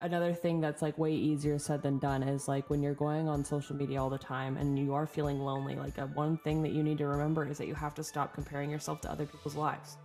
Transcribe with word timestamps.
another 0.00 0.32
thing 0.32 0.60
that's 0.60 0.80
like 0.80 0.96
way 0.96 1.12
easier 1.12 1.58
said 1.58 1.82
than 1.82 1.98
done 1.98 2.22
is 2.22 2.46
like 2.46 2.70
when 2.70 2.80
you're 2.80 2.94
going 2.94 3.28
on 3.28 3.44
social 3.44 3.74
media 3.74 4.00
all 4.00 4.08
the 4.08 4.16
time 4.16 4.56
and 4.56 4.78
you 4.78 4.94
are 4.94 5.08
feeling 5.08 5.40
lonely 5.40 5.74
like 5.74 5.98
a, 5.98 6.06
one 6.08 6.38
thing 6.38 6.62
that 6.62 6.70
you 6.70 6.84
need 6.84 6.98
to 6.98 7.06
remember 7.06 7.44
is 7.44 7.58
that 7.58 7.66
you 7.66 7.74
have 7.74 7.96
to 7.96 8.04
stop 8.04 8.32
comparing 8.32 8.70
yourself 8.70 9.00
to 9.00 9.10
other 9.10 9.26
people's 9.26 9.56
lives. 9.56 9.96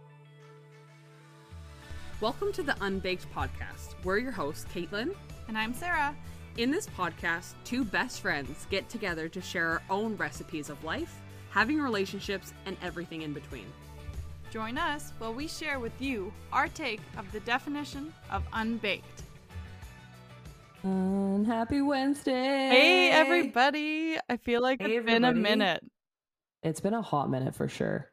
Welcome 2.21 2.51
to 2.53 2.63
the 2.63 2.75
unbaked 2.81 3.31
podcast. 3.31 3.93
We're 4.03 4.17
your 4.17 4.31
hosts 4.31 4.65
caitlin 4.73 5.13
and 5.47 5.55
i'm 5.55 5.75
sarah. 5.75 6.15
In 6.57 6.71
this 6.71 6.87
podcast 6.87 7.53
two 7.63 7.83
best 7.83 8.21
friends 8.21 8.65
get 8.71 8.89
together 8.89 9.29
to 9.29 9.41
share 9.41 9.69
our 9.69 9.81
own 9.91 10.17
recipes 10.17 10.69
of 10.71 10.83
life 10.83 11.19
having 11.51 11.79
relationships 11.79 12.51
and 12.65 12.77
everything 12.81 13.21
in 13.21 13.31
between. 13.31 13.65
Join 14.49 14.79
us 14.79 15.13
while 15.19 15.35
we 15.35 15.47
share 15.47 15.79
with 15.79 16.01
you 16.01 16.33
our 16.51 16.67
take 16.67 17.01
of 17.15 17.31
the 17.31 17.41
definition 17.41 18.11
of 18.31 18.43
unbaked 18.53 19.22
and 20.83 21.47
happy 21.47 21.81
Wednesday. 21.81 22.31
Hey, 22.31 23.09
everybody. 23.11 24.17
I 24.29 24.37
feel 24.37 24.61
like 24.61 24.81
hey, 24.81 24.97
it's 24.97 24.97
everybody. 24.97 25.19
been 25.19 25.23
a 25.23 25.33
minute. 25.33 25.83
It's 26.61 26.79
been 26.79 26.93
a 26.93 27.01
hot 27.01 27.29
minute 27.29 27.55
for 27.55 27.67
sure. 27.67 28.09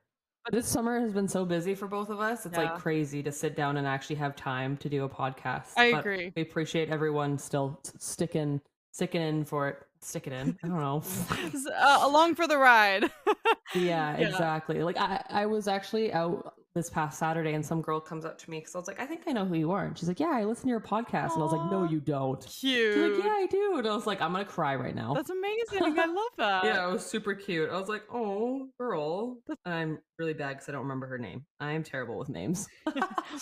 This 0.50 0.66
summer 0.66 0.98
has 1.00 1.12
been 1.12 1.28
so 1.28 1.44
busy 1.44 1.74
for 1.74 1.86
both 1.86 2.08
of 2.08 2.18
us. 2.18 2.46
It's 2.46 2.56
yeah. 2.56 2.72
like 2.72 2.78
crazy 2.80 3.22
to 3.22 3.30
sit 3.30 3.54
down 3.54 3.76
and 3.76 3.86
actually 3.86 4.16
have 4.16 4.34
time 4.34 4.76
to 4.78 4.88
do 4.88 5.04
a 5.04 5.08
podcast. 5.08 5.72
I 5.76 5.92
but 5.92 6.00
agree. 6.00 6.32
We 6.34 6.42
appreciate 6.42 6.88
everyone 6.88 7.38
still 7.38 7.78
sticking 7.98 8.60
sticking 8.92 9.22
in 9.22 9.44
for 9.44 9.68
it. 9.68 9.82
Stick 10.02 10.26
it 10.26 10.32
in. 10.32 10.56
I 10.62 10.68
don't 10.68 10.80
know. 10.80 11.02
uh, 11.76 11.98
along 12.02 12.34
for 12.34 12.46
the 12.48 12.56
ride. 12.56 13.04
yeah, 13.74 14.16
yeah, 14.16 14.16
exactly. 14.16 14.82
Like 14.82 14.96
I, 14.98 15.22
I 15.28 15.46
was 15.46 15.68
actually 15.68 16.12
out 16.12 16.54
this 16.74 16.88
past 16.88 17.18
Saturday, 17.18 17.52
and 17.52 17.64
some 17.64 17.82
girl 17.82 18.00
comes 18.00 18.24
up 18.24 18.38
to 18.38 18.50
me 18.50 18.60
because 18.60 18.74
I 18.74 18.78
was 18.78 18.86
like, 18.86 18.98
I 19.00 19.04
think 19.04 19.22
I 19.26 19.32
know 19.32 19.44
who 19.44 19.56
you 19.56 19.72
are. 19.72 19.84
And 19.84 19.98
she's 19.98 20.08
like, 20.08 20.18
Yeah, 20.18 20.30
I 20.32 20.44
listen 20.44 20.64
to 20.64 20.70
your 20.70 20.80
podcast. 20.80 21.30
Aww, 21.30 21.34
and 21.34 21.42
I 21.42 21.44
was 21.44 21.52
like, 21.52 21.70
No, 21.70 21.84
you 21.84 22.00
don't. 22.00 22.40
Cute. 22.46 22.94
She's 22.94 23.16
like, 23.16 23.24
Yeah, 23.24 23.30
I 23.30 23.46
do. 23.50 23.74
And 23.78 23.86
I 23.86 23.94
was 23.94 24.06
like, 24.06 24.22
I'm 24.22 24.32
gonna 24.32 24.44
cry 24.46 24.74
right 24.74 24.94
now. 24.94 25.12
That's 25.12 25.30
amazing. 25.30 25.98
I 25.98 26.06
love 26.06 26.30
that. 26.38 26.64
yeah, 26.64 26.88
it 26.88 26.92
was 26.92 27.04
super 27.04 27.34
cute. 27.34 27.68
I 27.68 27.78
was 27.78 27.88
like, 27.88 28.02
Oh, 28.12 28.68
girl. 28.78 29.36
And 29.66 29.74
I'm 29.74 29.98
really 30.18 30.34
bad 30.34 30.50
because 30.50 30.68
I 30.70 30.72
don't 30.72 30.82
remember 30.82 31.06
her 31.08 31.18
name. 31.18 31.44
I 31.60 31.72
am 31.72 31.82
terrible 31.82 32.18
with 32.18 32.30
names. 32.30 32.68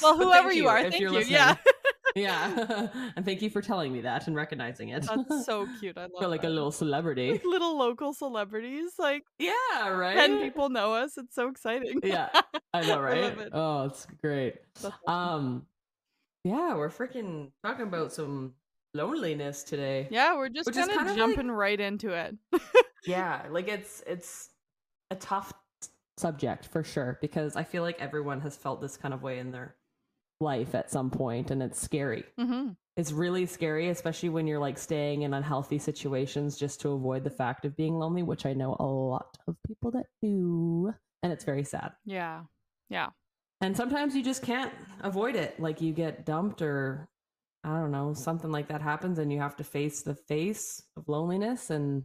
well, 0.02 0.16
whoever 0.16 0.50
you, 0.50 0.62
you, 0.64 0.68
are, 0.68 0.82
thank 0.82 0.98
you. 0.98 1.10
Listening. 1.10 1.34
Yeah 1.34 1.56
yeah. 2.18 2.88
and 3.16 3.24
thank 3.24 3.42
you 3.42 3.50
for 3.50 3.62
telling 3.62 3.92
me 3.92 4.02
that 4.02 4.26
and 4.26 4.36
recognizing 4.36 4.90
it. 4.90 5.06
That's 5.06 5.46
so 5.46 5.66
cute. 5.80 5.96
I 5.96 6.02
love 6.02 6.10
Feel 6.18 6.28
like 6.28 6.42
that. 6.42 6.48
a 6.48 6.50
little 6.50 6.72
celebrity. 6.72 7.32
Like 7.32 7.44
little 7.44 7.78
local 7.78 8.12
celebrities. 8.12 8.92
Like 8.98 9.24
Yeah, 9.38 9.88
right. 9.88 10.16
10 10.16 10.40
people 10.40 10.68
know 10.68 10.94
us. 10.94 11.16
It's 11.16 11.34
so 11.34 11.48
exciting. 11.48 12.00
yeah. 12.02 12.28
I 12.72 12.82
know, 12.82 13.00
right? 13.00 13.24
I 13.24 13.42
it. 13.42 13.50
Oh, 13.52 13.84
it's 13.84 14.06
great. 14.20 14.56
Awesome. 14.76 14.92
Um 15.06 15.66
yeah, 16.44 16.76
we're 16.76 16.88
freaking 16.90 17.50
talking 17.64 17.86
about 17.86 18.12
some 18.12 18.54
loneliness 18.94 19.62
today. 19.64 20.08
Yeah, 20.10 20.36
we're 20.36 20.48
just 20.48 20.72
kind 20.72 21.08
of 21.08 21.16
jumping 21.16 21.48
like, 21.48 21.56
right 21.56 21.80
into 21.80 22.10
it. 22.10 22.36
yeah, 23.06 23.46
like 23.50 23.68
it's 23.68 24.02
it's 24.06 24.50
a 25.10 25.16
tough 25.16 25.52
subject 26.16 26.66
for 26.66 26.82
sure 26.82 27.18
because 27.20 27.56
I 27.56 27.64
feel 27.64 27.82
like 27.82 28.00
everyone 28.00 28.40
has 28.40 28.56
felt 28.56 28.80
this 28.80 28.96
kind 28.96 29.14
of 29.14 29.22
way 29.22 29.38
in 29.38 29.50
their 29.50 29.74
life 30.40 30.74
at 30.74 30.90
some 30.90 31.10
point 31.10 31.50
and 31.50 31.62
it's 31.62 31.80
scary. 31.80 32.24
Mm-hmm. 32.38 32.70
it's 32.96 33.12
really 33.12 33.46
scary 33.46 33.88
especially 33.88 34.28
when 34.28 34.46
you're 34.46 34.58
like 34.58 34.78
staying 34.78 35.22
in 35.22 35.34
unhealthy 35.34 35.78
situations 35.78 36.56
just 36.56 36.80
to 36.80 36.90
avoid 36.90 37.24
the 37.24 37.30
fact 37.30 37.64
of 37.64 37.76
being 37.76 37.94
lonely 37.98 38.22
which 38.22 38.46
i 38.46 38.52
know 38.52 38.76
a 38.78 38.84
lot 38.84 39.36
of 39.46 39.56
people 39.66 39.90
that 39.90 40.06
do 40.22 40.92
and 41.22 41.32
it's 41.32 41.44
very 41.44 41.64
sad. 41.64 41.92
Yeah. 42.04 42.42
Yeah. 42.88 43.08
And 43.60 43.76
sometimes 43.76 44.14
you 44.14 44.22
just 44.22 44.42
can't 44.42 44.72
avoid 45.00 45.34
it. 45.34 45.58
Like 45.58 45.80
you 45.80 45.92
get 45.92 46.24
dumped 46.24 46.62
or 46.62 47.08
i 47.64 47.70
don't 47.70 47.90
know 47.90 48.14
something 48.14 48.52
like 48.52 48.68
that 48.68 48.80
happens 48.80 49.18
and 49.18 49.32
you 49.32 49.40
have 49.40 49.56
to 49.56 49.64
face 49.64 50.02
the 50.02 50.14
face 50.14 50.80
of 50.96 51.08
loneliness 51.08 51.70
and 51.70 52.04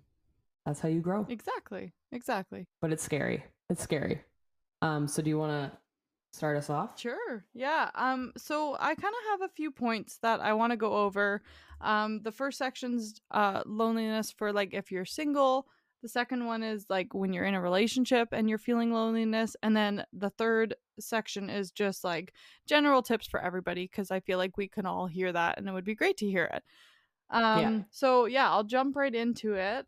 that's 0.65 0.79
how 0.79 0.89
you 0.89 0.99
grow. 0.99 1.25
Exactly. 1.29 1.93
Exactly. 2.11 2.65
But 2.81 2.91
it's 2.91 3.03
scary. 3.03 3.43
It's 3.69 3.83
scary. 3.83 4.21
Um 4.81 5.07
so 5.07 5.21
do 5.21 5.29
you 5.29 5.37
want 5.37 5.51
to 5.51 5.77
start 6.33 6.57
us 6.57 6.69
off? 6.69 6.99
Sure. 6.99 7.45
Yeah. 7.53 7.89
Um 7.95 8.33
so 8.35 8.75
I 8.79 8.95
kind 8.95 9.13
of 9.13 9.39
have 9.39 9.49
a 9.49 9.53
few 9.53 9.71
points 9.71 10.17
that 10.23 10.41
I 10.41 10.53
want 10.53 10.71
to 10.71 10.77
go 10.77 10.93
over. 10.93 11.41
Um 11.79 12.21
the 12.23 12.31
first 12.31 12.57
section's 12.57 13.21
uh 13.31 13.61
loneliness 13.65 14.31
for 14.31 14.51
like 14.51 14.73
if 14.73 14.91
you're 14.91 15.05
single, 15.05 15.67
the 16.01 16.09
second 16.09 16.45
one 16.45 16.63
is 16.63 16.87
like 16.89 17.13
when 17.13 17.31
you're 17.33 17.45
in 17.45 17.53
a 17.53 17.61
relationship 17.61 18.29
and 18.31 18.49
you're 18.49 18.57
feeling 18.57 18.91
loneliness, 18.91 19.55
and 19.63 19.77
then 19.77 20.03
the 20.11 20.31
third 20.31 20.75
section 20.99 21.49
is 21.49 21.71
just 21.71 22.03
like 22.03 22.33
general 22.67 23.01
tips 23.01 23.27
for 23.27 23.39
everybody 23.39 23.85
because 23.85 24.11
I 24.11 24.19
feel 24.19 24.37
like 24.37 24.57
we 24.57 24.67
can 24.67 24.85
all 24.85 25.07
hear 25.07 25.31
that 25.31 25.57
and 25.57 25.67
it 25.67 25.71
would 25.71 25.85
be 25.85 25.95
great 25.95 26.17
to 26.17 26.29
hear 26.29 26.45
it. 26.53 26.63
Um 27.29 27.59
yeah. 27.59 27.81
so 27.91 28.25
yeah, 28.25 28.49
I'll 28.49 28.63
jump 28.63 28.95
right 28.95 29.13
into 29.13 29.53
it. 29.53 29.85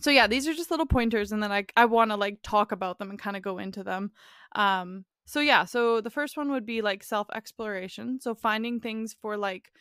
So 0.00 0.10
yeah, 0.10 0.26
these 0.26 0.48
are 0.48 0.54
just 0.54 0.70
little 0.70 0.86
pointers 0.86 1.30
and 1.30 1.42
then 1.42 1.52
I 1.52 1.66
I 1.76 1.84
want 1.84 2.10
to 2.10 2.16
like 2.16 2.38
talk 2.42 2.72
about 2.72 2.98
them 2.98 3.10
and 3.10 3.18
kind 3.18 3.36
of 3.36 3.42
go 3.42 3.58
into 3.58 3.84
them. 3.84 4.12
Um 4.56 5.04
so 5.26 5.40
yeah, 5.40 5.64
so 5.64 6.00
the 6.00 6.10
first 6.10 6.36
one 6.36 6.50
would 6.50 6.66
be 6.66 6.82
like 6.82 7.02
self 7.02 7.28
exploration. 7.34 8.20
So 8.20 8.34
finding 8.34 8.80
things 8.80 9.14
for 9.20 9.36
like 9.36 9.72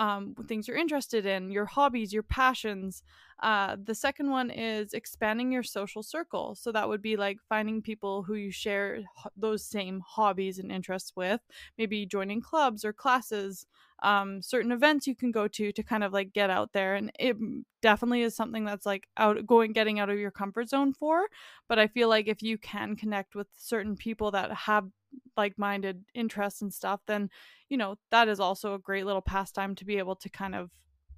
um, 0.00 0.34
things 0.48 0.66
you're 0.66 0.78
interested 0.78 1.26
in, 1.26 1.50
your 1.50 1.66
hobbies, 1.66 2.10
your 2.10 2.22
passions. 2.22 3.02
Uh, 3.42 3.76
the 3.84 3.94
second 3.94 4.30
one 4.30 4.48
is 4.48 4.94
expanding 4.94 5.52
your 5.52 5.62
social 5.62 6.02
circle. 6.02 6.54
So 6.54 6.72
that 6.72 6.88
would 6.88 7.02
be 7.02 7.16
like 7.16 7.36
finding 7.50 7.82
people 7.82 8.22
who 8.22 8.34
you 8.34 8.50
share 8.50 9.00
ho- 9.14 9.30
those 9.36 9.62
same 9.62 10.00
hobbies 10.00 10.58
and 10.58 10.72
interests 10.72 11.12
with, 11.14 11.42
maybe 11.76 12.06
joining 12.06 12.40
clubs 12.40 12.82
or 12.82 12.94
classes, 12.94 13.66
um, 14.02 14.40
certain 14.40 14.72
events 14.72 15.06
you 15.06 15.14
can 15.14 15.30
go 15.30 15.46
to 15.48 15.70
to 15.70 15.82
kind 15.82 16.02
of 16.02 16.14
like 16.14 16.32
get 16.32 16.48
out 16.48 16.72
there. 16.72 16.94
And 16.94 17.12
it 17.18 17.36
definitely 17.82 18.22
is 18.22 18.34
something 18.34 18.64
that's 18.64 18.86
like 18.86 19.06
out 19.18 19.46
going, 19.46 19.72
getting 19.72 20.00
out 20.00 20.08
of 20.08 20.18
your 20.18 20.30
comfort 20.30 20.70
zone 20.70 20.94
for. 20.94 21.26
But 21.68 21.78
I 21.78 21.88
feel 21.88 22.08
like 22.08 22.26
if 22.26 22.42
you 22.42 22.56
can 22.56 22.96
connect 22.96 23.34
with 23.34 23.48
certain 23.54 23.96
people 23.96 24.30
that 24.30 24.50
have 24.50 24.88
like 25.36 25.58
minded 25.58 26.04
interests 26.14 26.62
and 26.62 26.72
stuff, 26.72 27.00
then, 27.06 27.30
you 27.68 27.76
know, 27.76 27.96
that 28.10 28.28
is 28.28 28.40
also 28.40 28.74
a 28.74 28.78
great 28.78 29.06
little 29.06 29.22
pastime 29.22 29.74
to 29.76 29.84
be 29.84 29.98
able 29.98 30.16
to 30.16 30.28
kind 30.28 30.54
of, 30.54 30.70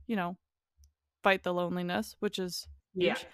you 0.06 0.16
know, 0.16 0.36
fight 1.22 1.42
the 1.42 1.52
loneliness, 1.52 2.16
which 2.20 2.38
is 2.38 2.66
huge. 2.94 3.26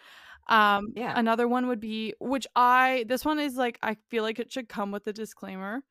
Yeah. 0.48 0.76
Um, 0.76 0.92
yeah. 0.94 1.12
Another 1.16 1.46
one 1.46 1.66
would 1.69 1.80
be, 1.80 2.14
which 2.20 2.46
I, 2.56 3.04
this 3.08 3.24
one 3.24 3.38
is 3.38 3.56
like, 3.56 3.78
I 3.82 3.96
feel 4.08 4.22
like 4.22 4.38
it 4.38 4.50
should 4.50 4.69
come 4.69 4.91
with 4.91 5.06
a 5.06 5.12
disclaimer. 5.12 5.82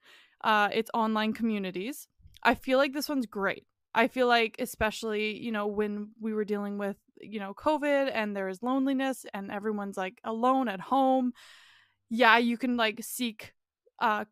Uh, 0.43 0.69
it's 0.73 0.91
online 0.93 1.33
communities. 1.33 2.07
I 2.43 2.55
feel 2.55 2.77
like 2.77 2.93
this 2.93 3.09
one's 3.09 3.25
great. 3.25 3.65
I 3.93 4.07
feel 4.07 4.27
like, 4.27 4.55
especially, 4.59 5.37
you 5.37 5.51
know, 5.51 5.67
when 5.67 6.09
we 6.19 6.33
were 6.33 6.45
dealing 6.45 6.77
with, 6.77 6.97
you 7.19 7.39
know, 7.39 7.53
COVID 7.53 8.11
and 8.13 8.35
there 8.35 8.47
is 8.47 8.61
loneliness 8.61 9.25
and 9.33 9.51
everyone's 9.51 9.97
like 9.97 10.19
alone 10.23 10.67
at 10.67 10.79
home. 10.79 11.33
Yeah, 12.09 12.37
you 12.37 12.57
can 12.57 12.77
like 12.77 13.03
seek 13.03 13.53
uh 13.99 14.25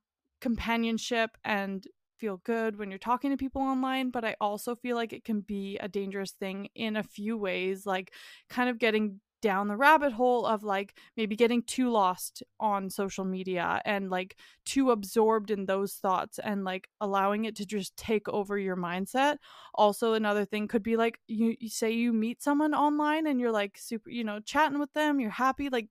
companionship 0.46 1.32
and 1.44 1.88
feel 2.20 2.38
good 2.46 2.78
when 2.78 2.92
you're 2.92 3.00
talking 3.00 3.32
to 3.32 3.36
people 3.36 3.64
online, 3.64 4.12
but 4.12 4.24
I 4.24 4.36
also 4.40 4.76
feel 4.76 4.96
like 4.96 5.12
it 5.12 5.24
can 5.24 5.42
be 5.42 5.76
a 5.80 5.88
dangerous 5.88 6.34
thing 6.34 6.70
in 6.76 6.96
a 6.96 7.02
few 7.02 7.36
ways, 7.36 7.88
like 7.88 8.14
kind 8.48 8.70
of 8.70 8.78
getting 8.78 9.22
down 9.42 9.68
the 9.68 9.76
rabbit 9.76 10.14
hole 10.14 10.46
of 10.46 10.64
like 10.64 11.00
maybe 11.18 11.36
getting 11.36 11.64
too 11.64 11.90
lost 11.90 12.44
on 12.60 12.92
social 12.92 13.26
media 13.26 13.82
and 13.86 14.12
like 14.12 14.38
too 14.68 14.92
absorbed 14.92 15.50
in 15.50 15.66
those 15.66 15.94
thoughts 15.94 16.38
and 16.38 16.64
like 16.64 16.90
allowing 17.02 17.46
it 17.46 17.56
to 17.56 17.66
just 17.66 17.98
take 17.98 18.30
over 18.30 18.56
your 18.56 18.76
mindset. 18.76 19.38
Also, 19.74 20.14
another 20.14 20.46
thing 20.46 20.68
could 20.68 20.84
be 20.84 20.96
like 20.96 21.20
you, 21.28 21.56
you 21.60 21.70
say 21.70 21.90
you 21.90 22.14
meet 22.14 22.44
someone 22.44 22.76
online 22.76 23.26
and 23.26 23.40
you're 23.40 23.52
like 23.52 23.80
super, 23.80 24.12
you 24.12 24.24
know, 24.24 24.40
chatting 24.42 24.78
with 24.80 24.94
them, 24.94 25.20
you're 25.20 25.32
happy, 25.32 25.70
like 25.70 25.88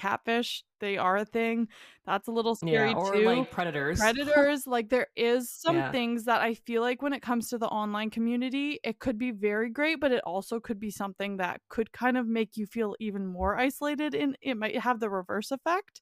catfish 0.00 0.64
they 0.80 0.96
are 0.96 1.18
a 1.18 1.24
thing. 1.24 1.68
That's 2.06 2.26
a 2.26 2.32
little 2.32 2.56
scary 2.56 2.90
yeah, 2.90 2.96
or 2.96 3.12
too. 3.12 3.24
like 3.24 3.50
predators. 3.50 4.00
Predators 4.00 4.66
like 4.66 4.88
there 4.88 5.08
is 5.14 5.50
some 5.50 5.76
yeah. 5.76 5.92
things 5.92 6.24
that 6.24 6.40
i 6.40 6.54
feel 6.54 6.82
like 6.82 7.02
when 7.02 7.12
it 7.12 7.22
comes 7.22 7.48
to 7.50 7.58
the 7.58 7.66
online 7.66 8.10
community 8.10 8.80
it 8.82 8.98
could 8.98 9.18
be 9.18 9.30
very 9.30 9.70
great 9.70 10.00
but 10.00 10.10
it 10.10 10.22
also 10.24 10.58
could 10.58 10.80
be 10.80 10.90
something 10.90 11.36
that 11.36 11.60
could 11.68 11.92
kind 11.92 12.16
of 12.16 12.26
make 12.26 12.56
you 12.56 12.66
feel 12.66 12.96
even 12.98 13.26
more 13.26 13.58
isolated 13.58 14.14
and 14.14 14.36
it 14.40 14.56
might 14.56 14.78
have 14.78 14.98
the 14.98 15.10
reverse 15.10 15.50
effect. 15.50 16.00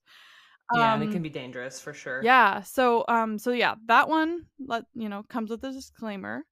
Yeah 0.75 0.95
um, 0.95 1.01
and 1.01 1.11
it 1.11 1.13
can 1.13 1.19
um, 1.19 1.23
be 1.23 1.31
dangerous 1.31 1.81
for 1.81 1.93
sure. 1.93 2.21
yeah 2.23 2.63
so 2.63 3.05
um 3.09 3.39
so 3.39 3.51
yeah 3.51 3.75
that 3.87 4.09
one 4.09 4.43
let 4.65 4.85
you 4.95 5.09
know 5.09 5.23
comes 5.29 5.51
with 5.51 5.65
a 5.65 5.73
disclaimer. 5.73 6.45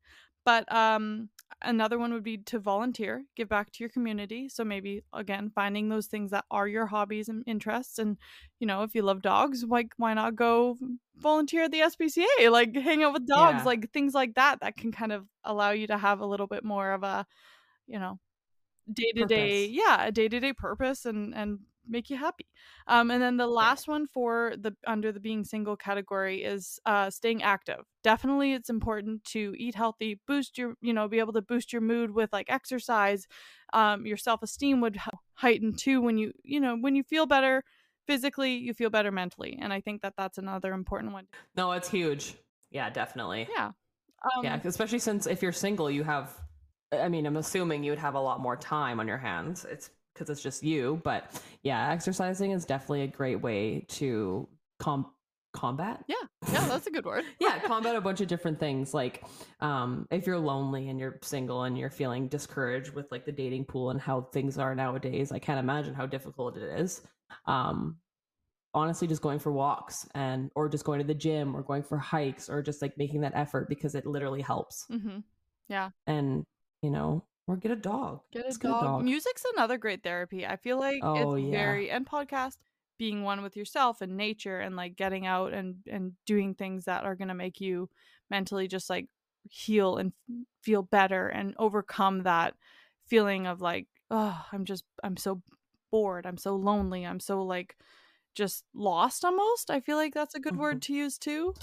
But 0.44 0.71
um 0.73 1.29
another 1.62 1.99
one 1.99 2.12
would 2.12 2.23
be 2.23 2.38
to 2.38 2.58
volunteer, 2.58 3.25
give 3.35 3.49
back 3.49 3.73
to 3.73 3.79
your 3.81 3.88
community. 3.88 4.49
So 4.49 4.64
maybe 4.64 5.03
again 5.12 5.50
finding 5.55 5.88
those 5.88 6.06
things 6.06 6.31
that 6.31 6.44
are 6.50 6.69
your 6.69 6.87
hobbies 6.87 7.29
and 7.29 7.43
interests 7.47 7.99
and 7.99 8.17
you 8.61 8.67
know, 8.67 8.82
if 8.82 8.94
you 8.94 9.03
love 9.03 9.23
dogs, 9.23 9.64
like 9.64 9.93
why 9.97 10.14
not 10.14 10.37
go 10.37 10.76
volunteer 11.17 11.64
at 11.64 11.73
the 11.73 11.81
SPCA, 11.81 12.50
like 12.50 12.75
hang 12.75 13.03
out 13.03 13.12
with 13.12 13.26
dogs, 13.26 13.58
yeah. 13.58 13.64
like 13.64 13.91
things 13.93 14.14
like 14.14 14.35
that 14.35 14.61
that 14.61 14.76
can 14.76 14.93
kind 14.93 15.12
of 15.12 15.26
allow 15.44 15.70
you 15.70 15.87
to 15.87 15.99
have 15.99 16.20
a 16.20 16.26
little 16.26 16.47
bit 16.47 16.64
more 16.64 16.93
of 16.93 17.03
a, 17.03 17.26
you 17.87 17.99
know, 17.99 18.19
day-to-day, 18.93 19.67
yeah, 19.67 20.06
a 20.06 20.12
day-to-day 20.12 20.52
purpose 20.52 21.06
and 21.06 21.35
and 21.35 21.59
make 21.88 22.11
you 22.11 22.17
happy. 22.17 22.47
Um, 22.87 23.11
and 23.11 23.23
then 23.23 23.37
the 23.37 23.47
last 23.47 23.88
one 23.88 24.06
for 24.06 24.55
the 24.59 24.75
under 24.87 25.12
the 25.12 25.21
being 25.21 25.44
single 25.44 25.77
category 25.77 26.43
is 26.44 26.79
uh, 26.87 27.11
staying 27.11 27.43
active. 27.43 27.81
Definitely, 28.03 28.53
it's 28.53 28.71
important 28.71 29.25
to 29.25 29.55
eat 29.59 29.75
healthy, 29.75 30.21
boost 30.27 30.59
your, 30.59 30.75
you 30.81 30.93
know, 30.93 31.09
be 31.09 31.19
able 31.19 31.33
to 31.33 31.43
boost 31.43 31.73
your 31.73 31.83
mood 31.83 32.12
with 32.12 32.33
like 32.33 32.47
exercise. 32.49 33.27
Um, 33.73 34.06
your 34.06 34.17
self 34.17 34.43
esteem 34.43 34.81
would 34.81 34.99
heighten 35.35 35.75
too 35.75 36.00
when 36.00 36.19
you, 36.19 36.33
you 36.43 36.61
know, 36.61 36.77
when 36.77 36.94
you 36.94 37.03
feel 37.03 37.27
better 37.27 37.65
physically, 38.06 38.55
you 38.55 38.73
feel 38.73 38.91
better 38.91 39.11
mentally, 39.11 39.59
and 39.61 39.73
I 39.73 39.81
think 39.81 40.03
that 40.03 40.15
that's 40.17 40.38
another 40.38 40.73
important 40.73 41.12
one. 41.12 41.27
No, 41.56 41.73
it's 41.73 41.91
huge. 41.91 42.35
Yeah, 42.71 42.91
definitely. 42.91 43.49
Yeah. 43.53 43.73
Um, 44.37 44.44
yeah, 44.44 44.61
especially 44.65 44.99
since 44.99 45.27
if 45.27 45.43
you're 45.43 45.53
single, 45.53 45.91
you 45.91 46.05
have. 46.05 46.33
I 46.93 47.09
mean, 47.09 47.27
I'm 47.27 47.37
assuming 47.37 47.83
you 47.83 47.91
would 47.93 47.99
have 47.99 48.15
a 48.15 48.21
lot 48.21 48.41
more 48.41 48.56
time 48.56 49.00
on 49.00 49.09
your 49.09 49.19
hands. 49.19 49.67
It's 49.69 49.91
because 50.17 50.31
it's 50.31 50.43
just 50.43 50.63
you. 50.63 51.01
But 51.05 51.41
yeah, 51.63 51.91
exercising 51.91 52.53
is 52.53 52.65
definitely 52.65 53.03
a 53.03 53.09
great 53.09 53.43
way 53.43 53.85
to 53.89 54.49
com- 54.79 55.13
combat. 55.53 56.05
Yeah, 56.07 56.15
yeah, 56.53 56.67
that's 56.67 56.87
a 56.87 56.91
good 56.91 57.05
word. 57.05 57.25
yeah, 57.41 57.59
combat 57.61 57.97
a 57.97 58.01
bunch 58.01 58.21
of 58.21 58.29
different 58.29 58.59
things. 58.59 58.95
Like, 58.95 59.25
um, 59.61 60.07
if 60.11 60.27
you're 60.27 60.39
lonely 60.39 60.89
and 60.89 60.99
you're 60.99 61.19
single 61.23 61.65
and 61.65 61.77
you're 61.77 61.91
feeling 61.91 62.29
discouraged 62.29 62.95
with 62.95 63.11
like 63.11 63.25
the 63.25 63.33
dating 63.33 63.65
pool 63.65 63.91
and 63.91 64.01
how 64.01 64.23
things 64.33 64.59
are 64.59 64.75
nowadays, 64.75 65.33
I 65.33 65.39
can't 65.39 65.59
imagine 65.59 65.95
how 65.95 66.07
difficult 66.07 66.57
it 66.57 66.81
is. 66.81 67.03
Um, 67.47 67.97
honestly, 68.75 69.09
just 69.09 69.23
going 69.23 69.39
for 69.39 69.53
walks 69.53 70.07
and 70.15 70.51
or 70.55 70.69
just 70.69 70.85
going 70.85 71.01
to 71.01 71.07
the 71.07 71.15
gym 71.15 71.57
or 71.57 71.62
going 71.62 71.83
for 71.83 71.99
hikes 71.99 72.49
or 72.49 72.62
just 72.62 72.83
like 72.83 72.97
making 72.99 73.23
that 73.23 73.33
effort 73.35 73.69
because 73.69 73.95
it 73.95 74.07
literally 74.07 74.43
helps. 74.43 74.87
Mm-hmm. 74.91 75.19
Yeah, 75.69 75.91
and 76.07 76.45
you 76.83 76.91
know, 76.91 77.25
or 77.47 77.57
get 77.57 77.71
a 77.71 77.77
dog. 77.77 78.21
Get 78.33 78.47
a, 78.47 78.59
dog. 78.59 78.83
a 78.83 78.87
dog. 78.87 79.05
Music's 79.05 79.45
another 79.55 79.79
great 79.79 80.03
therapy. 80.03 80.47
I 80.47 80.57
feel 80.57 80.79
like 80.79 81.01
oh, 81.03 81.35
it's 81.35 81.45
yeah. 81.45 81.51
very 81.51 81.91
and 81.91 82.07
podcast 82.07 82.57
being 82.99 83.23
one 83.23 83.43
with 83.43 83.57
yourself 83.57 84.01
and 84.01 84.17
nature 84.17 84.59
and 84.59 84.77
like 84.77 84.97
getting 84.97 85.27
out 85.27 85.53
and 85.53 85.77
and 85.91 86.13
doing 86.25 86.55
things 86.55 86.85
that 86.85 87.05
are 87.05 87.15
going 87.15 87.29
to 87.29 87.35
make 87.35 87.61
you 87.61 87.89
mentally 88.31 88.67
just 88.67 88.89
like 88.89 89.09
heal 89.51 89.97
and 89.97 90.13
feel 90.63 90.83
better 90.83 91.29
and 91.29 91.55
overcome 91.59 92.23
that 92.23 92.55
feeling 93.07 93.47
of 93.47 93.61
like 93.61 93.87
oh 94.11 94.45
i'm 94.53 94.65
just 94.65 94.85
i'm 95.05 95.17
so 95.17 95.41
bored 95.91 96.27
i'm 96.27 96.39
so 96.39 96.57
lonely 96.57 97.07
i'm 97.07 97.21
so 97.21 97.43
like 97.43 97.77
just 98.35 98.65
lost 98.75 99.25
almost 99.25 99.71
i 99.71 99.81
feel 99.81 99.97
like 99.97 100.13
that's 100.13 100.35
a 100.35 100.41
good 100.41 100.55
mm-hmm. 100.55 100.63
word 100.63 100.83
to 100.83 100.93
use 100.93 101.17
too 101.17 101.55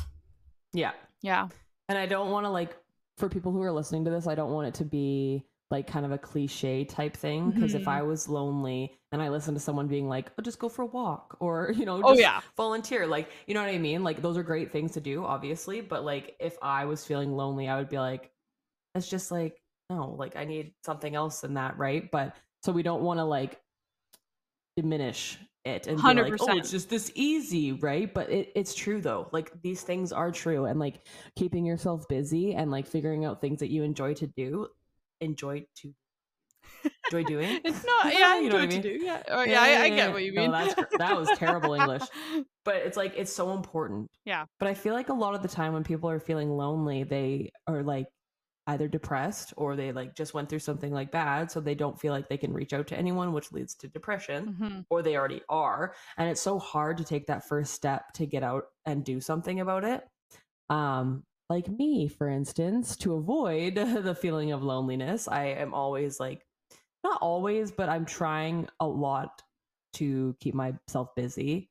yeah 0.71 0.91
yeah 1.21 1.47
and 1.89 1.97
i 1.97 2.05
don't 2.05 2.31
want 2.31 2.45
to 2.45 2.49
like 2.49 2.77
for 3.17 3.27
people 3.27 3.51
who 3.51 3.61
are 3.61 3.71
listening 3.71 4.05
to 4.05 4.11
this 4.11 4.27
i 4.27 4.35
don't 4.35 4.51
want 4.51 4.67
it 4.67 4.73
to 4.73 4.85
be 4.85 5.43
like 5.73 5.87
kind 5.87 6.05
of 6.05 6.11
a 6.11 6.19
cliche 6.19 6.85
type 6.85 7.17
thing 7.17 7.49
because 7.49 7.71
mm-hmm. 7.71 7.81
if 7.81 7.87
I 7.87 8.03
was 8.03 8.29
lonely 8.29 8.93
and 9.11 9.23
I 9.23 9.29
listened 9.29 9.57
to 9.57 9.59
someone 9.59 9.87
being 9.87 10.07
like, 10.07 10.31
"Oh, 10.37 10.43
just 10.43 10.59
go 10.59 10.69
for 10.69 10.83
a 10.83 10.85
walk," 10.85 11.35
or 11.41 11.73
you 11.75 11.83
know, 11.83 11.99
oh 12.03 12.13
yeah, 12.13 12.41
volunteer, 12.55 13.07
like 13.07 13.31
you 13.47 13.55
know 13.55 13.61
what 13.61 13.73
I 13.73 13.79
mean? 13.79 14.03
Like 14.03 14.21
those 14.21 14.37
are 14.37 14.43
great 14.43 14.71
things 14.71 14.91
to 14.93 15.01
do, 15.01 15.25
obviously. 15.25 15.81
But 15.81 16.05
like 16.05 16.35
if 16.39 16.55
I 16.61 16.85
was 16.85 17.03
feeling 17.03 17.33
lonely, 17.33 17.67
I 17.67 17.77
would 17.77 17.89
be 17.89 17.97
like, 17.97 18.31
"It's 18.93 19.09
just 19.09 19.31
like 19.31 19.59
no, 19.89 20.15
like 20.17 20.35
I 20.35 20.45
need 20.45 20.73
something 20.85 21.15
else 21.15 21.41
than 21.41 21.55
that, 21.55 21.77
right?" 21.79 22.09
But 22.11 22.35
so 22.61 22.71
we 22.71 22.83
don't 22.83 23.01
want 23.01 23.17
to 23.19 23.23
like 23.25 23.59
diminish 24.77 25.39
it 25.65 25.87
and 25.87 25.97
100%. 25.97 26.15
be 26.15 26.31
like, 26.31 26.41
oh, 26.41 26.57
it's 26.57 26.71
just 26.71 26.89
this 26.89 27.11
easy, 27.15 27.71
right? 27.71 28.13
But 28.13 28.29
it, 28.29 28.51
it's 28.53 28.75
true 28.75 29.01
though. 29.01 29.27
Like 29.31 29.51
these 29.63 29.81
things 29.81 30.11
are 30.11 30.31
true, 30.31 30.65
and 30.65 30.79
like 30.79 31.01
keeping 31.35 31.65
yourself 31.65 32.07
busy 32.07 32.53
and 32.53 32.69
like 32.69 32.85
figuring 32.85 33.25
out 33.25 33.41
things 33.41 33.59
that 33.59 33.71
you 33.71 33.81
enjoy 33.81 34.13
to 34.15 34.27
do 34.27 34.67
enjoy 35.23 35.65
to 35.77 35.93
enjoy 37.11 37.23
doing. 37.23 37.59
it's 37.63 37.85
not. 37.85 38.13
Yeah, 38.13 38.39
you 38.39 38.49
know 38.49 38.55
what, 38.55 38.63
I 38.63 38.67
mean? 38.67 38.81
do. 38.81 38.89
Yeah, 39.01 39.23
oh, 39.29 39.43
yeah, 39.43 39.65
yeah, 39.65 39.81
I, 39.81 39.83
I, 39.85 39.89
get 39.89 40.13
what 40.13 40.23
you 40.23 40.33
mean. 40.33 40.51
No, 40.51 40.69
that 40.97 41.17
was 41.17 41.29
terrible 41.37 41.73
English, 41.73 42.03
but 42.65 42.75
it's 42.77 42.97
like 42.97 43.13
it's 43.15 43.33
so 43.33 43.51
important. 43.51 44.09
Yeah. 44.25 44.45
But 44.59 44.67
I 44.67 44.73
feel 44.73 44.93
like 44.93 45.09
a 45.09 45.13
lot 45.13 45.35
of 45.35 45.41
the 45.41 45.47
time 45.47 45.73
when 45.73 45.83
people 45.83 46.09
are 46.09 46.19
feeling 46.19 46.49
lonely, 46.49 47.03
they 47.03 47.51
are 47.67 47.83
like 47.83 48.07
either 48.67 48.87
depressed 48.87 49.53
or 49.57 49.75
they 49.75 49.91
like 49.91 50.15
just 50.15 50.33
went 50.33 50.47
through 50.49 50.59
something 50.59 50.93
like 50.93 51.11
bad, 51.11 51.51
so 51.51 51.59
they 51.59 51.75
don't 51.75 51.99
feel 51.99 52.13
like 52.13 52.29
they 52.29 52.37
can 52.37 52.53
reach 52.53 52.73
out 52.73 52.87
to 52.87 52.97
anyone, 52.97 53.33
which 53.33 53.51
leads 53.51 53.75
to 53.75 53.87
depression, 53.87 54.55
mm-hmm. 54.59 54.79
or 54.89 55.01
they 55.01 55.15
already 55.15 55.41
are, 55.49 55.93
and 56.17 56.29
it's 56.29 56.41
so 56.41 56.59
hard 56.59 56.97
to 56.97 57.03
take 57.03 57.27
that 57.27 57.47
first 57.47 57.73
step 57.73 58.11
to 58.13 58.25
get 58.25 58.43
out 58.43 58.65
and 58.85 59.03
do 59.03 59.19
something 59.19 59.59
about 59.59 59.83
it. 59.83 60.03
Um, 60.69 61.23
like 61.49 61.67
me, 61.67 62.07
for 62.07 62.29
instance, 62.29 62.95
to 62.97 63.13
avoid 63.13 63.75
the 63.75 64.15
feeling 64.15 64.51
of 64.51 64.63
loneliness, 64.63 65.27
I 65.27 65.45
am 65.45 65.73
always 65.73 66.19
like, 66.19 66.45
not 67.03 67.21
always, 67.21 67.71
but 67.71 67.89
I'm 67.89 68.05
trying 68.05 68.67
a 68.79 68.87
lot 68.87 69.41
to 69.93 70.35
keep 70.39 70.55
myself 70.55 71.09
busy. 71.15 71.69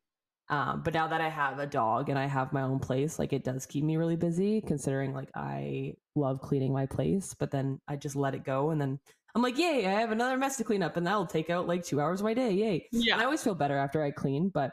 Um, 0.48 0.82
but 0.82 0.92
now 0.92 1.08
that 1.08 1.20
I 1.20 1.30
have 1.30 1.58
a 1.58 1.66
dog 1.66 2.10
and 2.10 2.18
I 2.18 2.26
have 2.26 2.52
my 2.52 2.62
own 2.62 2.78
place, 2.78 3.18
like 3.18 3.32
it 3.32 3.44
does 3.44 3.64
keep 3.64 3.84
me 3.84 3.96
really 3.96 4.16
busy, 4.16 4.60
considering 4.60 5.14
like 5.14 5.30
I 5.34 5.94
love 6.14 6.42
cleaning 6.42 6.72
my 6.72 6.84
place, 6.86 7.34
but 7.38 7.50
then 7.50 7.80
I 7.88 7.96
just 7.96 8.16
let 8.16 8.34
it 8.34 8.44
go 8.44 8.70
and 8.70 8.80
then 8.80 8.98
I'm 9.34 9.40
like, 9.40 9.56
yay, 9.56 9.86
I 9.86 10.00
have 10.00 10.12
another 10.12 10.36
mess 10.36 10.58
to 10.58 10.64
clean 10.64 10.82
up 10.82 10.98
and 10.98 11.06
that'll 11.06 11.26
take 11.26 11.48
out 11.48 11.66
like 11.66 11.84
two 11.84 12.00
hours 12.00 12.20
of 12.20 12.24
my 12.24 12.34
day. 12.34 12.52
Yay. 12.52 12.86
Yeah. 12.92 13.14
And 13.14 13.22
I 13.22 13.24
always 13.24 13.42
feel 13.42 13.54
better 13.54 13.78
after 13.78 14.02
I 14.02 14.10
clean, 14.10 14.50
but 14.50 14.72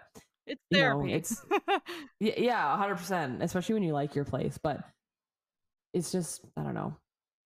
it's 0.49 0.61
therapy. 0.71 1.09
You 1.09 1.11
know, 1.11 1.17
it's 1.17 1.45
yeah, 2.19 2.77
hundred 2.77 2.95
percent. 2.95 3.41
Especially 3.41 3.73
when 3.73 3.83
you 3.83 3.93
like 3.93 4.15
your 4.15 4.25
place, 4.25 4.57
but 4.57 4.81
it's 5.93 6.11
just 6.11 6.41
I 6.57 6.63
don't 6.63 6.73
know. 6.73 6.95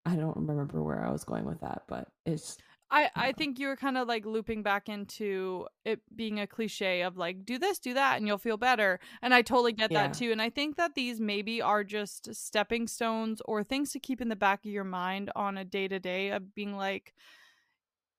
I 0.05 0.15
don't 0.15 0.35
remember 0.35 0.81
where 0.81 1.05
I 1.05 1.11
was 1.11 1.23
going 1.23 1.45
with 1.45 1.61
that, 1.61 1.83
but 1.87 2.07
it's. 2.25 2.57
I, 2.91 3.09
I 3.15 3.31
think 3.31 3.57
you 3.57 3.69
were 3.69 3.75
kind 3.75 3.97
of 3.97 4.07
like 4.07 4.23
looping 4.23 4.61
back 4.61 4.87
into 4.87 5.67
it 5.83 6.01
being 6.15 6.39
a 6.39 6.45
cliche 6.45 7.01
of 7.01 7.17
like 7.17 7.43
do 7.43 7.57
this 7.57 7.79
do 7.79 7.95
that 7.95 8.17
and 8.17 8.27
you'll 8.27 8.37
feel 8.37 8.57
better 8.57 8.99
and 9.23 9.33
i 9.33 9.41
totally 9.41 9.73
get 9.73 9.91
yeah. 9.91 10.03
that 10.03 10.13
too 10.13 10.31
and 10.31 10.39
i 10.39 10.51
think 10.51 10.75
that 10.75 10.93
these 10.93 11.19
maybe 11.19 11.59
are 11.59 11.83
just 11.83 12.35
stepping 12.35 12.87
stones 12.87 13.41
or 13.45 13.63
things 13.63 13.91
to 13.93 13.99
keep 13.99 14.21
in 14.21 14.29
the 14.29 14.35
back 14.35 14.63
of 14.63 14.69
your 14.69 14.83
mind 14.83 15.31
on 15.35 15.57
a 15.57 15.65
day 15.65 15.87
to 15.87 15.97
day 15.97 16.29
of 16.29 16.53
being 16.53 16.75
like 16.75 17.15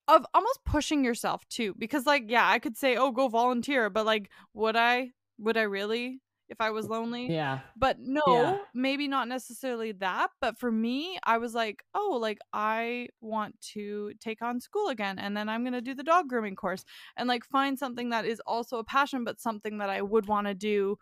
of 0.08 0.26
almost 0.34 0.60
pushing 0.64 1.04
yourself 1.04 1.46
too 1.48 1.74
because 1.78 2.06
like 2.06 2.24
yeah 2.28 2.48
i 2.48 2.58
could 2.58 2.76
say 2.76 2.96
oh 2.96 3.10
go 3.10 3.28
volunteer 3.28 3.88
but 3.88 4.04
like 4.04 4.30
would 4.52 4.76
i 4.76 5.10
would 5.38 5.56
i 5.56 5.62
really 5.62 6.20
if 6.48 6.60
i 6.60 6.70
was 6.70 6.86
lonely 6.86 7.26
yeah 7.32 7.60
but 7.76 7.96
no 7.98 8.22
yeah. 8.26 8.58
maybe 8.74 9.08
not 9.08 9.28
necessarily 9.28 9.92
that 9.92 10.28
but 10.42 10.58
for 10.58 10.70
me 10.70 11.18
i 11.24 11.38
was 11.38 11.54
like 11.54 11.82
oh 11.94 12.18
like 12.20 12.38
i 12.52 13.08
want 13.22 13.58
to 13.62 14.12
take 14.20 14.42
on 14.42 14.60
school 14.60 14.88
again 14.88 15.18
and 15.18 15.34
then 15.34 15.48
i'm 15.48 15.62
going 15.62 15.72
to 15.72 15.80
do 15.80 15.94
the 15.94 16.02
dog 16.02 16.28
grooming 16.28 16.54
course 16.54 16.84
and 17.16 17.28
like 17.28 17.44
find 17.44 17.78
something 17.78 18.10
that 18.10 18.26
is 18.26 18.40
also 18.46 18.78
a 18.78 18.84
passion 18.84 19.24
but 19.24 19.40
something 19.40 19.78
that 19.78 19.88
i 19.88 20.02
would 20.02 20.26
want 20.26 20.46
to 20.46 20.54
do 20.54 20.96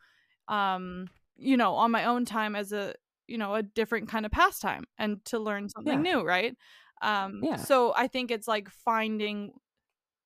um 0.47 1.07
you 1.37 1.57
know 1.57 1.75
on 1.75 1.91
my 1.91 2.05
own 2.05 2.25
time 2.25 2.55
as 2.55 2.73
a 2.73 2.95
you 3.27 3.37
know 3.37 3.55
a 3.55 3.63
different 3.63 4.09
kind 4.09 4.25
of 4.25 4.31
pastime 4.31 4.85
and 4.99 5.25
to 5.25 5.39
learn 5.39 5.69
something 5.69 6.05
yeah. 6.05 6.13
new 6.13 6.23
right 6.23 6.57
um, 7.03 7.41
yeah. 7.43 7.57
So 7.57 7.93
I 7.97 8.07
think 8.07 8.31
it's 8.31 8.49
like 8.49 8.71
finding 8.71 9.53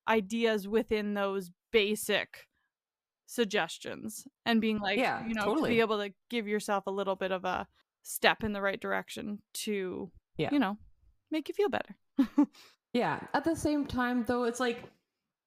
ideas 0.07 0.67
within 0.67 1.13
those 1.13 1.51
basic 1.71 2.47
suggestions 3.25 4.25
and 4.45 4.61
being 4.61 4.79
like, 4.79 4.97
yeah, 4.97 5.25
you 5.27 5.33
know, 5.33 5.43
totally. 5.43 5.71
to 5.71 5.75
be 5.75 5.81
able 5.81 5.97
to 5.97 6.13
give 6.29 6.47
yourself 6.47 6.85
a 6.87 6.91
little 6.91 7.15
bit 7.15 7.31
of 7.31 7.43
a 7.43 7.67
step 8.03 8.43
in 8.43 8.53
the 8.53 8.61
right 8.61 8.79
direction 8.79 9.39
to, 9.53 10.09
yeah. 10.37 10.49
you 10.51 10.59
know, 10.59 10.77
make 11.31 11.49
you 11.49 11.53
feel 11.53 11.69
better. 11.69 11.95
yeah. 12.93 13.19
At 13.33 13.43
the 13.43 13.55
same 13.55 13.85
time, 13.85 14.23
though, 14.25 14.43
it's 14.43 14.59
like 14.59 14.83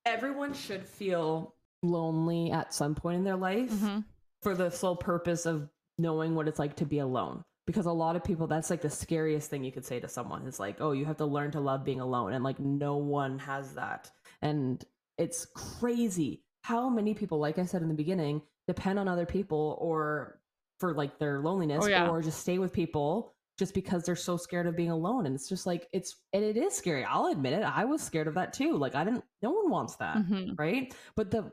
everyone 0.05 0.53
should 0.53 0.87
feel 0.87 1.55
lonely 1.83 2.51
at 2.51 2.75
some 2.75 2.95
point 2.95 3.17
in 3.19 3.25
their 3.25 3.37
life 3.37 3.71
mm-hmm. 3.71 4.01
for 4.43 4.55
the 4.55 4.71
sole 4.71 4.97
purpose 4.97 5.47
of 5.47 5.69
knowing 5.97 6.35
what 6.35 6.49
it's 6.49 6.59
like 6.59 6.77
to 6.77 6.85
be 6.85 6.99
alone 6.99 7.43
because 7.71 7.87
a 7.87 7.93
lot 7.93 8.17
of 8.17 8.25
people 8.25 8.47
that's 8.47 8.71
like 8.71 8.81
the 8.81 8.91
scariest 8.91 9.49
thing 9.49 9.63
you 9.63 9.73
could 9.73 9.85
say 9.85 10.01
to 10.01 10.09
someone. 10.09 10.47
Is 10.47 10.59
like 10.59 10.77
oh 10.81 10.93
you 10.93 11.05
have 11.05 11.19
to 11.19 11.27
learn 11.27 11.51
to 11.53 11.61
love 11.61 11.85
being 11.85 12.01
alone 12.01 12.33
and 12.33 12.43
like 12.43 12.59
no 12.59 12.97
one 12.97 13.39
has 13.39 13.75
that. 13.75 14.11
And 14.43 14.85
it's 15.19 15.47
crazy 15.47 16.43
how 16.63 16.89
many 16.89 17.15
people 17.15 17.39
like 17.39 17.59
i 17.59 17.65
said 17.65 17.81
in 17.81 17.89
the 17.89 17.95
beginning 17.95 18.43
depend 18.67 18.99
on 18.99 19.09
other 19.09 19.25
people 19.25 19.79
or 19.81 20.41
for 20.79 20.95
like 20.95 21.19
their 21.19 21.41
loneliness 21.41 21.85
oh, 21.85 21.89
yeah. 21.89 22.09
or 22.09 22.23
just 22.23 22.41
stay 22.41 22.59
with 22.59 22.73
people 22.73 23.35
just 23.59 23.75
because 23.75 24.05
they're 24.05 24.17
so 24.17 24.39
scared 24.39 24.67
of 24.67 24.75
being 24.75 24.91
alone. 24.91 25.27
And 25.27 25.35
it's 25.35 25.49
just 25.49 25.67
like 25.67 25.87
it's 25.93 26.17
and 26.33 26.43
it 26.43 26.57
is 26.57 26.75
scary. 26.75 27.05
I'll 27.05 27.27
admit 27.27 27.53
it. 27.53 27.63
I 27.63 27.85
was 27.85 28.03
scared 28.03 28.27
of 28.27 28.35
that 28.35 28.55
too. 28.55 28.77
Like 28.77 28.95
i 28.95 29.05
didn't 29.05 29.25
no 29.43 29.51
one 29.51 29.71
wants 29.71 29.97
that 29.97 30.17
mm-hmm. 30.17 30.55
right? 30.57 30.95
But 31.15 31.31
the 31.31 31.53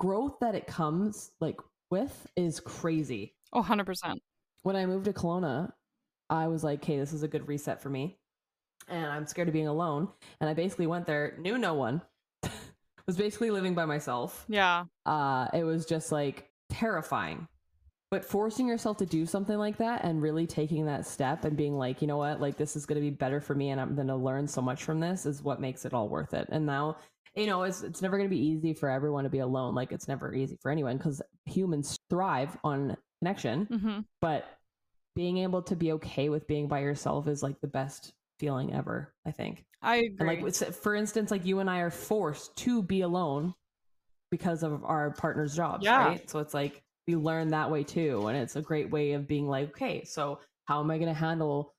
growth 0.00 0.38
that 0.40 0.54
it 0.54 0.66
comes 0.66 1.32
like 1.40 1.60
with 1.90 2.26
is 2.36 2.60
crazy. 2.60 3.34
Oh 3.52 3.62
100% 3.62 4.18
when 4.62 4.76
I 4.76 4.86
moved 4.86 5.06
to 5.06 5.12
Kelowna, 5.12 5.72
I 6.30 6.48
was 6.48 6.62
like, 6.64 6.80
"Okay, 6.82 6.98
this 6.98 7.12
is 7.12 7.22
a 7.22 7.28
good 7.28 7.48
reset 7.48 7.80
for 7.82 7.88
me," 7.90 8.18
and 8.88 9.06
I'm 9.06 9.26
scared 9.26 9.48
of 9.48 9.54
being 9.54 9.68
alone. 9.68 10.08
And 10.40 10.48
I 10.50 10.54
basically 10.54 10.86
went 10.86 11.06
there, 11.06 11.34
knew 11.38 11.58
no 11.58 11.74
one, 11.74 12.02
was 13.06 13.16
basically 13.16 13.50
living 13.50 13.74
by 13.74 13.84
myself. 13.86 14.44
Yeah. 14.48 14.84
Uh, 15.06 15.48
it 15.54 15.64
was 15.64 15.86
just 15.86 16.12
like 16.12 16.50
terrifying. 16.70 17.48
but 18.10 18.24
forcing 18.24 18.66
yourself 18.66 18.96
to 18.98 19.06
do 19.06 19.26
something 19.26 19.58
like 19.58 19.76
that 19.78 20.02
and 20.04 20.22
really 20.22 20.46
taking 20.46 20.86
that 20.86 21.06
step 21.06 21.44
and 21.44 21.56
being 21.56 21.76
like, 21.76 22.00
you 22.00 22.08
know 22.08 22.16
what, 22.16 22.40
like 22.40 22.56
this 22.56 22.74
is 22.76 22.86
going 22.86 22.96
to 22.96 23.02
be 23.02 23.10
better 23.10 23.40
for 23.40 23.54
me 23.54 23.70
and 23.70 23.80
I'm 23.80 23.94
going 23.94 24.06
to 24.08 24.16
learn 24.16 24.46
so 24.48 24.62
much 24.62 24.82
from 24.84 24.98
this 25.00 25.26
is 25.26 25.42
what 25.42 25.60
makes 25.60 25.84
it 25.84 25.92
all 25.92 26.08
worth 26.08 26.32
it. 26.32 26.48
And 26.50 26.64
now, 26.64 26.96
you 27.36 27.46
know, 27.46 27.64
it's 27.64 27.82
it's 27.82 28.00
never 28.02 28.16
going 28.16 28.28
to 28.28 28.34
be 28.34 28.42
easy 28.42 28.72
for 28.72 28.88
everyone 28.88 29.24
to 29.24 29.30
be 29.30 29.40
alone. 29.40 29.74
Like 29.74 29.92
it's 29.92 30.08
never 30.08 30.34
easy 30.34 30.56
for 30.62 30.70
anyone 30.70 30.96
because 30.96 31.20
humans 31.44 31.98
thrive 32.08 32.56
on 32.64 32.96
connection. 33.20 33.66
Mm-hmm. 33.66 34.00
But 34.20 34.46
being 35.14 35.38
able 35.38 35.62
to 35.62 35.76
be 35.76 35.92
okay 35.92 36.28
with 36.28 36.46
being 36.46 36.68
by 36.68 36.80
yourself 36.80 37.26
is 37.28 37.42
like 37.42 37.60
the 37.60 37.66
best 37.68 38.12
feeling 38.38 38.72
ever. 38.74 39.12
I 39.26 39.32
think. 39.32 39.64
I 39.82 39.96
agree. 39.96 40.16
And 40.20 40.42
like 40.44 40.74
for 40.74 40.94
instance, 40.94 41.30
like 41.30 41.44
you 41.44 41.60
and 41.60 41.70
I 41.70 41.80
are 41.80 41.90
forced 41.90 42.56
to 42.58 42.82
be 42.82 43.02
alone 43.02 43.54
because 44.30 44.62
of 44.62 44.84
our 44.84 45.10
partner's 45.10 45.54
jobs, 45.56 45.84
Yeah. 45.84 46.04
right? 46.04 46.30
So 46.30 46.38
it's 46.40 46.54
like 46.54 46.82
we 47.06 47.16
learn 47.16 47.48
that 47.48 47.70
way 47.70 47.84
too, 47.84 48.26
and 48.26 48.36
it's 48.36 48.56
a 48.56 48.62
great 48.62 48.90
way 48.90 49.12
of 49.12 49.26
being 49.26 49.48
like, 49.48 49.70
okay, 49.70 50.04
so 50.04 50.40
how 50.66 50.80
am 50.80 50.90
I 50.90 50.98
going 50.98 51.12
to 51.12 51.18
handle 51.18 51.74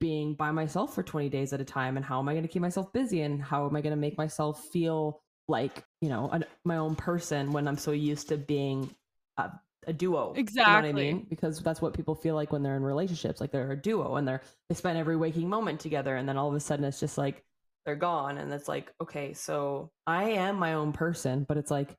being 0.00 0.34
by 0.34 0.50
myself 0.50 0.94
for 0.94 1.02
20 1.04 1.28
days 1.28 1.52
at 1.52 1.60
a 1.60 1.64
time 1.64 1.96
and 1.96 2.04
how 2.04 2.18
am 2.18 2.28
I 2.28 2.32
going 2.32 2.42
to 2.42 2.48
keep 2.48 2.60
myself 2.60 2.92
busy 2.92 3.22
and 3.22 3.40
how 3.40 3.66
am 3.66 3.76
I 3.76 3.80
going 3.80 3.92
to 3.94 4.00
make 4.00 4.18
myself 4.18 4.64
feel 4.72 5.22
like, 5.46 5.84
you 6.00 6.08
know, 6.08 6.28
an, 6.30 6.44
my 6.64 6.78
own 6.78 6.96
person 6.96 7.52
when 7.52 7.68
I'm 7.68 7.78
so 7.78 7.92
used 7.92 8.28
to 8.28 8.36
being 8.36 8.90
a, 9.38 9.50
a 9.86 9.92
duo. 9.92 10.34
You 10.36 10.44
know 10.54 10.62
what 10.64 10.84
I 10.84 10.92
mean? 10.92 11.26
Because 11.28 11.60
that's 11.60 11.80
what 11.80 11.94
people 11.94 12.14
feel 12.14 12.34
like 12.34 12.52
when 12.52 12.62
they're 12.62 12.76
in 12.76 12.82
relationships, 12.82 13.40
like 13.40 13.50
they're 13.50 13.72
a 13.72 13.76
duo 13.80 14.16
and 14.16 14.26
they're 14.26 14.42
they 14.68 14.74
spend 14.74 14.98
every 14.98 15.16
waking 15.16 15.48
moment 15.48 15.80
together 15.80 16.16
and 16.16 16.28
then 16.28 16.36
all 16.36 16.48
of 16.48 16.54
a 16.54 16.60
sudden 16.60 16.84
it's 16.84 17.00
just 17.00 17.18
like 17.18 17.44
they're 17.84 17.96
gone 17.96 18.38
and 18.38 18.52
it's 18.52 18.68
like, 18.68 18.92
okay, 19.00 19.32
so 19.34 19.90
I 20.06 20.30
am 20.30 20.56
my 20.56 20.74
own 20.74 20.92
person, 20.92 21.44
but 21.46 21.56
it's 21.56 21.70
like 21.70 21.96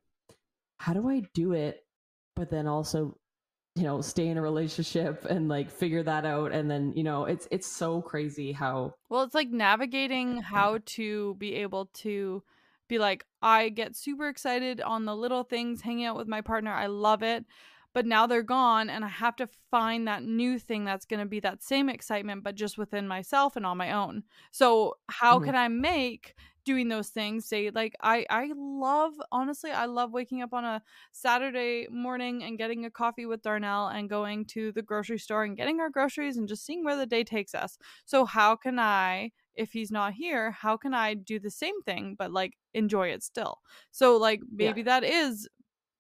how 0.77 0.93
do 0.93 1.09
I 1.09 1.23
do 1.33 1.53
it 1.53 1.85
but 2.35 2.49
then 2.49 2.67
also 2.67 3.17
you 3.75 3.83
know 3.83 4.01
stay 4.01 4.27
in 4.27 4.37
a 4.37 4.41
relationship 4.41 5.25
and 5.29 5.47
like 5.47 5.71
figure 5.71 6.03
that 6.03 6.25
out 6.25 6.51
and 6.51 6.69
then 6.69 6.91
you 6.95 7.03
know 7.03 7.25
it's 7.25 7.47
it's 7.49 7.67
so 7.67 8.01
crazy 8.01 8.51
how 8.51 8.93
Well, 9.09 9.23
it's 9.23 9.35
like 9.35 9.49
navigating 9.49 10.41
how 10.41 10.79
to 10.85 11.35
be 11.35 11.55
able 11.55 11.85
to 11.93 12.43
be 12.87 12.99
like, 12.99 13.25
I 13.41 13.69
get 13.69 13.95
super 13.95 14.27
excited 14.27 14.81
on 14.81 15.05
the 15.05 15.15
little 15.15 15.43
things, 15.43 15.81
hanging 15.81 16.05
out 16.05 16.17
with 16.17 16.27
my 16.27 16.41
partner. 16.41 16.71
I 16.71 16.87
love 16.87 17.23
it. 17.23 17.45
But 17.95 18.05
now 18.05 18.27
they're 18.27 18.43
gone, 18.43 18.91
and 18.91 19.03
I 19.03 19.07
have 19.07 19.35
to 19.37 19.47
find 19.71 20.07
that 20.07 20.23
new 20.23 20.59
thing 20.59 20.85
that's 20.85 21.05
going 21.05 21.21
to 21.21 21.25
be 21.25 21.39
that 21.39 21.63
same 21.63 21.89
excitement, 21.89 22.43
but 22.43 22.55
just 22.55 22.77
within 22.77 23.07
myself 23.07 23.55
and 23.55 23.65
on 23.65 23.77
my 23.77 23.91
own. 23.93 24.23
So, 24.51 24.99
how 25.09 25.39
Mhm. 25.39 25.49
can 25.49 25.55
I 25.55 25.69
make 25.69 26.35
doing 26.65 26.89
those 26.89 27.09
things 27.09 27.45
say 27.47 27.69
like 27.69 27.93
i 28.01 28.25
i 28.31 28.51
love 28.55 29.13
honestly 29.31 29.69
i 29.69 29.85
love 29.85 30.11
waking 30.11 30.41
up 30.41 30.51
on 30.51 30.65
a 30.65 30.81
saturday 31.11 31.87
morning 31.91 32.43
and 32.43 32.57
getting 32.57 32.85
a 32.85 32.91
coffee 32.91 33.25
with 33.25 33.41
darnell 33.43 33.87
and 33.87 34.09
going 34.09 34.45
to 34.45 34.71
the 34.71 34.81
grocery 34.81 35.19
store 35.19 35.43
and 35.43 35.57
getting 35.57 35.79
our 35.79 35.89
groceries 35.89 36.37
and 36.37 36.47
just 36.47 36.65
seeing 36.65 36.83
where 36.83 36.95
the 36.97 37.05
day 37.05 37.23
takes 37.23 37.53
us 37.53 37.77
so 38.05 38.25
how 38.25 38.55
can 38.55 38.79
I, 38.79 39.31
if 39.53 39.71
he's 39.71 39.91
not 39.91 40.13
here, 40.13 40.51
how 40.51 40.75
can 40.77 40.93
I 40.93 41.13
do 41.13 41.39
the 41.39 41.49
same 41.51 41.81
thing 41.83 42.15
but 42.17 42.31
like 42.31 42.57
enjoy 42.73 43.09
it 43.09 43.23
still? 43.23 43.61
So 43.91 44.17
like 44.17 44.41
Yeah. 44.57 44.75
maybe 44.75 44.81
that 44.83 45.03
is, 45.03 45.47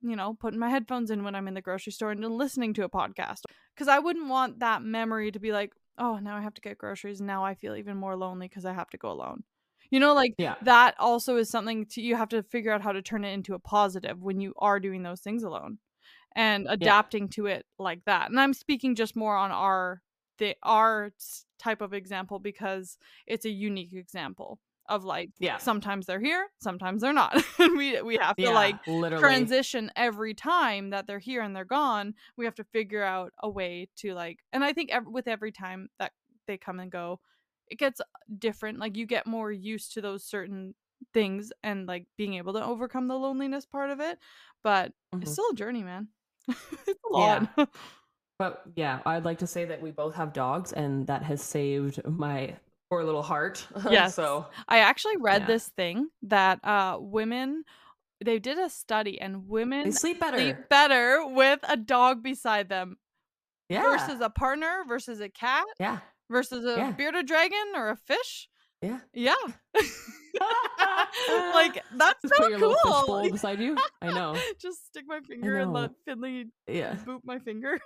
you 0.09 0.15
know, 0.15 0.33
putting 0.33 0.59
my 0.59 0.69
headphones 0.69 1.11
in 1.11 1.23
when 1.23 1.35
I'm 1.35 1.47
in 1.47 1.53
the 1.53 1.61
grocery 1.61 1.91
store 1.91 2.11
and 2.11 2.23
listening 2.23 2.73
to 2.75 2.83
a 2.83 2.89
podcast. 2.89 3.41
Cuz 3.75 3.87
I 3.87 3.99
wouldn't 3.99 4.27
want 4.27 4.59
that 4.59 4.83
memory 4.83 5.31
to 5.31 5.39
be 5.39 5.51
like, 5.51 5.73
"Oh, 5.97 6.17
now 6.19 6.35
I 6.37 6.41
have 6.41 6.53
to 6.55 6.61
get 6.61 6.77
groceries 6.77 7.19
and 7.19 7.27
now 7.27 7.43
I 7.43 7.55
feel 7.55 7.75
even 7.75 7.97
more 7.97 8.15
lonely 8.15 8.49
cuz 8.49 8.65
I 8.65 8.73
have 8.73 8.89
to 8.91 8.97
go 8.97 9.11
alone." 9.11 9.43
You 9.91 9.99
know, 9.99 10.13
like 10.13 10.35
yeah 10.37 10.55
that 10.63 10.95
also 10.99 11.37
is 11.37 11.49
something 11.49 11.85
to 11.87 12.01
you 12.01 12.15
have 12.15 12.29
to 12.29 12.43
figure 12.43 12.71
out 12.71 12.81
how 12.81 12.91
to 12.91 13.01
turn 13.01 13.23
it 13.25 13.33
into 13.33 13.53
a 13.53 13.59
positive 13.59 14.21
when 14.21 14.39
you 14.39 14.53
are 14.57 14.79
doing 14.79 15.03
those 15.03 15.21
things 15.21 15.43
alone 15.43 15.79
and 16.35 16.67
adapting 16.69 17.29
to 17.29 17.45
it 17.47 17.65
like 17.79 18.03
that. 18.05 18.29
And 18.29 18.39
I'm 18.39 18.53
speaking 18.53 18.95
just 18.95 19.15
more 19.15 19.35
on 19.35 19.51
our 19.51 20.01
the 20.37 20.55
our 20.63 21.11
type 21.57 21.81
of 21.81 21.93
example 21.93 22.39
because 22.39 22.97
it's 23.25 23.45
a 23.45 23.49
unique 23.49 23.93
example 23.93 24.59
of 24.87 25.03
like 25.03 25.31
yeah 25.39 25.57
sometimes 25.57 26.05
they're 26.05 26.19
here, 26.19 26.47
sometimes 26.61 27.01
they're 27.01 27.13
not. 27.13 27.43
and 27.59 27.77
we 27.77 28.01
we 28.01 28.17
have 28.17 28.35
to 28.37 28.43
yeah 28.43 28.49
like 28.51 28.75
literally 28.87 29.21
transition 29.21 29.91
every 29.95 30.33
time 30.33 30.91
that 30.91 31.07
they're 31.07 31.19
here 31.19 31.41
and 31.41 31.55
they're 31.55 31.65
gone. 31.65 32.13
We 32.37 32.45
have 32.45 32.55
to 32.55 32.63
figure 32.65 33.03
out 33.03 33.33
a 33.39 33.49
way 33.49 33.89
to 33.97 34.13
like 34.13 34.39
and 34.53 34.63
I 34.63 34.73
think 34.73 34.91
ev- 34.91 35.07
with 35.07 35.27
every 35.27 35.51
time 35.51 35.89
that 35.99 36.11
they 36.47 36.57
come 36.57 36.79
and 36.79 36.91
go, 36.91 37.19
it 37.67 37.79
gets 37.79 38.01
different. 38.37 38.79
Like 38.79 38.95
you 38.97 39.05
get 39.05 39.25
more 39.27 39.51
used 39.51 39.93
to 39.93 40.01
those 40.01 40.23
certain 40.23 40.75
things 41.13 41.51
and 41.63 41.87
like 41.87 42.05
being 42.17 42.35
able 42.35 42.53
to 42.53 42.63
overcome 42.63 43.07
the 43.07 43.17
loneliness 43.17 43.65
part 43.65 43.89
of 43.89 43.99
it. 43.99 44.19
But 44.63 44.91
it's 45.13 45.31
Mhm. 45.31 45.33
still 45.33 45.49
a 45.51 45.55
journey, 45.55 45.83
man. 45.83 46.09
it's 46.47 46.99
a 47.09 47.13
lot. 47.13 47.49
But 48.37 48.63
yeah, 48.75 49.01
I'd 49.05 49.23
like 49.23 49.37
to 49.39 49.47
say 49.47 49.63
that 49.65 49.81
we 49.81 49.91
both 49.91 50.15
have 50.15 50.33
dogs, 50.33 50.73
and 50.73 51.07
that 51.07 51.23
has 51.23 51.41
saved 51.41 52.05
my 52.05 52.57
poor 52.89 53.03
little 53.03 53.23
heart. 53.23 53.65
Yes. 53.89 54.15
so 54.15 54.45
I 54.67 54.79
actually 54.79 55.17
read 55.17 55.41
Yeah. 55.41 55.47
this 55.47 55.67
thing 55.69 56.09
that 56.23 56.59
uh 56.63 56.97
women 56.99 57.63
they 58.23 58.39
did 58.39 58.57
a 58.57 58.69
study 58.69 59.19
and 59.19 59.47
women 59.47 59.85
they 59.85 59.91
sleep 59.91 60.19
better. 60.19 60.37
sleep 60.37 60.55
better 60.69 61.25
with 61.27 61.59
a 61.67 61.77
dog 61.77 62.23
beside 62.23 62.69
them 62.69 62.97
yeah. 63.69 63.81
versus 63.83 64.21
a 64.21 64.29
partner 64.29 64.83
versus 64.87 65.19
a 65.19 65.29
cat 65.29 65.65
yeah. 65.79 65.99
versus 66.29 66.65
a 66.65 66.77
Yeah. 66.77 66.91
bearded 66.91 67.27
dragon 67.27 67.73
or 67.75 67.89
a 67.89 67.95
fish. 67.97 68.47
Yeah. 68.81 68.99
Yeah. 69.13 69.35
like 71.53 71.81
that's 71.95 72.21
Just 72.21 72.35
so 72.35 72.43
put 72.43 72.49
your 72.51 72.59
little 72.59 72.75
cool. 73.05 73.29
beside 73.31 73.59
you. 73.59 73.77
I 74.01 74.11
know. 74.11 74.35
Just 74.59 74.85
stick 74.87 75.05
my 75.07 75.19
finger 75.21 75.57
and 75.57 75.73
let 75.73 75.91
Finley 76.05 76.47
Yeah. 76.67 76.95
boot 77.05 77.21
my 77.23 77.39
finger. 77.39 77.79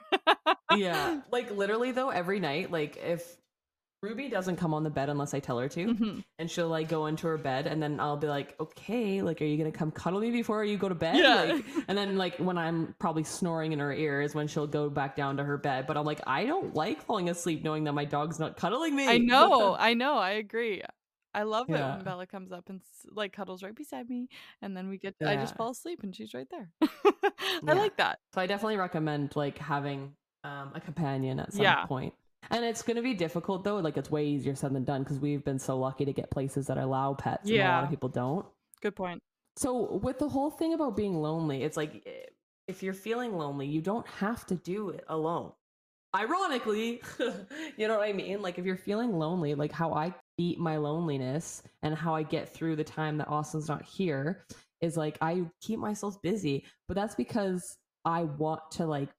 Yeah. 0.76 1.22
Like 1.32 1.52
literally 1.52 1.92
though, 1.92 2.10
every 2.10 2.40
night, 2.40 2.72
like 2.72 2.98
if 2.98 3.38
Ruby 4.02 4.30
doesn't 4.30 4.56
come 4.56 4.74
on 4.74 4.84
the 4.84 4.90
bed 4.90 5.10
unless 5.10 5.34
I 5.34 5.40
tell 5.42 5.60
her 5.60 5.68
to, 5.70 5.88
Mhm. 5.94 6.24
and 6.38 6.50
she'll 6.50 6.70
like 6.70 6.88
go 6.88 7.08
into 7.08 7.28
her 7.28 7.38
bed, 7.38 7.68
and 7.68 7.84
then 7.84 8.00
I'll 8.00 8.16
be 8.16 8.28
like, 8.28 8.58
okay, 8.60 9.22
like, 9.22 9.42
are 9.42 9.46
you 9.46 9.58
gonna 9.58 9.74
come 9.74 9.92
cuddle 9.92 10.22
me 10.22 10.32
before 10.32 10.64
you 10.64 10.78
go 10.78 10.88
to 10.88 10.96
bed? 10.96 11.18
Yeah. 11.18 11.44
Like, 11.54 11.66
and 11.90 11.98
then 11.98 12.18
like 12.18 12.38
when 12.38 12.58
I'm 12.58 12.96
probably 13.00 13.26
snoring 13.26 13.74
in 13.74 13.80
her 13.80 13.92
ear 13.92 14.22
is 14.22 14.34
when 14.34 14.48
she'll 14.48 14.68
go 14.68 14.90
back 14.90 15.18
down 15.18 15.36
to 15.38 15.44
her 15.44 15.58
bed. 15.58 15.86
But 15.86 15.98
I'm 15.98 16.06
like, 16.06 16.22
I 16.26 16.46
don't 16.46 16.74
like 16.76 17.02
falling 17.02 17.30
asleep 17.30 17.62
knowing 17.64 17.84
that 17.86 17.94
my 17.94 18.06
dog's 18.06 18.40
not 18.40 18.56
cuddling 18.56 18.96
me. 18.96 19.08
I 19.08 19.18
know, 19.18 19.76
I 19.80 19.94
know, 19.96 20.16
I 20.18 20.32
agree. 20.32 20.82
I 21.34 21.44
love 21.44 21.70
it 21.70 21.74
when 21.74 22.04
Bella 22.04 22.26
comes 22.26 22.52
up 22.52 22.70
and 22.70 22.82
like 23.12 23.34
cuddles 23.34 23.62
right 23.62 23.76
beside 23.76 24.10
me, 24.10 24.30
and 24.62 24.76
then 24.78 24.88
we 24.90 24.98
get. 24.98 25.16
I 25.24 25.36
just 25.36 25.56
fall 25.58 25.72
asleep 25.72 26.04
and 26.04 26.16
she's 26.16 26.34
right 26.34 26.48
there. 26.50 26.72
I 26.82 26.90
Yeah. 27.64 27.74
like 27.74 27.98
that. 27.98 28.20
So 28.34 28.40
I 28.42 28.48
definitely 28.48 28.78
recommend 28.78 29.36
like 29.36 29.58
having 29.58 30.16
um, 30.46 30.72
a 30.74 30.80
companion 30.80 31.40
at 31.42 31.52
some 31.54 31.62
Yeah. 31.64 31.86
point. 31.86 32.14
And 32.52 32.66
it's 32.66 32.82
going 32.82 32.96
to 32.98 33.04
be 33.04 33.14
difficult 33.14 33.64
though. 33.64 33.78
Like 33.78 33.98
it's 33.98 34.10
way 34.10 34.26
easier 34.26 34.56
said 34.56 34.74
than 34.74 34.84
done 34.84 35.04
because 35.04 35.20
we've 35.20 35.44
been 35.44 35.60
so 35.60 35.78
lucky 35.78 36.06
to 36.06 36.14
get 36.14 36.32
places 36.32 36.68
that 36.68 36.78
allow 36.78 37.14
pets. 37.14 37.48
And 37.48 37.70
a 37.70 37.76
lot 37.76 37.84
of 37.84 37.90
people 37.90 38.10
don't. 38.10 38.46
Good 38.82 38.96
point. 38.96 39.22
So 39.58 40.00
with 40.02 40.20
the 40.20 40.30
whole 40.30 40.50
thing 40.50 40.74
about 40.74 40.96
being 40.96 41.16
lonely, 41.16 41.64
it's 41.64 41.78
like 41.78 42.04
eh, 42.06 42.28
if 42.68 42.82
you're 42.84 42.94
feeling 42.94 43.34
lonely, 43.34 43.68
you 43.68 43.82
don't 43.82 44.08
have 44.08 44.46
to 44.48 44.56
do 44.56 44.90
it 44.90 45.04
alone. 45.10 45.52
Ironically, 46.16 47.02
you 47.78 47.88
know 47.88 47.98
what 47.98 48.08
I 48.08 48.14
mean? 48.14 48.42
Like 48.42 48.58
if 48.58 48.66
you're 48.66 48.78
feeling 48.78 49.14
lonely, 49.14 49.54
like 49.54 49.72
how 49.72 49.94
I 49.94 50.14
beat 50.38 50.60
my 50.60 50.78
loneliness 50.78 51.62
and 51.84 51.94
how 51.94 52.16
I 52.16 52.24
get 52.24 52.54
through 52.54 52.78
the 52.78 52.84
time 52.84 53.18
that 53.18 53.28
Austin's 53.28 53.68
not 53.68 53.84
here 53.84 54.46
is 54.82 54.96
like 54.96 55.18
I 55.22 55.44
keep 55.62 55.80
myself 55.80 56.22
busy, 56.22 56.66
but 56.88 56.96
that's 56.96 57.16
because 57.16 57.78
I 58.06 58.24
want 58.24 58.62
to 58.72 58.86
like 58.86 59.10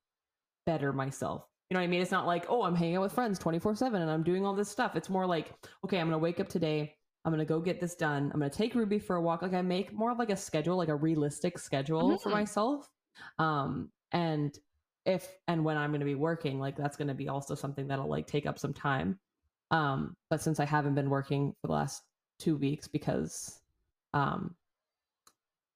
better 0.66 0.92
myself. 0.92 1.44
You 1.70 1.74
know 1.76 1.80
what 1.82 1.84
I 1.84 1.86
mean? 1.88 2.00
It's 2.00 2.10
not 2.10 2.26
like, 2.26 2.46
oh, 2.48 2.62
I'm 2.64 2.74
hanging 2.74 2.96
out 2.96 3.02
with 3.02 3.12
friends 3.12 3.38
24 3.38 3.76
7 3.76 4.02
and 4.02 4.10
I'm 4.10 4.24
doing 4.24 4.44
all 4.44 4.54
this 4.54 4.68
stuff. 4.68 4.96
It's 4.96 5.08
more 5.08 5.24
like, 5.24 5.52
okay, 5.84 5.98
I'm 6.00 6.08
going 6.08 6.18
to 6.18 6.22
wake 6.22 6.40
up 6.40 6.48
today. 6.48 6.96
I'm 7.24 7.30
going 7.32 7.38
to 7.38 7.44
go 7.44 7.60
get 7.60 7.80
this 7.80 7.94
done. 7.94 8.30
I'm 8.34 8.40
going 8.40 8.50
to 8.50 8.56
take 8.56 8.74
Ruby 8.74 8.98
for 8.98 9.16
a 9.16 9.22
walk. 9.22 9.42
Like 9.42 9.54
I 9.54 9.62
make 9.62 9.92
more 9.92 10.10
of 10.10 10.18
like 10.18 10.30
a 10.30 10.36
schedule, 10.36 10.76
like 10.76 10.88
a 10.88 10.94
realistic 10.96 11.58
schedule 11.58 12.18
for 12.18 12.30
Mhm. 12.30 12.32
myself. 12.32 12.90
Um, 13.38 13.92
and 14.10 14.58
if 15.06 15.28
and 15.46 15.64
when 15.64 15.76
I'm 15.76 15.90
going 15.90 16.00
to 16.00 16.06
be 16.06 16.16
working, 16.16 16.58
like 16.58 16.76
that's 16.76 16.96
going 16.96 17.08
to 17.08 17.14
be 17.14 17.28
also 17.28 17.54
something 17.54 17.86
that'll 17.86 18.08
like 18.08 18.26
take 18.26 18.46
up 18.46 18.58
some 18.58 18.74
time. 18.74 19.20
Um, 19.70 20.16
but 20.28 20.42
since 20.42 20.58
I 20.58 20.64
haven't 20.64 20.96
been 20.96 21.08
working 21.08 21.54
for 21.60 21.68
the 21.68 21.72
last 21.74 22.02
two 22.40 22.56
weeks 22.56 22.88
because 22.88 23.60
um 24.14 24.56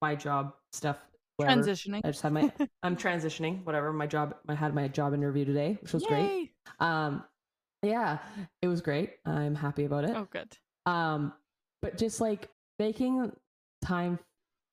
my 0.03 0.17
job 0.17 0.55
stuff 0.73 0.97
whatever, 1.37 1.61
Transitioning. 1.61 2.01
I 2.05 2.09
just 2.09 2.23
had 2.23 2.33
my 2.33 2.53
I'm 2.83 2.97
transitioning, 2.97 3.65
whatever. 3.65 3.93
My 3.93 4.07
job 4.07 4.37
I 4.49 4.55
had 4.55 4.75
my 4.75 4.89
job 4.89 5.15
interview 5.15 5.45
today, 5.45 5.79
which 5.81 5.93
was 5.93 6.05
great. 6.05 6.53
Um 6.81 7.25
yeah, 7.83 8.19
it 8.63 8.69
was 8.69 8.81
great. 8.81 9.15
I'm 9.27 9.55
happy 9.55 9.85
about 9.85 10.05
it. 10.05 10.17
Oh, 10.17 10.27
good. 10.31 10.57
Um 10.87 11.33
but 11.83 11.99
just 11.99 12.21
like 12.21 12.49
making 12.79 13.33
time 13.83 14.19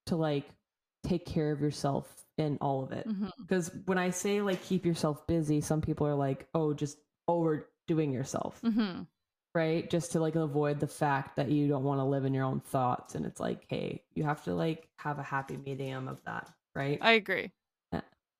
to 0.07 0.15
like 0.15 0.45
take 1.03 1.25
care 1.25 1.51
of 1.51 1.61
yourself 1.61 2.25
in 2.37 2.57
all 2.61 2.83
of 2.83 2.91
it. 2.91 3.07
Because 3.41 3.71
when 3.85 3.97
I 3.97 4.09
say 4.11 4.41
like 4.41 4.61
keep 4.63 4.85
yourself 4.85 5.27
busy, 5.27 5.61
some 5.61 5.81
people 5.81 6.07
are 6.07 6.15
like, 6.15 6.47
"Oh, 6.53 6.73
just 6.73 6.97
overdoing 7.27 8.11
yourself." 8.11 8.59
hmm 8.61 9.01
right? 9.53 9.89
Just 9.89 10.11
to 10.13 10.19
like 10.19 10.35
avoid 10.35 10.79
the 10.79 10.87
fact 10.87 11.35
that 11.35 11.49
you 11.49 11.67
don't 11.67 11.83
want 11.83 11.99
to 11.99 12.05
live 12.05 12.25
in 12.25 12.33
your 12.33 12.45
own 12.45 12.59
thoughts. 12.61 13.15
And 13.15 13.25
it's 13.25 13.39
like, 13.39 13.63
hey, 13.67 14.03
you 14.13 14.23
have 14.23 14.43
to 14.45 14.55
like 14.55 14.87
have 14.97 15.19
a 15.19 15.23
happy 15.23 15.57
medium 15.57 16.07
of 16.07 16.23
that, 16.25 16.49
right? 16.75 16.99
I 17.01 17.13
agree. 17.13 17.51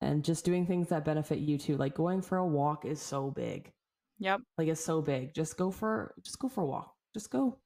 and 0.00 0.24
just 0.24 0.44
doing 0.44 0.66
things 0.66 0.88
that 0.88 1.04
benefit 1.04 1.38
you 1.38 1.58
too. 1.58 1.76
Like 1.76 1.94
going 1.94 2.22
for 2.22 2.38
a 2.38 2.46
walk 2.46 2.84
is 2.84 3.00
so 3.00 3.30
big. 3.30 3.70
Yep. 4.18 4.40
Like 4.58 4.68
it's 4.68 4.84
so 4.84 5.02
big. 5.02 5.34
Just 5.34 5.56
go 5.56 5.70
for 5.70 6.14
just 6.22 6.38
go 6.38 6.48
for 6.48 6.62
a 6.62 6.66
walk. 6.66 6.94
Just 7.14 7.30
go. 7.30 7.58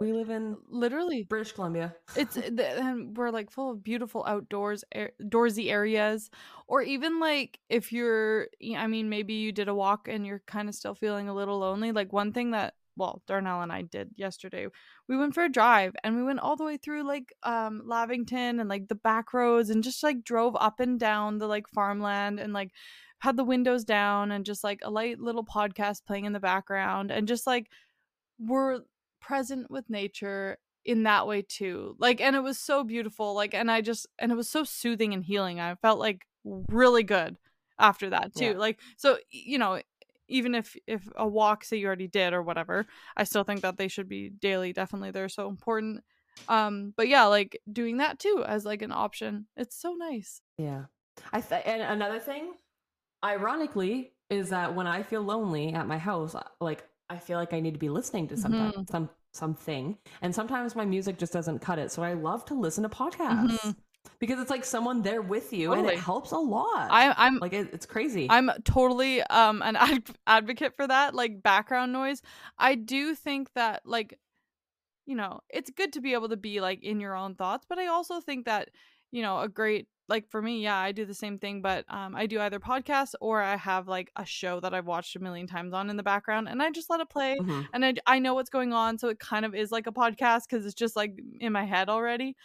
We 0.00 0.12
live 0.12 0.30
in 0.30 0.56
literally 0.68 1.24
British 1.24 1.52
Columbia. 1.52 1.94
it's 2.16 2.36
eh, 2.36 2.50
and 2.58 3.16
we're 3.16 3.30
like 3.30 3.50
full 3.50 3.70
of 3.70 3.84
beautiful 3.84 4.24
outdoors 4.26 4.82
doorsy 5.22 5.70
areas 5.70 6.30
or 6.66 6.82
even 6.82 7.20
like 7.20 7.60
if 7.68 7.92
you're 7.92 8.48
I 8.76 8.86
mean 8.86 9.08
maybe 9.08 9.34
you 9.34 9.52
did 9.52 9.68
a 9.68 9.74
walk 9.74 10.08
and 10.08 10.26
you're 10.26 10.42
kind 10.46 10.68
of 10.68 10.74
still 10.74 10.94
feeling 10.94 11.28
a 11.28 11.34
little 11.34 11.58
lonely 11.58 11.92
like 11.92 12.12
one 12.12 12.32
thing 12.32 12.52
that 12.52 12.74
well 12.98 13.22
Darnell 13.26 13.62
and 13.62 13.72
I 13.72 13.82
did 13.82 14.10
yesterday 14.16 14.66
we 15.08 15.16
went 15.16 15.34
for 15.34 15.44
a 15.44 15.48
drive 15.48 15.94
and 16.04 16.16
we 16.16 16.22
went 16.22 16.40
all 16.40 16.56
the 16.56 16.64
way 16.64 16.76
through 16.76 17.06
like 17.06 17.32
um 17.44 17.82
Lavington 17.84 18.60
and 18.60 18.68
like 18.68 18.88
the 18.88 18.94
back 18.94 19.32
roads 19.32 19.70
and 19.70 19.82
just 19.82 20.02
like 20.02 20.24
drove 20.24 20.56
up 20.60 20.80
and 20.80 21.00
down 21.00 21.38
the 21.38 21.46
like 21.46 21.68
farmland 21.68 22.38
and 22.40 22.52
like 22.52 22.72
had 23.20 23.36
the 23.36 23.44
windows 23.44 23.84
down 23.84 24.30
and 24.30 24.44
just 24.44 24.62
like 24.62 24.80
a 24.82 24.90
light 24.90 25.18
little 25.18 25.44
podcast 25.44 26.04
playing 26.06 26.24
in 26.24 26.32
the 26.32 26.40
background 26.40 27.10
and 27.10 27.26
just 27.26 27.46
like 27.46 27.68
we're 28.38 28.80
present 29.20 29.70
with 29.70 29.88
nature 29.90 30.58
in 30.84 31.02
that 31.02 31.26
way 31.26 31.42
too. 31.42 31.96
Like 31.98 32.20
and 32.20 32.36
it 32.36 32.42
was 32.42 32.58
so 32.58 32.84
beautiful. 32.84 33.34
Like 33.34 33.54
and 33.54 33.70
I 33.70 33.80
just 33.80 34.06
and 34.18 34.32
it 34.32 34.36
was 34.36 34.48
so 34.48 34.64
soothing 34.64 35.12
and 35.12 35.24
healing. 35.24 35.60
I 35.60 35.74
felt 35.76 35.98
like 35.98 36.26
really 36.44 37.02
good 37.02 37.36
after 37.78 38.10
that 38.10 38.34
too. 38.34 38.46
Yeah. 38.46 38.58
Like 38.58 38.78
so 38.96 39.18
you 39.30 39.58
know, 39.58 39.80
even 40.28 40.54
if 40.54 40.76
if 40.86 41.08
a 41.16 41.26
walk 41.26 41.64
say 41.64 41.76
you 41.76 41.86
already 41.86 42.08
did 42.08 42.32
or 42.32 42.42
whatever, 42.42 42.86
I 43.16 43.24
still 43.24 43.44
think 43.44 43.62
that 43.62 43.76
they 43.76 43.88
should 43.88 44.08
be 44.08 44.30
daily. 44.30 44.72
Definitely 44.72 45.10
they're 45.10 45.28
so 45.28 45.48
important. 45.48 46.04
Um 46.48 46.94
but 46.96 47.08
yeah, 47.08 47.24
like 47.24 47.60
doing 47.70 47.98
that 47.98 48.18
too 48.18 48.44
as 48.46 48.64
like 48.64 48.82
an 48.82 48.92
option. 48.92 49.46
It's 49.56 49.80
so 49.80 49.94
nice. 49.94 50.40
Yeah. 50.56 50.84
I 51.32 51.40
th- 51.40 51.62
and 51.66 51.82
another 51.82 52.20
thing 52.20 52.52
ironically 53.24 54.12
is 54.30 54.50
that 54.50 54.74
when 54.74 54.86
I 54.86 55.02
feel 55.02 55.22
lonely 55.22 55.72
at 55.72 55.86
my 55.86 55.98
house, 55.98 56.36
like 56.60 56.84
I 57.10 57.18
feel 57.18 57.38
like 57.38 57.52
I 57.52 57.60
need 57.60 57.74
to 57.74 57.80
be 57.80 57.88
listening 57.88 58.28
to 58.28 58.36
something, 58.36 58.60
mm-hmm. 58.60 58.82
some 58.90 59.08
something, 59.32 59.96
and 60.20 60.34
sometimes 60.34 60.76
my 60.76 60.84
music 60.84 61.18
just 61.18 61.32
doesn't 61.32 61.60
cut 61.60 61.78
it. 61.78 61.90
So 61.90 62.02
I 62.02 62.12
love 62.12 62.44
to 62.46 62.54
listen 62.54 62.82
to 62.82 62.88
podcasts. 62.88 63.50
Mm-hmm. 63.50 63.70
Because 64.20 64.40
it's 64.40 64.50
like 64.50 64.64
someone 64.64 65.02
there 65.02 65.22
with 65.22 65.52
you, 65.52 65.68
totally. 65.68 65.88
and 65.88 65.96
it 65.96 66.02
helps 66.02 66.32
a 66.32 66.38
lot. 66.38 66.88
I, 66.90 67.26
am 67.26 67.38
like 67.38 67.52
it, 67.52 67.70
it's 67.72 67.86
crazy. 67.86 68.26
I'm 68.28 68.50
totally 68.64 69.22
um 69.22 69.62
an 69.62 69.76
ad- 69.76 70.10
advocate 70.26 70.74
for 70.74 70.86
that, 70.86 71.14
like 71.14 71.42
background 71.42 71.92
noise. 71.92 72.20
I 72.58 72.74
do 72.74 73.14
think 73.14 73.52
that 73.54 73.82
like, 73.84 74.18
you 75.06 75.14
know, 75.14 75.40
it's 75.48 75.70
good 75.70 75.92
to 75.92 76.00
be 76.00 76.14
able 76.14 76.30
to 76.30 76.36
be 76.36 76.60
like 76.60 76.82
in 76.82 77.00
your 77.00 77.14
own 77.14 77.36
thoughts, 77.36 77.64
but 77.68 77.78
I 77.78 77.86
also 77.86 78.20
think 78.20 78.46
that 78.46 78.70
you 79.12 79.22
know 79.22 79.40
a 79.40 79.48
great 79.48 79.86
like 80.08 80.28
for 80.30 80.40
me, 80.40 80.62
yeah, 80.62 80.76
I 80.76 80.92
do 80.92 81.04
the 81.04 81.14
same 81.14 81.38
thing, 81.38 81.60
but 81.60 81.84
um, 81.88 82.16
I 82.16 82.26
do 82.26 82.40
either 82.40 82.58
podcasts 82.58 83.14
or 83.20 83.42
I 83.42 83.56
have 83.56 83.88
like 83.88 84.10
a 84.16 84.24
show 84.24 84.58
that 84.60 84.72
I've 84.72 84.86
watched 84.86 85.14
a 85.16 85.18
million 85.18 85.46
times 85.46 85.74
on 85.74 85.90
in 85.90 85.96
the 85.96 86.02
background, 86.02 86.48
and 86.48 86.62
I 86.62 86.70
just 86.70 86.88
let 86.88 87.00
it 87.00 87.10
play, 87.10 87.36
mm-hmm. 87.38 87.62
and 87.72 87.84
I 87.84 87.94
I 88.06 88.18
know 88.18 88.34
what's 88.34 88.50
going 88.50 88.72
on, 88.72 88.98
so 88.98 89.08
it 89.08 89.18
kind 89.18 89.44
of 89.44 89.54
is 89.54 89.70
like 89.70 89.86
a 89.86 89.92
podcast 89.92 90.42
because 90.48 90.64
it's 90.64 90.74
just 90.74 90.96
like 90.96 91.12
in 91.40 91.52
my 91.52 91.64
head 91.64 91.90
already, 91.90 92.36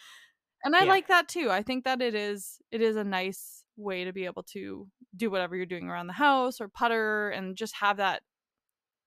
and 0.64 0.74
I 0.74 0.84
yeah. 0.84 0.90
like 0.90 1.08
that 1.08 1.28
too. 1.28 1.50
I 1.50 1.62
think 1.62 1.84
that 1.84 2.00
it 2.00 2.14
is 2.14 2.58
it 2.72 2.80
is 2.80 2.96
a 2.96 3.04
nice 3.04 3.64
way 3.76 4.04
to 4.04 4.12
be 4.12 4.24
able 4.24 4.42
to 4.44 4.88
do 5.16 5.30
whatever 5.30 5.56
you're 5.56 5.66
doing 5.66 5.88
around 5.88 6.06
the 6.06 6.12
house 6.12 6.60
or 6.60 6.68
putter 6.68 7.30
and 7.30 7.56
just 7.56 7.74
have 7.76 7.98
that 7.98 8.22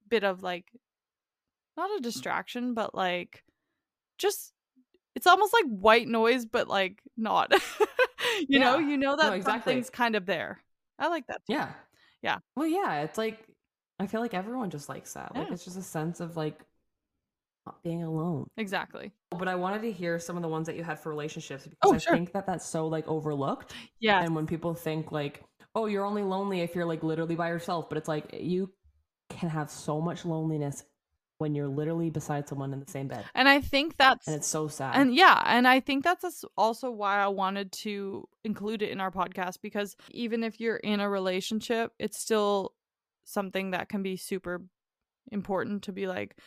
bit 0.10 0.24
of 0.24 0.44
like 0.44 0.66
not 1.76 1.90
a 1.92 2.00
mm. 2.00 2.04
distraction, 2.04 2.74
but 2.74 2.94
like 2.96 3.44
just 4.18 4.54
it's 5.16 5.28
almost 5.28 5.54
like 5.54 5.66
white 5.66 6.08
noise, 6.08 6.46
but 6.46 6.68
like 6.68 7.02
not. 7.18 7.52
you 7.52 8.46
yeah. 8.50 8.60
know, 8.60 8.78
you 8.78 8.98
know 8.98 9.16
that 9.16 9.30
no, 9.30 9.34
exactly. 9.34 9.74
something's 9.74 9.90
kind 9.90 10.16
of 10.16 10.26
there. 10.26 10.64
I 11.00 11.08
like 11.08 11.28
that. 11.28 11.42
Too. 11.48 11.54
Yeah. 11.54 11.70
Yeah. 12.22 12.38
Well, 12.56 12.68
yeah, 12.68 13.02
it's 13.02 13.18
like 13.18 13.48
I 14.00 14.08
feel 14.08 14.22
like 14.22 14.34
everyone 14.34 14.70
just 14.70 14.90
likes 14.90 15.14
that. 15.14 15.36
Like 15.36 15.52
it's 15.52 15.66
just 15.66 15.78
a 15.78 15.82
sense 15.82 16.20
of 16.20 16.38
like 16.38 16.60
not 17.68 17.84
being 17.84 18.04
alone. 18.04 18.50
Exactly. 18.58 19.12
But 19.32 19.48
I 19.48 19.56
wanted 19.56 19.82
to 19.84 19.92
hear 19.92 20.20
some 20.20 20.36
of 20.36 20.42
the 20.42 20.48
ones 20.48 20.68
that 20.68 20.76
you 20.76 20.84
had 20.84 21.00
for 21.00 21.10
relationships 21.10 21.64
because 21.64 21.92
oh, 21.92 21.94
I 21.94 21.98
sure. 21.98 22.14
think 22.14 22.32
that 22.34 22.46
that's 22.48 22.66
so 22.66 22.88
like 22.88 23.08
overlooked. 23.08 23.74
Yeah. 24.00 24.24
And 24.24 24.36
when 24.36 24.48
people 24.48 24.74
think 24.74 25.12
like, 25.12 25.44
oh, 25.76 25.86
you're 25.86 26.06
only 26.06 26.24
lonely 26.24 26.62
if 26.62 26.76
you're 26.76 26.86
like 26.86 27.04
literally 27.04 27.36
by 27.36 27.50
yourself, 27.50 27.90
but 27.90 27.98
it's 27.98 28.08
like 28.08 28.34
you 28.40 28.72
can 29.30 29.50
have 29.50 29.70
so 29.70 30.00
much 30.00 30.26
loneliness 30.26 30.84
when 31.40 31.54
you're 31.54 31.68
literally 31.68 32.10
beside 32.10 32.48
someone 32.48 32.74
in 32.74 32.80
the 32.80 32.90
same 32.90 33.08
bed. 33.08 33.24
And 33.36 33.48
I 33.48 33.62
think 33.62 33.98
that's 33.98 34.28
and 34.28 34.36
it's 34.36 34.48
so 34.48 34.68
sad. 34.68 34.96
And 34.96 35.14
yeah, 35.14 35.44
and 35.46 35.68
I 35.68 35.80
think 35.82 36.04
that's 36.04 36.46
also 36.58 36.90
why 36.90 37.20
I 37.20 37.28
wanted 37.28 37.72
to 37.74 38.28
include 38.44 38.82
it 38.82 38.90
in 38.90 39.00
our 39.00 39.12
podcast 39.12 39.62
because 39.62 39.96
even 40.10 40.44
if 40.44 40.60
you're 40.60 40.78
in 40.78 41.00
a 41.00 41.10
relationship, 41.10 41.92
it's 42.00 42.18
still 42.18 42.74
something 43.26 43.72
that 43.72 43.90
can 43.90 44.02
be 44.02 44.16
super 44.16 44.64
important 45.32 45.84
to 45.84 45.92
be 45.92 46.08
like 46.08 46.38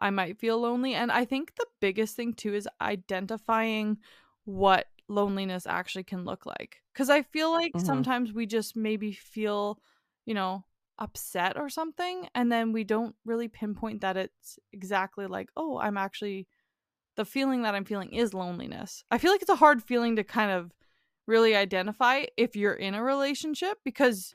I 0.00 0.10
might 0.10 0.38
feel 0.38 0.58
lonely 0.58 0.94
and 0.94 1.12
I 1.12 1.24
think 1.24 1.54
the 1.56 1.66
biggest 1.80 2.16
thing 2.16 2.32
too 2.32 2.54
is 2.54 2.68
identifying 2.80 3.98
what 4.44 4.86
loneliness 5.08 5.66
actually 5.66 6.04
can 6.04 6.24
look 6.24 6.46
like 6.46 6.82
cuz 6.94 7.10
I 7.10 7.22
feel 7.22 7.50
like 7.50 7.72
mm-hmm. 7.72 7.86
sometimes 7.86 8.32
we 8.32 8.46
just 8.46 8.76
maybe 8.76 9.12
feel, 9.12 9.80
you 10.24 10.34
know, 10.34 10.64
upset 11.00 11.56
or 11.56 11.68
something 11.70 12.28
and 12.34 12.52
then 12.52 12.72
we 12.72 12.84
don't 12.84 13.16
really 13.24 13.48
pinpoint 13.48 14.02
that 14.02 14.18
it's 14.18 14.58
exactly 14.70 15.26
like 15.26 15.48
oh 15.56 15.78
i'm 15.78 15.96
actually 15.96 16.46
the 17.16 17.24
feeling 17.24 17.62
that 17.62 17.74
i'm 17.74 17.86
feeling 17.86 18.12
is 18.12 18.34
loneliness 18.34 19.02
i 19.10 19.16
feel 19.16 19.32
like 19.32 19.40
it's 19.40 19.50
a 19.50 19.56
hard 19.56 19.82
feeling 19.82 20.14
to 20.14 20.22
kind 20.22 20.50
of 20.50 20.72
really 21.26 21.56
identify 21.56 22.24
if 22.36 22.54
you're 22.54 22.74
in 22.74 22.94
a 22.94 23.02
relationship 23.02 23.78
because 23.82 24.34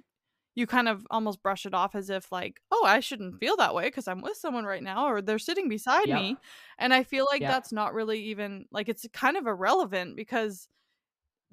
you 0.55 0.65
kind 0.65 0.87
of 0.87 1.05
almost 1.11 1.43
brush 1.43 1.65
it 1.65 1.73
off 1.73 1.95
as 1.95 2.09
if 2.09 2.31
like 2.31 2.61
oh 2.71 2.83
i 2.85 2.99
shouldn't 2.99 3.39
feel 3.39 3.57
that 3.57 3.75
way 3.75 3.85
because 3.85 4.07
i'm 4.07 4.21
with 4.21 4.37
someone 4.37 4.65
right 4.65 4.83
now 4.83 5.07
or 5.07 5.21
they're 5.21 5.37
sitting 5.37 5.69
beside 5.69 6.07
yep. 6.07 6.19
me 6.19 6.37
and 6.79 6.93
i 6.93 7.03
feel 7.03 7.27
like 7.29 7.41
yep. 7.41 7.51
that's 7.51 7.71
not 7.71 7.93
really 7.93 8.19
even 8.19 8.65
like 8.71 8.89
it's 8.89 9.05
kind 9.13 9.37
of 9.37 9.47
irrelevant 9.47 10.15
because 10.15 10.67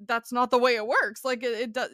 that's 0.05 0.31
not 0.31 0.51
the 0.51 0.57
way 0.57 0.75
it 0.75 0.87
works 0.87 1.23
like 1.23 1.43
it, 1.43 1.53
it 1.53 1.73
does 1.73 1.91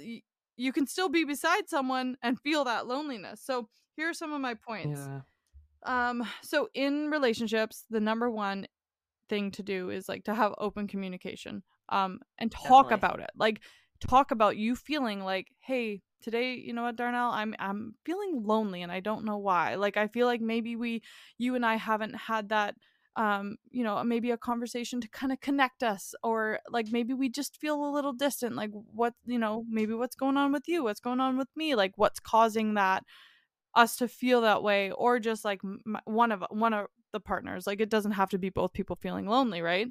you 0.59 0.73
can 0.73 0.85
still 0.85 1.07
be 1.07 1.23
beside 1.23 1.69
someone 1.69 2.17
and 2.21 2.37
feel 2.41 2.65
that 2.65 2.85
loneliness. 2.85 3.41
So 3.41 3.69
here 3.95 4.09
are 4.09 4.13
some 4.13 4.33
of 4.33 4.41
my 4.41 4.55
points. 4.55 4.99
Yeah. 4.99 5.21
Um, 6.09 6.27
so 6.41 6.67
in 6.73 7.09
relationships, 7.09 7.85
the 7.89 8.01
number 8.01 8.29
one 8.29 8.67
thing 9.29 9.51
to 9.51 9.63
do 9.63 9.89
is 9.89 10.09
like 10.09 10.25
to 10.25 10.35
have 10.35 10.53
open 10.57 10.85
communication. 10.87 11.63
Um, 11.87 12.19
and 12.37 12.51
talk 12.51 12.89
Definitely. 12.89 12.93
about 12.93 13.19
it. 13.21 13.29
Like 13.37 13.61
talk 14.05 14.31
about 14.31 14.57
you 14.57 14.75
feeling 14.75 15.21
like, 15.21 15.47
hey, 15.61 16.01
today, 16.21 16.53
you 16.55 16.73
know 16.73 16.83
what, 16.83 16.95
Darnell, 16.95 17.31
I'm 17.31 17.55
I'm 17.59 17.95
feeling 18.05 18.43
lonely 18.43 18.81
and 18.81 18.91
I 18.91 18.99
don't 18.99 19.25
know 19.25 19.37
why. 19.37 19.75
Like 19.75 19.97
I 19.97 20.07
feel 20.07 20.27
like 20.27 20.41
maybe 20.41 20.75
we 20.75 21.01
you 21.37 21.55
and 21.55 21.65
I 21.65 21.75
haven't 21.75 22.15
had 22.15 22.49
that 22.49 22.75
um, 23.15 23.57
you 23.69 23.83
know, 23.83 24.01
maybe 24.03 24.31
a 24.31 24.37
conversation 24.37 25.01
to 25.01 25.07
kind 25.09 25.33
of 25.33 25.41
connect 25.41 25.83
us, 25.83 26.13
or 26.23 26.59
like 26.69 26.87
maybe 26.89 27.13
we 27.13 27.27
just 27.27 27.57
feel 27.57 27.83
a 27.83 27.91
little 27.91 28.13
distant. 28.13 28.55
Like, 28.55 28.69
what, 28.71 29.13
you 29.25 29.37
know, 29.37 29.65
maybe 29.69 29.93
what's 29.93 30.15
going 30.15 30.37
on 30.37 30.53
with 30.53 30.67
you? 30.67 30.83
What's 30.83 31.01
going 31.01 31.19
on 31.19 31.37
with 31.37 31.49
me? 31.55 31.75
Like, 31.75 31.93
what's 31.97 32.19
causing 32.21 32.75
that 32.75 33.03
us 33.75 33.95
to 33.97 34.07
feel 34.07 34.41
that 34.41 34.63
way, 34.63 34.91
or 34.91 35.19
just 35.19 35.45
like 35.45 35.61
one 36.05 36.31
of 36.31 36.43
one 36.49 36.73
of 36.73 36.87
the 37.13 37.19
partners. 37.19 37.67
Like, 37.67 37.81
it 37.81 37.89
doesn't 37.89 38.13
have 38.13 38.29
to 38.29 38.37
be 38.37 38.49
both 38.49 38.73
people 38.73 38.95
feeling 38.95 39.27
lonely, 39.27 39.61
right? 39.61 39.87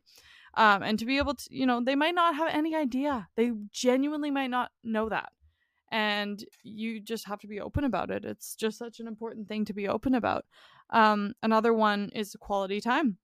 Um, 0.54 0.82
and 0.82 0.98
to 0.98 1.04
be 1.06 1.18
able 1.18 1.34
to, 1.34 1.44
you 1.50 1.66
know, 1.66 1.82
they 1.84 1.94
might 1.96 2.14
not 2.14 2.34
have 2.36 2.48
any 2.52 2.74
idea. 2.74 3.28
They 3.36 3.52
genuinely 3.72 4.30
might 4.30 4.50
not 4.50 4.70
know 4.82 5.08
that 5.10 5.30
and 5.90 6.44
you 6.62 7.00
just 7.00 7.26
have 7.26 7.40
to 7.40 7.46
be 7.46 7.60
open 7.60 7.84
about 7.84 8.10
it. 8.10 8.24
It's 8.24 8.54
just 8.54 8.78
such 8.78 9.00
an 9.00 9.06
important 9.06 9.48
thing 9.48 9.64
to 9.66 9.72
be 9.72 9.88
open 9.88 10.14
about. 10.14 10.44
Um, 10.90 11.34
another 11.42 11.72
one 11.72 12.10
is 12.14 12.36
quality 12.38 12.80
time. 12.80 13.18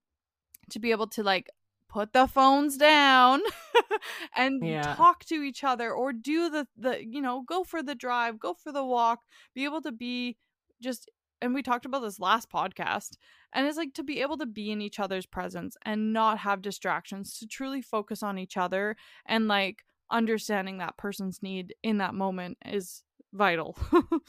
To 0.71 0.79
be 0.79 0.91
able 0.91 1.07
to 1.09 1.23
like 1.23 1.49
put 1.87 2.11
the 2.11 2.27
phones 2.27 2.77
down 2.77 3.41
and 4.35 4.65
yeah. 4.65 4.95
talk 4.95 5.23
to 5.25 5.35
each 5.35 5.63
other 5.63 5.93
or 5.93 6.11
do 6.11 6.49
the 6.49 6.67
the 6.75 7.05
you 7.05 7.21
know 7.21 7.43
go 7.47 7.63
for 7.63 7.81
the 7.81 7.95
drive 7.95 8.39
go 8.39 8.53
for 8.53 8.71
the 8.73 8.83
walk 8.83 9.19
be 9.53 9.63
able 9.63 9.81
to 9.81 9.91
be 9.91 10.35
just 10.81 11.09
and 11.41 11.53
we 11.53 11.61
talked 11.61 11.85
about 11.85 12.01
this 12.01 12.19
last 12.19 12.51
podcast 12.51 13.17
and 13.53 13.65
it's 13.65 13.77
like 13.77 13.93
to 13.93 14.03
be 14.03 14.21
able 14.21 14.37
to 14.37 14.45
be 14.45 14.71
in 14.71 14.81
each 14.81 14.99
other's 14.99 15.25
presence 15.25 15.77
and 15.83 16.11
not 16.11 16.39
have 16.39 16.61
distractions 16.61 17.37
to 17.37 17.47
truly 17.47 17.81
focus 17.81 18.21
on 18.23 18.37
each 18.37 18.57
other 18.57 18.97
and 19.25 19.47
like 19.47 19.83
understanding 20.11 20.77
that 20.77 20.97
person's 20.97 21.41
need 21.41 21.73
in 21.83 21.97
that 21.97 22.13
moment 22.13 22.57
is 22.65 23.03
vital 23.33 23.77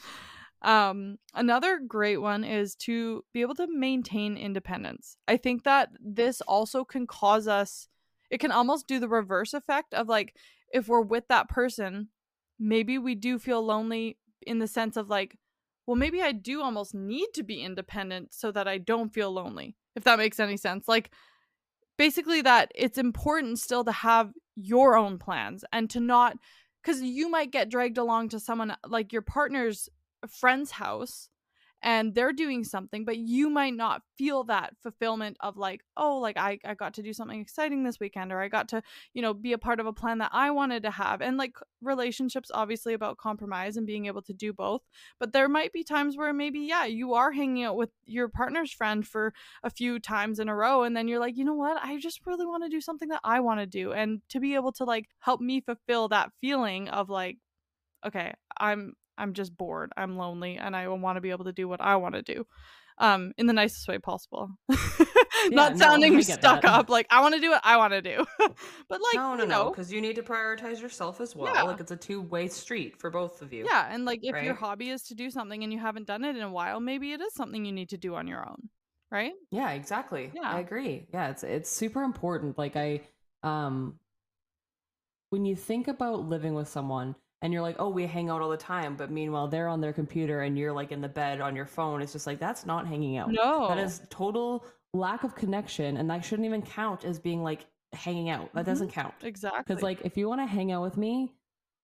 Um, 0.61 1.17
another 1.33 1.79
great 1.79 2.17
one 2.17 2.43
is 2.43 2.75
to 2.75 3.23
be 3.33 3.41
able 3.41 3.55
to 3.55 3.67
maintain 3.67 4.37
independence. 4.37 5.17
I 5.27 5.37
think 5.37 5.63
that 5.63 5.89
this 5.99 6.41
also 6.41 6.83
can 6.83 7.05
cause 7.05 7.47
us, 7.47 7.87
it 8.29 8.39
can 8.39 8.51
almost 8.51 8.87
do 8.87 8.99
the 8.99 9.07
reverse 9.07 9.53
effect 9.53 9.93
of 9.93 10.07
like, 10.07 10.35
if 10.73 10.87
we're 10.87 11.01
with 11.01 11.27
that 11.29 11.47
person, 11.47 12.09
maybe 12.59 12.97
we 12.97 13.15
do 13.15 13.37
feel 13.39 13.63
lonely 13.63 14.17
in 14.45 14.59
the 14.59 14.67
sense 14.67 14.97
of 14.97 15.09
like, 15.09 15.37
well, 15.85 15.95
maybe 15.95 16.21
I 16.21 16.31
do 16.31 16.61
almost 16.61 16.93
need 16.93 17.27
to 17.35 17.43
be 17.43 17.61
independent 17.61 18.33
so 18.33 18.51
that 18.51 18.67
I 18.67 18.77
don't 18.77 19.13
feel 19.13 19.31
lonely, 19.31 19.77
if 19.95 20.03
that 20.03 20.17
makes 20.17 20.39
any 20.39 20.57
sense. 20.57 20.87
Like, 20.87 21.11
basically, 21.97 22.41
that 22.41 22.71
it's 22.75 22.97
important 22.97 23.59
still 23.59 23.83
to 23.83 23.91
have 23.91 24.31
your 24.55 24.95
own 24.97 25.19
plans 25.19 25.63
and 25.71 25.89
to 25.91 25.99
not 25.99 26.37
because 26.81 27.01
you 27.01 27.29
might 27.29 27.51
get 27.51 27.69
dragged 27.69 27.97
along 27.97 28.29
to 28.29 28.39
someone 28.39 28.75
like 28.87 29.11
your 29.11 29.21
partner's 29.21 29.89
friend's 30.27 30.71
house 30.71 31.29
and 31.83 32.15
they're 32.15 32.33
doing 32.33 32.63
something 32.63 33.05
but 33.05 33.17
you 33.17 33.49
might 33.49 33.73
not 33.73 34.01
feel 34.17 34.43
that 34.43 34.73
fulfillment 34.81 35.37
of 35.41 35.57
like 35.57 35.81
oh 35.95 36.17
like 36.17 36.37
I, 36.37 36.57
I 36.65 36.73
got 36.73 36.93
to 36.95 37.03
do 37.03 37.13
something 37.13 37.39
exciting 37.39 37.83
this 37.83 37.99
weekend 37.99 38.31
or 38.31 38.41
i 38.41 38.47
got 38.47 38.67
to 38.69 38.81
you 39.13 39.21
know 39.21 39.33
be 39.33 39.53
a 39.53 39.57
part 39.57 39.79
of 39.79 39.85
a 39.85 39.93
plan 39.93 40.17
that 40.19 40.31
i 40.33 40.49
wanted 40.49 40.83
to 40.83 40.91
have 40.91 41.21
and 41.21 41.37
like 41.37 41.53
relationships 41.81 42.49
obviously 42.53 42.93
about 42.93 43.17
compromise 43.17 43.77
and 43.77 43.85
being 43.85 44.07
able 44.07 44.21
to 44.23 44.33
do 44.33 44.51
both 44.51 44.81
but 45.19 45.33
there 45.33 45.49
might 45.49 45.71
be 45.71 45.83
times 45.83 46.17
where 46.17 46.33
maybe 46.33 46.59
yeah 46.59 46.85
you 46.85 47.13
are 47.13 47.31
hanging 47.31 47.63
out 47.63 47.75
with 47.75 47.89
your 48.05 48.27
partner's 48.27 48.71
friend 48.71 49.07
for 49.07 49.33
a 49.63 49.69
few 49.69 49.99
times 49.99 50.39
in 50.39 50.49
a 50.49 50.55
row 50.55 50.83
and 50.83 50.97
then 50.97 51.07
you're 51.07 51.19
like 51.19 51.37
you 51.37 51.45
know 51.45 51.53
what? 51.53 51.77
I 51.83 51.99
just 51.99 52.25
really 52.25 52.45
want 52.45 52.63
to 52.63 52.69
do 52.69 52.81
something 52.81 53.09
that 53.09 53.21
i 53.23 53.39
want 53.39 53.59
to 53.59 53.65
do 53.65 53.93
and 53.93 54.21
to 54.29 54.39
be 54.39 54.55
able 54.55 54.71
to 54.71 54.83
like 54.83 55.05
help 55.19 55.41
me 55.41 55.61
fulfill 55.61 56.07
that 56.07 56.31
feeling 56.41 56.89
of 56.89 57.09
like 57.09 57.37
okay 58.05 58.33
i'm 58.59 58.93
I'm 59.17 59.33
just 59.33 59.55
bored. 59.55 59.91
I'm 59.97 60.17
lonely 60.17 60.57
and 60.57 60.75
I 60.75 60.87
want 60.87 61.17
to 61.17 61.21
be 61.21 61.31
able 61.31 61.45
to 61.45 61.53
do 61.53 61.67
what 61.67 61.81
I 61.81 61.95
want 61.97 62.15
to 62.15 62.21
do. 62.21 62.45
Um, 62.99 63.33
in 63.37 63.45
the 63.45 63.53
nicest 63.53 63.87
way 63.87 63.99
possible. 63.99 64.49
Not 65.49 65.73
yeah, 65.73 65.75
sounding 65.75 66.15
no, 66.15 66.21
stuck 66.21 66.63
that. 66.63 66.65
up. 66.65 66.89
Like 66.89 67.05
I 67.11 67.21
want 67.21 67.35
to 67.35 67.41
do 67.41 67.51
what 67.51 67.61
I 67.63 67.77
want 67.77 67.93
to 67.93 68.01
do. 68.01 68.25
but 68.39 69.01
like 69.01 69.15
no, 69.15 69.35
no, 69.35 69.43
you 69.43 69.49
know, 69.49 69.63
no, 69.65 69.69
because 69.69 69.91
you 69.91 70.01
need 70.01 70.15
to 70.15 70.23
prioritize 70.23 70.81
yourself 70.81 71.21
as 71.21 71.35
well. 71.35 71.53
Yeah. 71.53 71.61
Like 71.61 71.79
it's 71.79 71.91
a 71.91 71.95
two 71.95 72.21
way 72.21 72.47
street 72.47 72.99
for 72.99 73.11
both 73.11 73.41
of 73.43 73.53
you. 73.53 73.65
Yeah, 73.65 73.87
and 73.89 74.03
like 74.05 74.21
if 74.23 74.33
right? 74.33 74.43
your 74.43 74.55
hobby 74.55 74.89
is 74.89 75.03
to 75.03 75.15
do 75.15 75.29
something 75.29 75.63
and 75.63 75.71
you 75.71 75.79
haven't 75.79 76.07
done 76.07 76.23
it 76.23 76.35
in 76.35 76.41
a 76.41 76.51
while, 76.51 76.79
maybe 76.79 77.11
it 77.11 77.21
is 77.21 77.33
something 77.35 77.65
you 77.65 77.71
need 77.71 77.89
to 77.89 77.97
do 77.97 78.15
on 78.15 78.27
your 78.27 78.47
own. 78.47 78.69
Right? 79.11 79.33
Yeah, 79.51 79.71
exactly. 79.71 80.31
Yeah. 80.33 80.49
I 80.49 80.59
agree. 80.59 81.07
Yeah, 81.13 81.29
it's 81.29 81.43
it's 81.43 81.69
super 81.69 82.01
important. 82.01 82.57
Like 82.57 82.75
I 82.75 83.01
um 83.43 83.99
when 85.29 85.45
you 85.45 85.55
think 85.55 85.87
about 85.87 86.25
living 86.25 86.55
with 86.55 86.67
someone 86.67 87.15
and 87.41 87.53
you're 87.53 87.61
like, 87.61 87.75
oh, 87.79 87.89
we 87.89 88.05
hang 88.05 88.29
out 88.29 88.41
all 88.41 88.49
the 88.49 88.57
time, 88.57 88.95
but 88.95 89.11
meanwhile 89.11 89.47
they're 89.47 89.67
on 89.67 89.81
their 89.81 89.93
computer 89.93 90.41
and 90.41 90.57
you're 90.57 90.73
like 90.73 90.91
in 90.91 91.01
the 91.01 91.09
bed 91.09 91.41
on 91.41 91.55
your 91.55 91.65
phone. 91.65 92.01
It's 92.01 92.13
just 92.13 92.27
like 92.27 92.39
that's 92.39 92.65
not 92.65 92.87
hanging 92.87 93.17
out. 93.17 93.31
No, 93.31 93.67
that 93.67 93.77
is 93.77 94.01
total 94.09 94.65
lack 94.93 95.23
of 95.23 95.35
connection, 95.35 95.97
and 95.97 96.09
that 96.09 96.25
shouldn't 96.25 96.45
even 96.45 96.61
count 96.61 97.05
as 97.05 97.19
being 97.19 97.43
like 97.43 97.65
hanging 97.93 98.29
out. 98.29 98.53
That 98.53 98.61
mm-hmm. 98.61 98.69
doesn't 98.71 98.91
count 98.91 99.13
exactly. 99.21 99.63
Because 99.65 99.83
like 99.83 100.01
if 100.01 100.17
you 100.17 100.27
want 100.27 100.41
to 100.41 100.47
hang 100.47 100.71
out 100.71 100.81
with 100.81 100.97
me, 100.97 101.33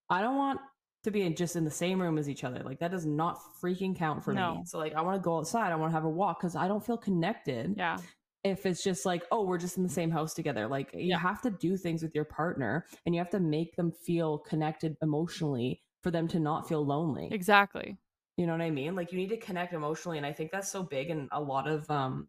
I 0.10 0.22
don't 0.22 0.38
want 0.38 0.60
to 1.04 1.12
be 1.12 1.24
in, 1.24 1.36
just 1.36 1.56
in 1.56 1.66
the 1.66 1.72
same 1.72 2.02
room 2.02 2.18
as 2.18 2.30
each 2.30 2.44
other. 2.44 2.62
Like 2.64 2.80
that 2.80 2.92
does 2.92 3.06
not 3.06 3.40
freaking 3.62 3.96
count 3.96 4.24
for 4.24 4.34
no. 4.34 4.56
me. 4.56 4.62
So 4.66 4.80
like 4.80 4.96
I 4.96 5.02
want 5.02 5.22
to 5.22 5.24
go 5.24 5.38
outside. 5.38 5.72
I 5.72 5.76
want 5.76 5.92
to 5.92 5.96
have 5.96 6.06
a 6.06 6.10
walk 6.10 6.40
because 6.40 6.56
I 6.56 6.68
don't 6.68 6.84
feel 6.84 6.98
connected. 6.98 7.76
Yeah 7.78 7.98
if 8.44 8.66
it's 8.66 8.84
just 8.84 9.06
like, 9.06 9.24
oh, 9.32 9.44
we're 9.44 9.58
just 9.58 9.78
in 9.78 9.84
the 9.84 9.90
same 9.90 10.12
house 10.12 10.34
together. 10.34 10.68
Like 10.68 10.90
you 10.94 11.18
have 11.18 11.42
to 11.44 11.52
do 11.52 11.78
things 11.78 12.04
with 12.04 12.14
your 12.14 12.26
partner 12.26 12.86
and 13.06 13.16
you 13.16 13.20
have 13.20 13.30
to 13.32 13.40
make 13.40 13.76
them 13.76 13.92
feel 13.92 14.40
connected 14.40 14.98
emotionally 15.02 15.82
for 16.02 16.12
them 16.12 16.28
to 16.30 16.40
not 16.40 16.68
feel 16.68 16.86
lonely. 16.86 17.30
Exactly. 17.32 17.98
You 18.36 18.46
know 18.46 18.54
what 18.54 18.62
I 18.62 18.70
mean? 18.70 18.96
Like 18.96 19.12
you 19.12 19.18
need 19.18 19.30
to 19.30 19.38
connect 19.38 19.74
emotionally. 19.74 20.18
And 20.18 20.26
I 20.26 20.34
think 20.34 20.52
that's 20.52 20.70
so 20.70 20.84
big 20.84 21.10
and 21.10 21.30
a 21.32 21.42
lot 21.42 21.68
of 21.68 21.90
um 21.90 22.28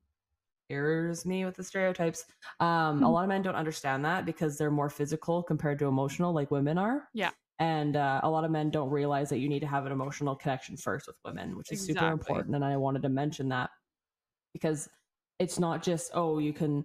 errors 0.71 1.27
me 1.27 1.45
with 1.45 1.57
the 1.57 1.65
stereotypes. 1.65 2.25
Um 2.61 3.03
a 3.03 3.11
lot 3.11 3.25
of 3.25 3.29
men 3.29 3.43
don't 3.43 3.57
understand 3.57 4.05
that 4.05 4.25
because 4.25 4.57
they're 4.57 4.71
more 4.71 4.91
physical 4.91 5.43
compared 5.43 5.79
to 5.81 5.87
emotional 5.87 6.33
like 6.33 6.51
women 6.51 6.79
are. 6.79 7.09
Yeah. 7.13 7.31
And 7.61 7.97
uh, 7.97 8.21
a 8.25 8.29
lot 8.29 8.45
of 8.45 8.51
men 8.51 8.71
don't 8.71 8.91
realize 8.91 9.29
that 9.29 9.39
you 9.39 9.49
need 9.49 9.61
to 9.61 9.67
have 9.69 9.87
an 9.87 9.93
emotional 9.93 10.35
connection 10.35 10.77
first 10.77 11.07
with 11.07 11.15
women, 11.25 11.57
which 11.57 11.71
is 11.71 11.89
exactly. 11.89 11.95
super 11.95 12.13
important. 12.13 12.57
And 12.57 12.65
I 12.65 12.77
wanted 12.77 13.03
to 13.03 13.09
mention 13.09 13.49
that 13.51 13.71
because 14.53 14.89
it's 15.39 15.59
not 15.59 15.83
just 15.83 16.11
oh 16.15 16.39
you 16.39 16.53
can 16.53 16.85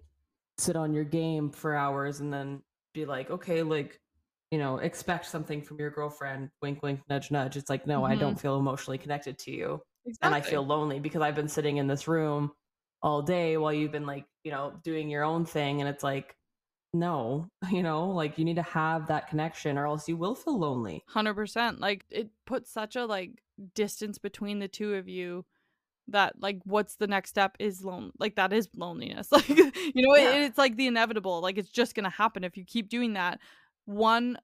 sit 0.57 0.75
on 0.75 0.93
your 0.93 1.03
game 1.03 1.49
for 1.49 1.75
hours 1.75 2.19
and 2.19 2.33
then 2.33 2.61
be 2.93 3.05
like 3.05 3.29
okay 3.29 3.61
like 3.63 3.99
you 4.51 4.57
know 4.57 4.77
expect 4.77 5.25
something 5.25 5.61
from 5.61 5.79
your 5.79 5.89
girlfriend 5.89 6.49
wink 6.61 6.81
wink 6.81 6.99
nudge 7.09 7.31
nudge 7.31 7.55
it's 7.55 7.69
like 7.69 7.85
no 7.87 8.01
mm-hmm. 8.01 8.11
i 8.11 8.15
don't 8.15 8.39
feel 8.39 8.57
emotionally 8.57 8.97
connected 8.97 9.37
to 9.37 9.51
you 9.51 9.81
exactly. 10.05 10.25
and 10.25 10.35
i 10.35 10.41
feel 10.41 10.65
lonely 10.65 10.99
because 10.99 11.21
i've 11.21 11.35
been 11.35 11.47
sitting 11.47 11.77
in 11.77 11.87
this 11.87 12.07
room 12.07 12.51
all 13.01 13.21
day 13.21 13.57
while 13.57 13.73
you've 13.73 13.91
been 13.91 14.05
like 14.05 14.25
you 14.43 14.51
know 14.51 14.73
doing 14.83 15.09
your 15.09 15.23
own 15.23 15.45
thing 15.45 15.81
and 15.81 15.89
it's 15.89 16.03
like 16.03 16.35
no 16.93 17.47
you 17.71 17.83
know 17.83 18.09
like 18.09 18.37
you 18.37 18.45
need 18.45 18.55
to 18.55 18.63
have 18.63 19.07
that 19.07 19.29
connection 19.29 19.77
or 19.77 19.85
else 19.85 20.07
you 20.07 20.17
will 20.17 20.35
feel 20.35 20.57
lonely 20.57 21.03
100% 21.13 21.79
like 21.79 22.05
it 22.09 22.29
puts 22.45 22.71
such 22.71 22.95
a 22.95 23.05
like 23.05 23.41
distance 23.75 24.17
between 24.17 24.59
the 24.59 24.67
two 24.67 24.95
of 24.95 25.07
you 25.07 25.45
that 26.11 26.33
like 26.39 26.59
what's 26.63 26.95
the 26.95 27.07
next 27.07 27.29
step 27.29 27.55
is 27.59 27.83
lone 27.83 28.11
like 28.19 28.35
that 28.35 28.53
is 28.53 28.67
loneliness. 28.75 29.29
Like 29.31 29.45
mm-hmm. 29.45 29.89
you 29.93 30.07
know 30.07 30.15
yeah. 30.15 30.31
it, 30.31 30.41
it's 30.43 30.57
like 30.57 30.75
the 30.75 30.87
inevitable 30.87 31.41
like 31.41 31.57
it's 31.57 31.69
just 31.69 31.95
gonna 31.95 32.09
happen. 32.09 32.43
If 32.43 32.57
you 32.57 32.65
keep 32.65 32.89
doing 32.89 33.13
that 33.13 33.39
one 33.85 34.37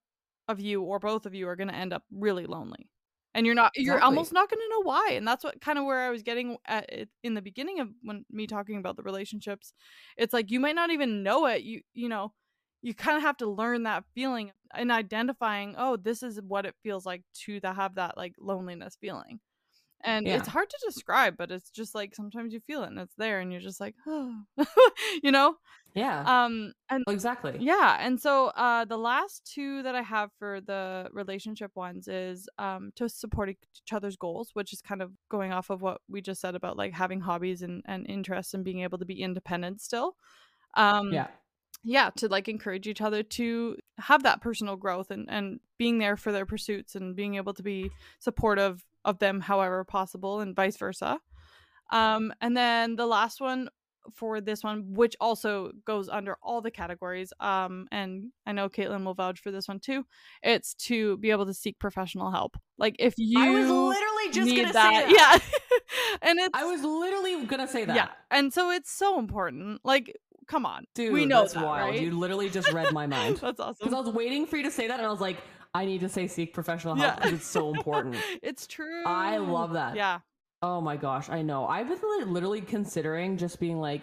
of 0.48 0.60
you 0.60 0.82
or 0.82 1.00
both 1.00 1.26
of 1.26 1.34
you 1.34 1.48
are 1.48 1.56
gonna 1.56 1.74
end 1.74 1.94
up 1.94 2.04
really 2.12 2.46
lonely. 2.46 2.90
And 3.34 3.46
you're 3.46 3.56
not 3.56 3.74
you're 3.76 3.96
exactly. 3.96 4.06
almost 4.06 4.34
not 4.34 4.50
gonna 4.50 4.62
know 4.70 4.84
why 4.84 5.10
and 5.12 5.28
that's 5.28 5.44
what 5.44 5.60
kind 5.60 5.78
of 5.78 5.84
where 5.84 6.00
i 6.00 6.10
was 6.10 6.24
getting 6.24 6.56
at 6.66 6.90
it 6.90 7.10
in 7.22 7.34
the 7.34 7.42
beginning 7.42 7.82
of 7.82 7.90
when 8.02 8.26
me 8.32 8.48
talking 8.48 8.78
about 8.78 8.96
the 8.96 9.04
relationships. 9.04 9.74
It's 10.18 10.34
like 10.34 10.52
you 10.52 10.60
might 10.60 10.76
not 10.76 10.90
even 10.90 11.24
know 11.24 11.46
it 11.48 11.64
you 11.64 11.82
you 11.94 12.08
know 12.08 12.34
you 12.82 12.94
kind 12.94 13.18
of 13.18 13.24
have 13.24 13.38
to 13.38 13.48
learn 13.48 13.84
that 13.84 14.04
feeling 14.14 14.52
and 14.74 14.92
identifying 14.92 15.76
oh 15.78 15.98
this 15.98 16.22
is 16.22 16.40
what 16.42 16.66
it 16.66 16.76
feels 16.84 17.06
like 17.06 17.24
to, 17.34 17.60
to 17.60 17.74
have 17.74 17.96
that 17.96 18.16
like 18.16 18.36
loneliness 18.40 18.96
feeling 19.02 19.40
and 20.06 20.28
yeah. 20.28 20.38
it's 20.38 20.48
hard 20.48 20.70
to 20.70 20.78
describe 20.86 21.36
but 21.38 21.52
it's 21.52 21.70
just 21.70 21.96
like 21.96 22.16
sometimes 22.16 22.54
you 22.54 22.60
feel 22.62 22.84
it 22.84 22.88
and 22.88 23.00
it's 23.00 23.16
there 23.16 23.40
and 23.40 23.52
you're 23.52 23.62
just 23.62 23.80
like 23.82 23.96
oh 24.08 24.34
you 25.24 25.32
know? 25.32 25.56
Yeah. 25.94 26.24
Um 26.46 26.74
and 26.90 27.06
exactly. 27.08 27.58
yeah 27.60 27.98
and 28.00 28.20
so 28.20 28.48
uh 28.48 28.84
the 28.86 28.98
last 28.98 29.50
two 29.52 29.82
that 29.84 29.96
i 29.96 30.02
have 30.02 30.30
for 30.38 30.60
the 30.62 31.08
relationship 31.14 31.72
ones 31.76 32.08
is 32.08 32.50
um 32.58 32.92
to 32.96 33.08
support 33.08 33.50
each 33.50 33.94
other's 33.94 34.18
goals 34.18 34.50
which 34.54 34.74
is 34.74 34.82
kind 34.82 35.02
of 35.02 35.12
going 35.30 35.54
off 35.54 35.70
of 35.70 35.82
what 35.82 36.02
we 36.10 36.22
just 36.22 36.42
said 36.42 36.54
about 36.54 36.78
like 36.78 36.94
having 36.94 37.22
hobbies 37.22 37.62
and 37.62 37.82
and 37.86 38.06
interests 38.10 38.54
and 38.54 38.64
being 38.64 38.82
able 38.82 38.98
to 38.98 39.06
be 39.06 39.22
independent 39.22 39.82
still. 39.82 40.16
Um 40.74 41.14
yeah. 41.14 41.28
yeah 41.84 42.10
to 42.18 42.28
like 42.28 42.50
encourage 42.50 42.88
each 42.88 43.02
other 43.02 43.24
to 43.24 43.78
have 43.98 44.24
that 44.24 44.42
personal 44.42 44.76
growth 44.76 45.12
and 45.12 45.30
and 45.30 45.60
being 45.78 45.98
there 45.98 46.18
for 46.18 46.32
their 46.32 46.46
pursuits 46.46 46.96
and 46.96 47.16
being 47.16 47.36
able 47.36 47.54
to 47.54 47.64
be 47.64 47.90
supportive 48.20 48.84
of 49.06 49.20
them 49.20 49.40
however 49.40 49.86
possible 49.86 50.42
and 50.42 50.56
vice 50.56 50.76
versa. 50.78 51.20
Um 51.92 52.34
and 52.42 52.58
then 52.58 52.98
the 52.98 53.06
last 53.06 53.40
one 53.40 53.70
for 54.14 54.40
this 54.42 54.64
one 54.64 54.94
which 54.94 55.16
also 55.20 55.72
goes 55.86 56.10
under 56.10 56.38
all 56.44 56.62
the 56.62 56.70
categories 56.70 57.34
um 57.40 57.88
and 57.92 58.26
i 58.46 58.52
know 58.52 58.70
caitlin 58.70 59.04
will 59.04 59.16
vouch 59.16 59.40
for 59.40 59.50
this 59.50 59.68
one 59.68 59.80
too 59.80 60.06
it's 60.44 60.76
to 60.76 61.18
be 61.18 61.32
able 61.32 61.46
to 61.46 61.54
seek 61.56 61.80
professional 61.80 62.30
help. 62.30 62.56
Like 62.78 62.96
if 63.00 63.16
you 63.18 63.40
i 63.40 63.50
was 63.50 63.68
literally 63.68 64.32
just 64.32 64.56
gonna 64.56 64.74
that, 64.74 65.08
say 65.08 65.14
that. 65.16 65.42
yeah. 65.42 65.80
And 66.22 66.40
it's 66.40 66.52
i 66.54 66.64
was 66.66 66.84
literally 66.84 67.46
gonna 67.46 67.68
say 67.68 67.86
that. 67.86 67.96
yeah 67.96 68.10
and 68.32 68.54
so 68.54 68.70
it's 68.72 68.92
so 68.92 69.18
important 69.20 69.82
like 69.84 70.16
come 70.48 70.66
on 70.66 70.86
dude 70.94 71.12
we 71.12 71.26
know 71.26 71.42
that's 71.42 71.54
that, 71.54 71.66
wild 71.66 71.90
right? 71.92 72.02
you 72.02 72.12
literally 72.12 72.50
just 72.50 72.72
read 72.72 72.94
my 72.94 73.08
mind. 73.18 73.38
That's 73.38 73.60
awesome. 73.60 73.76
Because 73.80 73.94
i 73.94 74.00
was 74.00 74.10
waiting 74.14 74.46
for 74.46 74.58
you 74.58 74.64
to 74.64 74.72
say 74.72 74.88
that 74.88 75.00
and 75.00 75.08
i 75.08 75.12
was 75.12 75.22
like 75.22 75.38
I 75.76 75.86
need 75.86 76.00
to 76.02 76.10
say 76.10 76.28
seek 76.28 76.54
professional 76.54 76.96
help 76.96 77.18
because 77.18 77.32
yeah. 77.32 77.36
it's 77.36 77.48
so 77.48 77.74
important. 77.74 78.16
it's 78.42 78.66
true. 78.66 79.04
I 79.06 79.38
love 79.38 79.74
that. 79.74 79.98
Yeah. 79.98 80.20
Oh 80.62 80.80
my 80.80 80.96
gosh, 80.96 81.30
I 81.30 81.42
know. 81.42 81.68
I've 81.68 81.90
been 81.90 82.00
like, 82.20 82.28
literally 82.28 82.62
considering 82.62 83.36
just 83.38 83.60
being 83.60 83.82
like, 83.82 84.02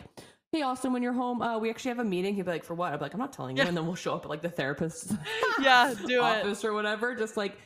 "Hey, 0.52 0.60
Austin, 0.60 0.92
when 0.92 1.02
you're 1.02 1.14
home, 1.14 1.40
uh, 1.40 1.58
we 1.58 1.70
actually 1.70 1.88
have 1.88 1.98
a 1.98 2.04
meeting." 2.04 2.34
He'd 2.34 2.44
be 2.44 2.50
like, 2.50 2.64
"For 2.64 2.74
what?" 2.74 2.92
I'm 2.92 3.00
like, 3.00 3.14
"I'm 3.14 3.20
not 3.20 3.32
telling 3.32 3.56
you," 3.56 3.62
and 3.62 3.74
then 3.74 3.86
we'll 3.86 3.94
show 3.94 4.14
up 4.14 4.24
at 4.24 4.28
like 4.28 4.42
the 4.42 4.50
therapist's 4.50 5.14
yeah, 5.62 5.94
do 6.06 6.20
office 6.20 6.62
it. 6.62 6.66
or 6.66 6.74
whatever. 6.74 7.14
Just 7.14 7.38
like, 7.38 7.56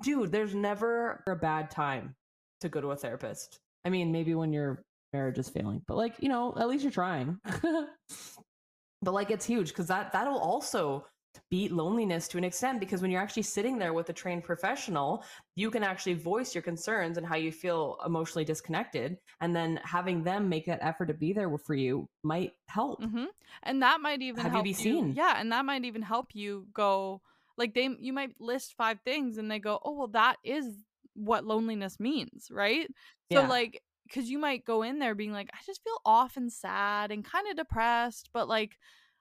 dude, 0.00 0.30
there's 0.30 0.54
never 0.54 1.24
a 1.26 1.34
bad 1.34 1.68
time 1.68 2.14
to 2.60 2.68
go 2.68 2.80
to 2.80 2.92
a 2.92 2.96
therapist. 2.96 3.58
I 3.84 3.90
mean, 3.90 4.12
maybe 4.12 4.36
when 4.36 4.52
your 4.52 4.84
marriage 5.12 5.38
is 5.38 5.48
failing, 5.48 5.82
but 5.88 5.96
like, 5.96 6.14
you 6.20 6.28
know, 6.28 6.54
at 6.56 6.68
least 6.68 6.84
you're 6.84 6.92
trying. 6.92 7.40
but 9.02 9.12
like, 9.12 9.32
it's 9.32 9.44
huge 9.44 9.68
because 9.68 9.88
that 9.88 10.12
that'll 10.12 10.38
also 10.38 11.04
beat 11.50 11.72
loneliness 11.72 12.28
to 12.28 12.38
an 12.38 12.44
extent 12.44 12.80
because 12.80 13.02
when 13.02 13.10
you're 13.10 13.20
actually 13.20 13.42
sitting 13.42 13.78
there 13.78 13.92
with 13.92 14.08
a 14.08 14.12
trained 14.12 14.44
professional, 14.44 15.24
you 15.54 15.70
can 15.70 15.82
actually 15.82 16.14
voice 16.14 16.54
your 16.54 16.62
concerns 16.62 17.18
and 17.18 17.26
how 17.26 17.36
you 17.36 17.52
feel 17.52 17.96
emotionally 18.04 18.44
disconnected. 18.44 19.18
And 19.40 19.54
then 19.54 19.80
having 19.84 20.22
them 20.22 20.48
make 20.48 20.66
that 20.66 20.78
effort 20.82 21.06
to 21.06 21.14
be 21.14 21.32
there 21.32 21.56
for 21.58 21.74
you 21.74 22.08
might 22.22 22.52
help. 22.68 23.02
Mm-hmm. 23.02 23.26
And 23.62 23.82
that 23.82 24.00
might 24.00 24.22
even 24.22 24.42
have 24.42 24.52
help 24.52 24.66
you 24.66 24.72
be 24.72 24.74
seen. 24.74 25.14
Yeah. 25.14 25.34
And 25.38 25.50
that 25.52 25.64
might 25.64 25.84
even 25.84 26.02
help 26.02 26.28
you 26.34 26.66
go 26.72 27.22
like 27.56 27.74
they, 27.74 27.88
you 27.98 28.12
might 28.12 28.32
list 28.38 28.74
five 28.76 28.98
things 29.04 29.38
and 29.38 29.50
they 29.50 29.58
go, 29.58 29.80
oh, 29.84 29.92
well, 29.92 30.08
that 30.08 30.36
is 30.44 30.66
what 31.14 31.44
loneliness 31.44 31.98
means. 31.98 32.48
Right. 32.50 32.86
So, 33.32 33.42
like, 33.44 33.82
because 34.06 34.28
you 34.28 34.38
might 34.38 34.64
go 34.64 34.82
in 34.82 34.98
there 34.98 35.14
being 35.14 35.32
like, 35.32 35.48
I 35.52 35.58
just 35.66 35.82
feel 35.82 36.00
off 36.04 36.36
and 36.36 36.52
sad 36.52 37.10
and 37.10 37.24
kind 37.24 37.48
of 37.48 37.56
depressed, 37.56 38.30
but 38.32 38.48
like, 38.48 38.76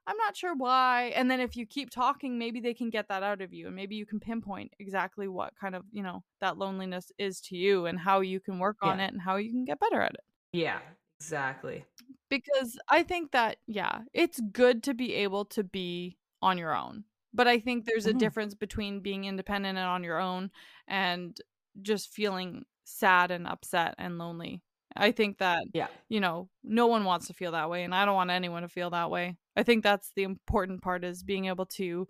I'm 0.07 0.17
not 0.17 0.37
sure 0.37 0.55
why. 0.55 1.13
And 1.15 1.31
then 1.31 1.39
if 1.39 1.55
you 1.55 1.65
keep 1.65 1.89
talking, 1.89 2.37
maybe 2.37 2.59
they 2.59 2.73
can 2.73 2.89
get 2.89 3.07
that 3.07 3.23
out 3.23 3.41
of 3.41 3.51
you 3.53 3.67
and 3.67 3.75
maybe 3.75 3.95
you 3.95 4.05
can 4.05 4.19
pinpoint 4.19 4.71
exactly 4.79 5.27
what 5.27 5.53
kind 5.59 5.75
of, 5.75 5.83
you 5.91 6.03
know, 6.03 6.23
that 6.41 6.57
loneliness 6.57 7.11
is 7.17 7.41
to 7.41 7.57
you 7.57 7.87
and 7.87 7.99
how 7.99 8.21
you 8.21 8.39
can 8.39 8.59
work 8.59 8.77
on 8.83 8.99
it 8.99 9.11
and 9.11 9.21
how 9.21 9.37
you 9.37 9.49
can 9.51 9.65
get 9.65 9.79
better 9.79 10.01
at 10.01 10.13
it. 10.13 10.23
Yeah, 10.53 10.79
exactly. 11.19 11.85
Because 12.29 12.77
I 12.87 13.03
think 13.03 13.31
that, 13.31 13.57
yeah, 13.65 13.99
it's 14.13 14.39
good 14.51 14.83
to 14.83 14.93
be 14.93 15.13
able 15.15 15.45
to 15.45 15.63
be 15.63 16.17
on 16.41 16.57
your 16.57 16.75
own. 16.75 17.05
but 17.35 17.47
I 17.47 17.59
think 17.59 17.85
there's 17.85 18.05
a 18.05 18.09
mm-hmm. 18.09 18.19
difference 18.19 18.55
between 18.55 19.01
being 19.01 19.25
independent 19.25 19.77
and 19.77 19.85
on 19.85 20.03
your 20.03 20.19
own 20.19 20.49
and 20.87 21.37
just 21.81 22.09
feeling 22.09 22.63
sad 22.85 23.29
and 23.29 23.45
upset 23.45 23.93
and 23.97 24.17
lonely. 24.17 24.61
I 24.95 25.11
think 25.11 25.39
that 25.39 25.63
yeah, 25.73 25.87
you 26.09 26.19
know, 26.19 26.49
no 26.63 26.87
one 26.87 27.03
wants 27.03 27.27
to 27.27 27.33
feel 27.33 27.51
that 27.51 27.69
way 27.69 27.83
and 27.83 27.93
I 27.93 28.05
don't 28.05 28.15
want 28.15 28.31
anyone 28.31 28.61
to 28.61 28.69
feel 28.69 28.89
that 28.91 29.11
way. 29.11 29.37
I 29.55 29.63
think 29.63 29.83
that's 29.83 30.11
the 30.15 30.23
important 30.23 30.81
part 30.81 31.03
is 31.03 31.23
being 31.23 31.45
able 31.45 31.65
to 31.77 32.07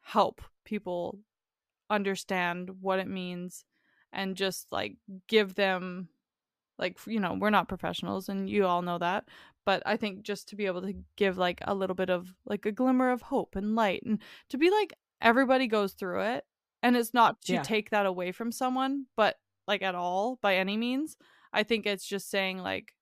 help 0.00 0.42
people 0.64 1.18
understand 1.90 2.70
what 2.80 2.98
it 2.98 3.08
means 3.08 3.64
and 4.12 4.36
just 4.36 4.70
like 4.72 4.96
give 5.26 5.54
them 5.54 6.08
like 6.78 6.98
you 7.06 7.20
know 7.20 7.36
we're 7.38 7.50
not 7.50 7.68
professionals 7.68 8.28
and 8.28 8.48
you 8.48 8.66
all 8.66 8.82
know 8.82 8.98
that 8.98 9.24
but 9.64 9.82
i 9.86 9.96
think 9.96 10.22
just 10.22 10.48
to 10.48 10.56
be 10.56 10.66
able 10.66 10.82
to 10.82 10.94
give 11.16 11.38
like 11.38 11.60
a 11.64 11.74
little 11.74 11.94
bit 11.96 12.10
of 12.10 12.34
like 12.46 12.66
a 12.66 12.72
glimmer 12.72 13.10
of 13.10 13.22
hope 13.22 13.56
and 13.56 13.74
light 13.74 14.02
and 14.04 14.18
to 14.48 14.58
be 14.58 14.70
like 14.70 14.94
everybody 15.20 15.66
goes 15.66 15.92
through 15.92 16.20
it 16.20 16.44
and 16.82 16.96
it's 16.96 17.14
not 17.14 17.40
to 17.42 17.54
yeah. 17.54 17.62
take 17.62 17.90
that 17.90 18.06
away 18.06 18.32
from 18.32 18.52
someone 18.52 19.06
but 19.16 19.36
like 19.66 19.82
at 19.82 19.94
all 19.94 20.38
by 20.40 20.56
any 20.56 20.76
means 20.76 21.16
i 21.58 21.62
think 21.62 21.86
it's 21.86 22.06
just 22.06 22.30
saying 22.30 22.58
like 22.58 22.92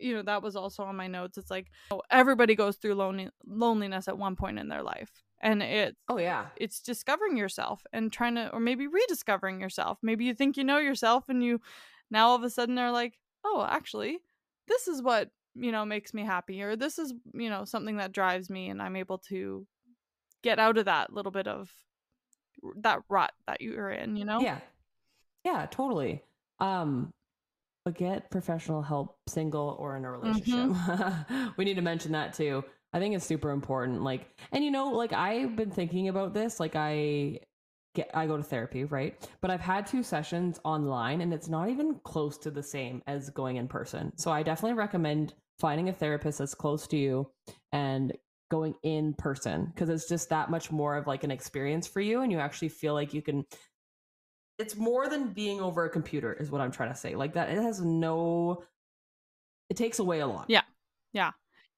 you 0.00 0.14
know 0.14 0.22
that 0.22 0.42
was 0.42 0.56
also 0.56 0.82
on 0.82 0.96
my 0.96 1.06
notes 1.06 1.38
it's 1.38 1.50
like 1.50 1.70
oh, 1.90 2.00
everybody 2.10 2.54
goes 2.54 2.76
through 2.76 2.94
lonely 2.94 3.28
loneliness 3.46 4.08
at 4.08 4.18
one 4.18 4.36
point 4.36 4.58
in 4.58 4.68
their 4.68 4.82
life 4.82 5.10
and 5.40 5.62
it's 5.62 5.96
oh 6.08 6.18
yeah. 6.18 6.46
it's 6.56 6.80
discovering 6.80 7.36
yourself 7.36 7.84
and 7.92 8.12
trying 8.12 8.34
to 8.34 8.48
or 8.52 8.60
maybe 8.60 8.86
rediscovering 8.86 9.60
yourself 9.60 9.98
maybe 10.02 10.24
you 10.24 10.34
think 10.34 10.56
you 10.56 10.64
know 10.64 10.78
yourself 10.78 11.28
and 11.28 11.42
you 11.42 11.60
now 12.10 12.28
all 12.28 12.36
of 12.36 12.42
a 12.42 12.50
sudden 12.50 12.74
they're 12.74 12.92
like 12.92 13.18
oh 13.44 13.66
actually 13.68 14.18
this 14.66 14.88
is 14.88 15.02
what 15.02 15.30
you 15.54 15.72
know 15.72 15.84
makes 15.84 16.14
me 16.14 16.24
happy 16.24 16.62
or 16.62 16.76
this 16.76 16.98
is 16.98 17.12
you 17.34 17.50
know 17.50 17.64
something 17.64 17.96
that 17.96 18.12
drives 18.12 18.48
me 18.50 18.68
and 18.68 18.80
i'm 18.80 18.96
able 18.96 19.18
to 19.18 19.66
get 20.42 20.58
out 20.58 20.78
of 20.78 20.84
that 20.84 21.12
little 21.12 21.32
bit 21.32 21.46
of 21.46 21.70
that 22.76 23.00
rut 23.08 23.32
that 23.46 23.60
you're 23.60 23.90
in 23.90 24.16
you 24.16 24.24
know? 24.24 24.40
Yeah. 24.40 24.58
Yeah 25.44 25.66
totally. 25.70 26.22
Um 26.60 27.10
but 27.88 27.96
get 27.96 28.30
professional 28.30 28.82
help 28.82 29.16
single 29.26 29.76
or 29.78 29.96
in 29.96 30.04
a 30.04 30.10
relationship 30.10 30.54
mm-hmm. 30.54 31.48
we 31.56 31.64
need 31.64 31.74
to 31.74 31.82
mention 31.82 32.12
that 32.12 32.34
too 32.34 32.62
i 32.92 32.98
think 32.98 33.14
it's 33.14 33.24
super 33.24 33.50
important 33.50 34.02
like 34.02 34.28
and 34.52 34.62
you 34.62 34.70
know 34.70 34.90
like 34.90 35.12
i've 35.14 35.56
been 35.56 35.70
thinking 35.70 36.08
about 36.08 36.34
this 36.34 36.60
like 36.60 36.76
i 36.76 37.38
get 37.94 38.10
I 38.12 38.26
go 38.26 38.36
to 38.36 38.42
therapy, 38.42 38.84
right? 38.84 39.28
But 39.40 39.50
I've 39.50 39.62
had 39.62 39.86
two 39.86 40.02
sessions 40.02 40.60
online 40.62 41.22
and 41.22 41.32
it's 41.32 41.48
not 41.48 41.70
even 41.70 41.98
close 42.04 42.36
to 42.38 42.50
the 42.50 42.62
same 42.62 43.02
as 43.06 43.30
going 43.30 43.56
in 43.56 43.66
person. 43.66 44.12
So 44.16 44.30
I 44.30 44.42
definitely 44.42 44.76
recommend 44.76 45.32
finding 45.58 45.88
a 45.88 45.92
therapist 45.92 46.38
that's 46.38 46.54
close 46.54 46.86
to 46.88 46.98
you 46.98 47.30
and 47.72 48.12
going 48.50 48.74
in 48.82 49.14
person 49.14 49.72
because 49.74 49.88
it's 49.88 50.08
just 50.08 50.28
that 50.28 50.50
much 50.50 50.70
more 50.70 50.96
of 50.96 51.06
like 51.06 51.24
an 51.24 51.30
experience 51.30 51.86
for 51.86 52.00
you 52.00 52.20
and 52.20 52.30
you 52.30 52.38
actually 52.38 52.68
feel 52.68 52.94
like 52.94 53.14
you 53.14 53.22
can 53.22 53.44
it's 54.58 54.76
more 54.76 55.08
than 55.08 55.28
being 55.28 55.60
over 55.60 55.84
a 55.84 55.90
computer 55.90 56.32
is 56.32 56.50
what 56.50 56.60
I'm 56.60 56.72
trying 56.72 56.90
to 56.90 56.98
say. 56.98 57.14
Like 57.14 57.34
that 57.34 57.50
it 57.50 57.58
has 57.58 57.80
no 57.80 58.64
it 59.70 59.76
takes 59.76 59.98
away 59.98 60.20
a 60.20 60.26
lot. 60.26 60.46
Yeah. 60.48 60.62
Yeah. 61.12 61.32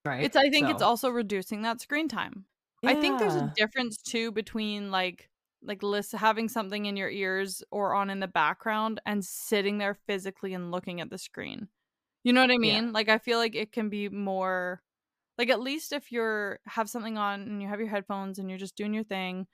Right. 0.05 0.25
It's 0.25 0.37
I 0.37 0.49
think 0.51 0.69
so. 0.69 0.73
it's 0.73 0.83
also 0.83 1.11
reducing 1.11 1.63
that 1.63 1.81
screen 1.81 2.09
time. 2.09 2.45
Yeah. 2.83 2.91
I 2.91 2.95
think 2.95 3.19
there's 3.19 3.35
a 3.35 3.53
difference 3.57 3.99
too 3.99 4.33
between 4.33 4.91
like 4.91 5.29
like 5.63 5.83
list 5.83 6.13
having 6.13 6.49
something 6.49 6.87
in 6.87 6.97
your 6.97 7.11
ears 7.11 7.63
or 7.71 7.95
on 7.95 8.09
in 8.09 8.21
the 8.21 8.29
background 8.29 9.01
and 9.05 9.23
sitting 9.23 9.77
there 9.77 9.99
physically 10.07 10.55
and 10.55 10.71
looking 10.71 11.03
at 11.03 11.11
the 11.11 11.19
screen. 11.19 11.69
You 12.25 12.33
know 12.33 12.41
what 12.41 12.51
I 12.51 12.59
mean? 12.59 12.87
Yeah. 12.87 12.93
Like 12.93 13.09
I 13.11 13.19
feel 13.19 13.39
like 13.39 13.55
it 13.55 13.73
can 13.73 13.91
be 13.91 14.09
more 14.09 14.83
like 15.37 15.51
at 15.51 15.61
least 15.61 15.93
if 15.93 16.11
you're 16.13 16.61
have 16.67 16.89
something 16.89 17.19
on 17.19 17.43
and 17.43 17.61
you 17.61 17.69
have 17.69 17.81
your 17.81 17.89
headphones 17.91 18.39
and 18.39 18.49
you're 18.49 18.59
just 18.59 18.77
doing 18.77 18.95
your 18.95 19.05
thing, 19.05 19.47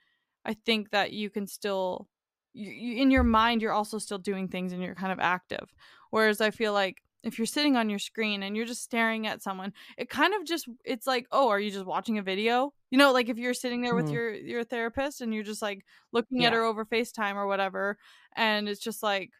I 0.44 0.54
think 0.54 0.90
that 0.90 1.12
you 1.12 1.28
can 1.28 1.48
still 1.48 2.08
you, 2.57 2.71
you, 2.71 3.03
in 3.03 3.11
your 3.11 3.23
mind 3.23 3.62
you're 3.62 3.73
also 3.73 3.99
still 3.99 4.19
doing 4.19 4.49
things 4.49 4.73
and 4.73 4.83
you're 4.83 4.95
kind 4.95 5.12
of 5.12 5.21
active. 5.21 5.75
Whereas 6.11 6.40
I 6.40 6.51
feel 6.51 6.73
like 6.73 7.03
if 7.27 7.38
you're 7.38 7.47
sitting 7.47 7.77
on 7.77 7.90
your 7.90 7.99
screen 7.99 8.45
and 8.45 8.57
you're 8.57 8.66
just 8.66 8.85
staring 8.85 9.27
at 9.27 9.42
someone 9.42 9.73
it 9.99 10.09
kind 10.09 10.33
of 10.33 10.45
just 10.45 10.69
it's 10.85 11.07
like 11.07 11.27
oh 11.33 11.49
are 11.49 11.59
you 11.59 11.71
just 11.71 11.85
watching 11.85 12.19
a 12.19 12.23
video 12.23 12.73
you 12.90 12.99
know 12.99 13.12
like 13.12 13.29
if 13.29 13.37
you're 13.37 13.53
sitting 13.53 13.83
there 13.83 13.95
with 13.95 14.07
mm-hmm. 14.07 14.14
your 14.14 14.35
your 14.35 14.64
therapist 14.64 15.21
and 15.21 15.35
you're 15.35 15.42
just 15.42 15.61
like 15.61 15.85
looking 16.12 16.42
yeah. 16.42 16.47
at 16.49 16.53
her 16.53 16.62
over 16.62 16.85
facetime 16.85 17.35
or 17.35 17.47
whatever 17.47 17.99
and 18.37 18.69
it's 18.69 18.81
just 18.81 19.03
like 19.03 19.31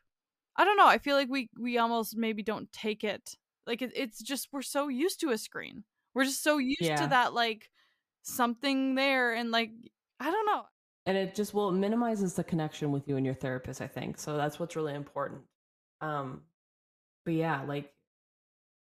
i 0.57 0.65
don't 0.65 0.77
know 0.77 0.87
i 0.87 0.99
feel 0.99 1.15
like 1.15 1.29
we 1.31 1.49
we 1.59 1.79
almost 1.79 2.17
maybe 2.17 2.43
don't 2.43 2.71
take 2.73 3.05
it 3.05 3.37
like 3.67 3.83
it, 3.83 3.93
it's 3.95 4.21
just 4.21 4.49
we're 4.53 4.63
so 4.63 4.89
used 4.89 5.21
to 5.21 5.31
a 5.31 5.39
screen 5.39 5.85
we're 6.13 6.25
just 6.25 6.43
so 6.43 6.59
used 6.59 6.81
yeah. 6.81 6.97
to 6.97 7.07
that 7.07 7.35
like 7.35 7.71
something 8.23 8.97
there 8.97 9.33
and 9.33 9.53
like 9.53 9.71
i 10.19 10.31
don't 10.31 10.47
know 10.47 10.65
and 11.07 11.17
it 11.17 11.35
just 11.35 11.55
well 11.55 11.71
it 11.71 11.75
minimizes 11.75 12.35
the 12.35 12.45
connection 12.45 12.93
with 12.93 13.09
you 13.09 13.17
and 13.17 13.25
your 13.25 13.35
therapist 13.35 13.81
i 13.81 13.87
think. 13.87 14.19
So 14.19 14.37
that's 14.37 14.59
what's 14.61 14.77
really 14.77 14.95
important. 14.95 15.43
Um 16.01 16.43
but 17.25 17.35
yeah, 17.35 17.63
like 17.63 17.93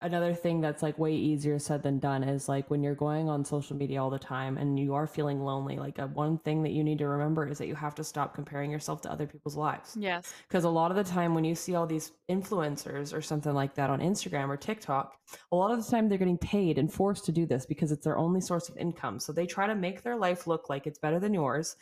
another 0.00 0.32
thing 0.32 0.60
that's 0.60 0.82
like 0.82 0.98
way 0.98 1.12
easier 1.12 1.58
said 1.58 1.82
than 1.82 1.98
done 1.98 2.22
is 2.22 2.48
like 2.48 2.70
when 2.70 2.82
you're 2.82 2.94
going 2.94 3.28
on 3.28 3.44
social 3.44 3.76
media 3.76 4.00
all 4.00 4.10
the 4.10 4.18
time 4.18 4.56
and 4.56 4.78
you 4.78 4.94
are 4.94 5.06
feeling 5.06 5.40
lonely 5.40 5.76
like 5.76 5.98
a, 5.98 6.06
one 6.06 6.38
thing 6.38 6.62
that 6.62 6.70
you 6.70 6.84
need 6.84 6.98
to 6.98 7.08
remember 7.08 7.48
is 7.48 7.58
that 7.58 7.66
you 7.66 7.74
have 7.74 7.94
to 7.96 8.04
stop 8.04 8.34
comparing 8.34 8.70
yourself 8.70 9.00
to 9.00 9.10
other 9.10 9.26
people's 9.26 9.56
lives. 9.56 9.96
Yes. 9.98 10.32
Because 10.46 10.64
a 10.64 10.68
lot 10.68 10.90
of 10.90 10.96
the 10.96 11.04
time 11.04 11.34
when 11.34 11.44
you 11.44 11.54
see 11.54 11.74
all 11.74 11.86
these 11.86 12.12
influencers 12.30 13.12
or 13.12 13.20
something 13.20 13.54
like 13.54 13.74
that 13.74 13.90
on 13.90 14.00
instagram 14.00 14.48
or 14.48 14.56
tiktok 14.56 15.16
a 15.52 15.56
lot 15.56 15.70
of 15.70 15.84
the 15.84 15.90
time 15.90 16.08
they're 16.08 16.18
getting 16.18 16.38
paid 16.38 16.78
and 16.78 16.92
forced 16.92 17.24
to 17.24 17.32
do 17.32 17.46
this 17.46 17.66
because 17.66 17.90
it's 17.90 18.04
their 18.04 18.18
only 18.18 18.40
source 18.40 18.68
of 18.68 18.76
income. 18.76 19.18
So 19.18 19.32
they 19.32 19.46
try 19.46 19.66
to 19.66 19.74
make 19.74 20.02
their 20.02 20.16
life 20.16 20.46
look 20.46 20.70
like 20.70 20.86
it's 20.86 20.98
better 20.98 21.18
than 21.18 21.34
yours 21.34 21.76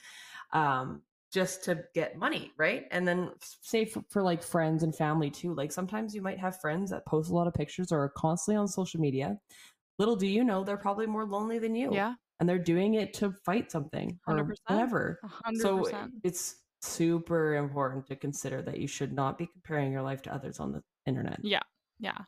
um, 0.53 1.03
just 1.33 1.65
to 1.65 1.85
get 1.95 2.17
money, 2.17 2.53
right? 2.57 2.85
And 2.91 3.07
then 3.07 3.31
say 3.63 3.85
for, 3.85 4.03
for, 4.09 4.23
like 4.23 4.43
friends 4.43 4.83
and 4.83 4.95
family 4.95 5.31
too. 5.31 5.55
Like 5.55 5.73
sometimes 5.73 6.15
you 6.15 6.23
might 6.23 6.39
have 6.39 6.61
friends 6.61 6.91
that 6.91 7.07
post 7.07 7.31
a 7.31 7.35
lot 7.35 7.47
of 7.47 7.55
pictures 7.55 7.93
or 7.93 8.01
are 8.01 8.09
constantly 8.11 8.57
on 8.57 8.69
social 8.69 9.01
media. 9.01 9.39
Little 9.99 10.17
do 10.17 10.27
you 10.27 10.45
know 10.45 10.63
they're 10.63 10.77
probably 10.77 11.07
more 11.07 11.25
lonely 11.25 11.59
than 11.59 11.75
you. 11.75 11.93
Yeah. 11.93 12.15
And 12.39 12.49
they're 12.49 12.59
doing 12.59 12.95
it 12.95 13.15
to 13.15 13.33
fight 13.45 13.71
something 13.71 14.19
or 14.27 14.37
100%. 14.37 14.55
whatever. 14.67 15.19
100%. 15.47 15.57
So 15.57 15.91
it's 16.23 16.57
super 16.81 17.55
important 17.57 18.07
to 18.07 18.17
consider 18.17 18.63
that 18.63 18.79
you 18.79 18.87
should 18.87 19.13
not 19.13 19.39
be 19.39 19.47
comparing 19.47 19.93
your 19.93 20.03
life 20.03 20.23
to 20.23 20.35
others 20.35 20.61
on 20.61 20.73
the 20.73 20.83
internet. 21.07 21.41
Yeah. 21.43 21.63
Yeah. 21.99 22.19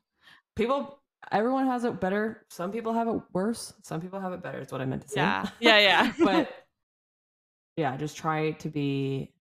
People 0.56 1.00
everyone 1.30 1.66
has 1.66 1.84
it 1.84 2.00
better. 2.00 2.46
Some 2.48 2.72
people 2.72 2.92
have 2.92 3.08
it 3.08 3.20
worse. 3.32 3.74
Some 3.82 4.00
people 4.00 4.20
have 4.20 4.32
it 4.32 4.42
better, 4.42 4.61
is 4.61 4.72
what 4.72 4.80
I 4.80 4.87
meant 4.87 5.02
to 5.02 5.08
say. 5.08 5.20
Yeah. 5.20 5.48
Yeah. 5.61 5.78
Yeah. 5.78 6.12
but 6.24 6.50
yeah, 7.78 7.96
just 7.96 8.16
try 8.16 8.50
to 8.52 8.68
be, 8.68 9.32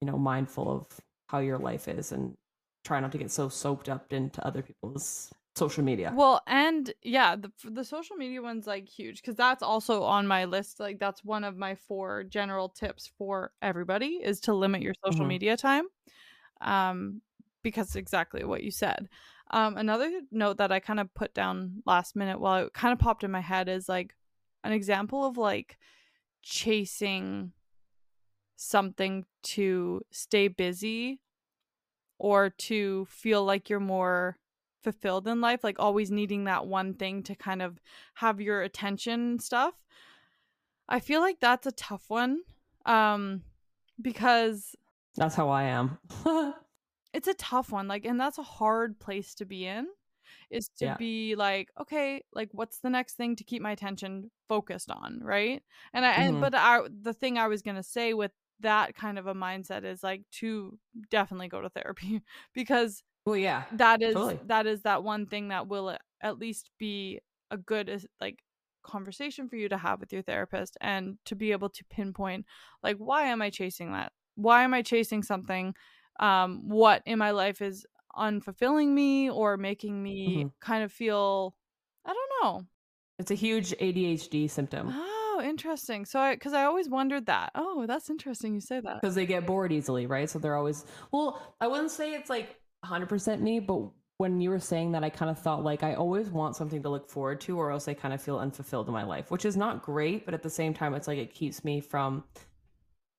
you 0.00 0.06
know, 0.06 0.16
mindful 0.16 0.70
of 0.70 1.00
how 1.26 1.40
your 1.40 1.58
life 1.58 1.88
is 1.88 2.12
and 2.12 2.36
try 2.84 3.00
not 3.00 3.12
to 3.12 3.18
get 3.18 3.30
so 3.30 3.48
soaked 3.48 3.88
up 3.88 4.12
into 4.12 4.44
other 4.46 4.62
people's 4.62 5.32
social 5.56 5.82
media. 5.82 6.12
Well, 6.14 6.40
and 6.46 6.92
yeah, 7.02 7.34
the 7.36 7.50
the 7.64 7.84
social 7.84 8.16
media 8.16 8.40
one's 8.40 8.66
like 8.66 8.88
huge 8.88 9.20
because 9.20 9.34
that's 9.34 9.62
also 9.62 10.04
on 10.04 10.26
my 10.26 10.44
list. 10.44 10.78
Like 10.78 11.00
that's 11.00 11.24
one 11.24 11.42
of 11.42 11.56
my 11.56 11.74
four 11.74 12.22
general 12.24 12.68
tips 12.68 13.10
for 13.18 13.52
everybody 13.60 14.20
is 14.22 14.40
to 14.42 14.54
limit 14.54 14.82
your 14.82 14.94
social 15.04 15.22
mm-hmm. 15.22 15.28
media 15.28 15.56
time. 15.56 15.86
Um, 16.60 17.22
because 17.62 17.96
exactly 17.96 18.44
what 18.44 18.62
you 18.62 18.70
said. 18.70 19.08
Um, 19.50 19.76
another 19.76 20.08
note 20.30 20.58
that 20.58 20.70
I 20.70 20.78
kind 20.78 21.00
of 21.00 21.12
put 21.12 21.34
down 21.34 21.82
last 21.84 22.14
minute 22.14 22.38
while 22.38 22.66
it 22.66 22.72
kind 22.72 22.92
of 22.92 23.00
popped 23.00 23.24
in 23.24 23.32
my 23.32 23.40
head 23.40 23.68
is 23.68 23.88
like 23.88 24.14
an 24.62 24.72
example 24.72 25.26
of 25.26 25.36
like 25.36 25.76
chasing 26.42 27.52
something 28.60 29.24
to 29.42 30.02
stay 30.10 30.46
busy 30.46 31.18
or 32.18 32.50
to 32.50 33.06
feel 33.06 33.42
like 33.42 33.70
you're 33.70 33.80
more 33.80 34.36
fulfilled 34.82 35.26
in 35.26 35.40
life, 35.40 35.64
like 35.64 35.78
always 35.78 36.10
needing 36.10 36.44
that 36.44 36.66
one 36.66 36.92
thing 36.92 37.22
to 37.22 37.34
kind 37.34 37.62
of 37.62 37.80
have 38.14 38.38
your 38.38 38.60
attention 38.60 39.20
and 39.20 39.42
stuff. 39.42 39.74
I 40.88 41.00
feel 41.00 41.20
like 41.20 41.40
that's 41.40 41.66
a 41.66 41.72
tough 41.72 42.04
one 42.08 42.40
um 42.86 43.42
because 44.00 44.74
that's 45.16 45.34
how 45.34 45.48
I 45.48 45.64
am. 45.64 45.98
it's 47.12 47.28
a 47.28 47.34
tough 47.34 47.72
one 47.72 47.88
like 47.88 48.04
and 48.04 48.20
that's 48.20 48.38
a 48.38 48.42
hard 48.42 48.98
place 48.98 49.34
to 49.34 49.44
be 49.44 49.66
in 49.66 49.86
is 50.50 50.68
to 50.78 50.86
yeah. 50.86 50.96
be 50.96 51.34
like 51.34 51.68
okay 51.80 52.22
like 52.32 52.48
what's 52.52 52.78
the 52.78 52.90
next 52.90 53.14
thing 53.14 53.36
to 53.36 53.44
keep 53.44 53.62
my 53.62 53.72
attention 53.72 54.30
focused 54.48 54.90
on 54.90 55.20
right 55.22 55.62
and 55.92 56.04
i 56.04 56.12
mm-hmm. 56.12 56.22
and 56.22 56.40
but 56.40 56.54
i 56.54 56.80
the 57.02 57.12
thing 57.12 57.38
i 57.38 57.48
was 57.48 57.62
going 57.62 57.76
to 57.76 57.82
say 57.82 58.14
with 58.14 58.32
that 58.60 58.94
kind 58.94 59.18
of 59.18 59.26
a 59.26 59.34
mindset 59.34 59.84
is 59.84 60.02
like 60.02 60.22
to 60.30 60.78
definitely 61.10 61.48
go 61.48 61.60
to 61.60 61.68
therapy 61.70 62.22
because 62.54 63.02
well 63.26 63.36
yeah 63.36 63.64
that 63.72 64.02
is 64.02 64.14
totally. 64.14 64.38
that 64.46 64.66
is 64.66 64.82
that 64.82 65.04
one 65.04 65.26
thing 65.26 65.48
that 65.48 65.68
will 65.68 65.96
at 66.22 66.38
least 66.38 66.70
be 66.78 67.20
a 67.50 67.56
good 67.56 68.04
like 68.20 68.38
conversation 68.82 69.48
for 69.48 69.56
you 69.56 69.68
to 69.68 69.76
have 69.76 70.00
with 70.00 70.12
your 70.12 70.22
therapist 70.22 70.76
and 70.80 71.18
to 71.26 71.36
be 71.36 71.52
able 71.52 71.68
to 71.68 71.84
pinpoint 71.90 72.46
like 72.82 72.96
why 72.96 73.24
am 73.24 73.42
i 73.42 73.50
chasing 73.50 73.92
that 73.92 74.12
why 74.36 74.62
am 74.62 74.72
i 74.72 74.80
chasing 74.80 75.22
something 75.22 75.74
um 76.18 76.68
what 76.68 77.02
in 77.04 77.18
my 77.18 77.30
life 77.30 77.60
is 77.60 77.84
unfulfilling 78.16 78.88
me 78.88 79.30
or 79.30 79.56
making 79.56 80.02
me 80.02 80.38
mm-hmm. 80.38 80.48
kind 80.60 80.82
of 80.82 80.90
feel 80.90 81.54
i 82.06 82.12
don't 82.12 82.42
know 82.42 82.62
it's 83.18 83.30
a 83.30 83.34
huge 83.34 83.72
adhd 83.78 84.50
symptom 84.50 84.94
oh 85.40 85.48
interesting. 85.48 86.04
So, 86.04 86.20
I 86.20 86.34
because 86.34 86.52
I 86.52 86.64
always 86.64 86.88
wondered 86.88 87.26
that. 87.26 87.50
Oh, 87.54 87.86
that's 87.86 88.10
interesting. 88.10 88.54
You 88.54 88.60
say 88.60 88.80
that 88.80 89.00
because 89.00 89.14
they 89.14 89.26
get 89.26 89.46
bored 89.46 89.72
easily, 89.72 90.06
right? 90.06 90.28
So 90.28 90.38
they're 90.38 90.56
always 90.56 90.84
well. 91.12 91.54
I 91.60 91.66
wouldn't 91.66 91.90
say 91.90 92.14
it's 92.14 92.30
like 92.30 92.56
100% 92.84 93.40
me, 93.40 93.60
but 93.60 93.82
when 94.18 94.40
you 94.40 94.50
were 94.50 94.60
saying 94.60 94.92
that, 94.92 95.02
I 95.02 95.08
kind 95.10 95.30
of 95.30 95.38
thought 95.38 95.64
like 95.64 95.82
I 95.82 95.94
always 95.94 96.28
want 96.28 96.56
something 96.56 96.82
to 96.82 96.88
look 96.88 97.08
forward 97.08 97.40
to, 97.42 97.58
or 97.58 97.70
else 97.70 97.88
I 97.88 97.94
kind 97.94 98.12
of 98.12 98.20
feel 98.20 98.38
unfulfilled 98.38 98.86
in 98.86 98.92
my 98.92 99.04
life, 99.04 99.30
which 99.30 99.44
is 99.44 99.56
not 99.56 99.82
great. 99.82 100.24
But 100.24 100.34
at 100.34 100.42
the 100.42 100.50
same 100.50 100.74
time, 100.74 100.94
it's 100.94 101.08
like 101.08 101.18
it 101.18 101.32
keeps 101.32 101.64
me 101.64 101.80
from, 101.80 102.24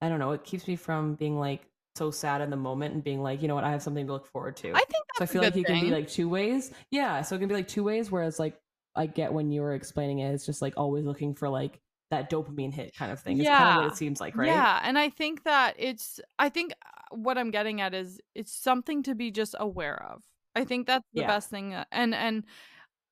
I 0.02 0.10
don't 0.10 0.20
know, 0.20 0.32
it 0.32 0.44
keeps 0.44 0.68
me 0.68 0.76
from 0.76 1.16
being 1.16 1.40
like 1.40 1.62
so 1.96 2.12
sad 2.12 2.42
in 2.42 2.50
the 2.50 2.56
moment 2.56 2.94
and 2.94 3.04
being 3.04 3.22
like, 3.22 3.42
you 3.42 3.48
know 3.48 3.56
what, 3.56 3.64
I 3.64 3.72
have 3.72 3.82
something 3.82 4.06
to 4.08 4.14
look 4.14 4.28
forward 4.28 4.56
to. 4.58 4.70
I 4.70 4.80
think 4.80 5.06
so. 5.16 5.24
I 5.24 5.26
feel 5.26 5.42
like 5.42 5.56
it 5.56 5.66
can 5.66 5.82
be 5.82 5.90
like 5.90 6.08
two 6.08 6.30
ways. 6.30 6.72
Yeah, 6.92 7.22
so 7.22 7.36
it 7.36 7.40
can 7.40 7.48
be 7.48 7.56
like 7.56 7.68
two 7.68 7.84
ways. 7.84 8.12
Whereas 8.12 8.40
like 8.40 8.58
I 8.96 9.06
get 9.08 9.34
when 9.34 9.52
you 9.52 9.62
were 9.62 9.74
explaining 9.74 10.20
it, 10.20 10.34
it's 10.34 10.46
just 10.46 10.62
like 10.62 10.74
always 10.78 11.06
looking 11.06 11.34
for 11.34 11.50
like 11.50 11.80
that 12.12 12.30
dopamine 12.30 12.74
hit 12.74 12.96
kind 12.96 13.12
of 13.12 13.20
thing. 13.20 13.38
It's 13.38 13.46
yeah. 13.46 13.58
kind 13.58 13.78
of 13.78 13.84
what 13.84 13.94
it 13.94 13.98
seems 13.98 14.22
like, 14.22 14.36
right? 14.36 14.48
Yeah, 14.48 14.80
and 14.84 15.00
I 15.00 15.10
think 15.10 15.44
that 15.44 15.76
it's. 15.80 16.20
I 16.38 16.50
think 16.50 16.74
uh, 16.74 17.16
what 17.16 17.38
I'm 17.38 17.52
getting 17.52 17.82
at 17.82 17.94
is 17.94 18.20
it's 18.36 18.54
something 18.54 19.02
to 19.04 19.16
be 19.16 19.32
just 19.32 19.56
aware 19.60 20.02
of. 20.04 20.24
I 20.56 20.66
think 20.66 20.88
that's 20.88 21.08
the 21.14 21.22
yeah. 21.22 21.28
best 21.28 21.50
thing. 21.50 21.74
Uh, 21.74 21.86
and 21.92 22.14
and 22.14 22.44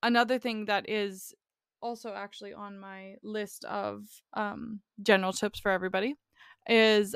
another 0.04 0.38
thing 0.38 0.66
that 0.66 0.88
is 0.88 1.34
also 1.82 2.14
actually 2.14 2.54
on 2.54 2.78
my 2.80 3.16
list 3.24 3.66
of 3.66 4.04
um, 4.34 4.82
general 5.02 5.34
tips 5.34 5.60
for 5.60 5.72
everybody 5.72 6.16
is 6.68 7.16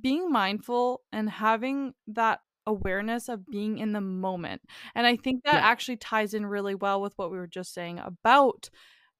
being 0.00 0.30
mindful 0.30 1.02
and 1.12 1.28
having 1.28 1.92
that 2.06 2.40
awareness 2.66 3.28
of 3.28 3.46
being 3.46 3.78
in 3.78 3.92
the 3.92 4.00
moment. 4.00 4.62
And 4.94 5.06
I 5.06 5.16
think 5.16 5.44
that 5.44 5.54
yeah. 5.54 5.60
actually 5.60 5.96
ties 5.96 6.34
in 6.34 6.46
really 6.46 6.74
well 6.74 7.00
with 7.00 7.14
what 7.16 7.30
we 7.30 7.38
were 7.38 7.46
just 7.46 7.74
saying 7.74 7.98
about 7.98 8.70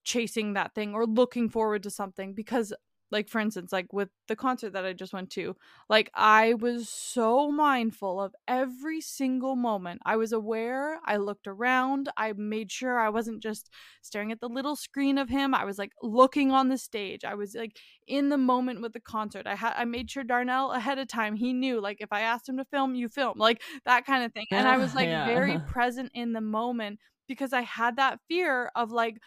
chasing 0.08 0.54
that 0.54 0.74
thing 0.74 0.94
or 0.94 1.04
looking 1.04 1.50
forward 1.50 1.82
to 1.82 1.90
something 1.90 2.32
because 2.32 2.72
like 3.10 3.28
for 3.28 3.40
instance 3.40 3.72
like 3.72 3.92
with 3.92 4.08
the 4.26 4.36
concert 4.36 4.72
that 4.72 4.86
i 4.86 4.92
just 4.92 5.12
went 5.12 5.28
to 5.28 5.54
like 5.90 6.10
i 6.14 6.54
was 6.54 6.88
so 6.88 7.50
mindful 7.50 8.18
of 8.20 8.34
every 8.46 9.00
single 9.00 9.56
moment. 9.56 10.00
I 10.06 10.16
was 10.16 10.32
aware 10.32 10.98
i 11.04 11.18
looked 11.18 11.46
around 11.46 12.08
i 12.16 12.32
made 12.32 12.72
sure 12.72 12.98
i 12.98 13.10
wasn't 13.10 13.42
just 13.42 13.68
staring 14.00 14.32
at 14.32 14.40
the 14.40 14.48
little 14.48 14.76
screen 14.76 15.18
of 15.18 15.28
him 15.28 15.54
i 15.54 15.64
was 15.66 15.76
like 15.78 15.92
looking 16.02 16.52
on 16.52 16.68
the 16.68 16.78
stage 16.78 17.22
i 17.22 17.34
was 17.34 17.54
like 17.54 17.76
in 18.06 18.30
the 18.30 18.38
moment 18.38 18.80
with 18.80 18.94
the 18.94 19.00
concert. 19.00 19.46
I 19.46 19.56
had 19.56 19.74
i 19.76 19.84
made 19.84 20.10
sure 20.10 20.24
darnell 20.24 20.72
ahead 20.72 20.98
of 20.98 21.08
time 21.08 21.36
he 21.36 21.52
knew 21.52 21.82
like 21.82 21.98
if 22.00 22.12
i 22.12 22.22
asked 22.22 22.48
him 22.48 22.56
to 22.56 22.64
film 22.64 22.94
you 22.94 23.10
film 23.10 23.38
like 23.38 23.60
that 23.84 24.06
kind 24.06 24.24
of 24.24 24.32
thing. 24.32 24.46
And 24.50 24.66
i 24.66 24.78
was 24.78 24.94
like 24.94 25.08
yeah. 25.08 25.26
very 25.26 25.58
present 25.66 26.10
in 26.14 26.32
the 26.32 26.40
moment 26.40 26.98
because 27.26 27.52
i 27.52 27.62
had 27.62 27.96
that 27.96 28.20
fear 28.28 28.70
of 28.74 28.90
like 28.90 29.18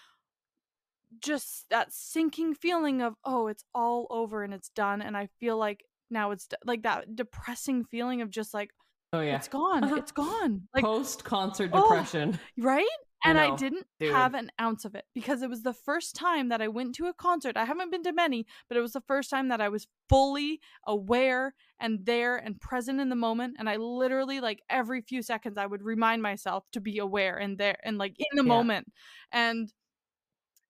just 1.20 1.66
that 1.70 1.92
sinking 1.92 2.54
feeling 2.54 3.02
of 3.02 3.16
oh 3.26 3.48
it's 3.48 3.64
all 3.74 4.08
over 4.10 4.44
and 4.44 4.54
it's 4.54 4.70
done 4.70 5.02
and 5.02 5.18
i 5.18 5.28
feel 5.40 5.58
like 5.58 5.84
now 6.10 6.32
it's 6.32 6.48
like 6.66 6.84
that 6.84 7.16
depressing 7.16 7.84
feeling 7.84 8.22
of 8.22 8.30
just 8.30 8.54
like 8.54 8.72
oh 9.14 9.22
yeah 9.22 9.36
it's 9.36 9.48
gone 9.48 9.84
uh-huh. 9.84 9.96
it's 9.96 10.12
gone 10.12 10.62
like 10.74 10.84
post 10.84 11.24
concert 11.24 11.70
oh, 11.74 11.82
depression 11.82 12.40
oh, 12.42 12.64
right 12.64 12.88
and 13.24 13.40
I, 13.40 13.52
I 13.52 13.56
didn't 13.56 13.86
dude. 14.00 14.14
have 14.14 14.34
an 14.34 14.52
ounce 14.60 14.86
of 14.86 14.96
it 14.96 15.06
because 15.14 15.42
it 15.42 15.50
was 15.50 15.62
the 15.62 15.74
first 15.74 16.16
time 16.16 16.50
that 16.50 16.62
I 16.62 16.68
went 16.68 16.96
to 16.96 17.06
a 17.06 17.14
concert. 17.14 17.56
I 17.56 17.66
haven't 17.66 17.92
been 17.92 18.04
to 18.04 18.14
many, 18.14 18.48
but 18.68 18.78
it 18.78 18.82
was 18.82 18.94
the 18.94 19.02
first 19.02 19.30
time 19.30 19.50
that 19.50 19.62
I 19.62 19.70
was 19.70 19.88
fully 20.10 20.60
aware 20.88 21.54
and 21.80 22.06
there 22.06 22.38
and 22.38 22.60
present 22.60 23.00
in 23.00 23.10
the 23.10 23.16
moment. 23.16 23.58
And 23.60 23.70
I 23.70 23.76
literally, 23.76 24.40
like, 24.40 24.62
every 24.70 25.02
few 25.02 25.22
seconds, 25.22 25.58
I 25.58 25.68
would 25.68 25.84
remind 25.84 26.24
myself 26.24 26.64
to 26.74 26.82
be 26.82 26.98
aware 26.98 27.38
and 27.38 27.58
there 27.58 27.78
and, 27.84 27.98
like, 27.98 28.16
in 28.18 28.38
the 28.38 28.44
yeah. 28.44 28.56
moment. 28.56 28.88
And 29.32 29.72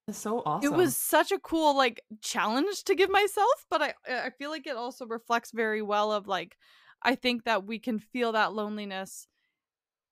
so 0.10 0.42
awesome. 0.46 0.74
It 0.74 0.76
was 0.76 0.98
such 0.98 1.32
a 1.32 1.40
cool 1.40 1.76
like 1.76 2.02
challenge 2.22 2.84
to 2.86 2.96
give 2.96 3.10
myself, 3.10 3.66
but 3.70 3.82
I 3.82 3.94
I 4.08 4.30
feel 4.32 4.50
like 4.50 4.68
it 4.68 4.76
also 4.76 5.06
reflects 5.06 5.52
very 5.52 5.82
well 5.82 6.12
of 6.12 6.28
like 6.28 6.58
I 7.02 7.16
think 7.16 7.46
that 7.46 7.66
we 7.66 7.80
can 7.80 8.00
feel 8.00 8.32
that 8.34 8.54
loneliness 8.54 9.28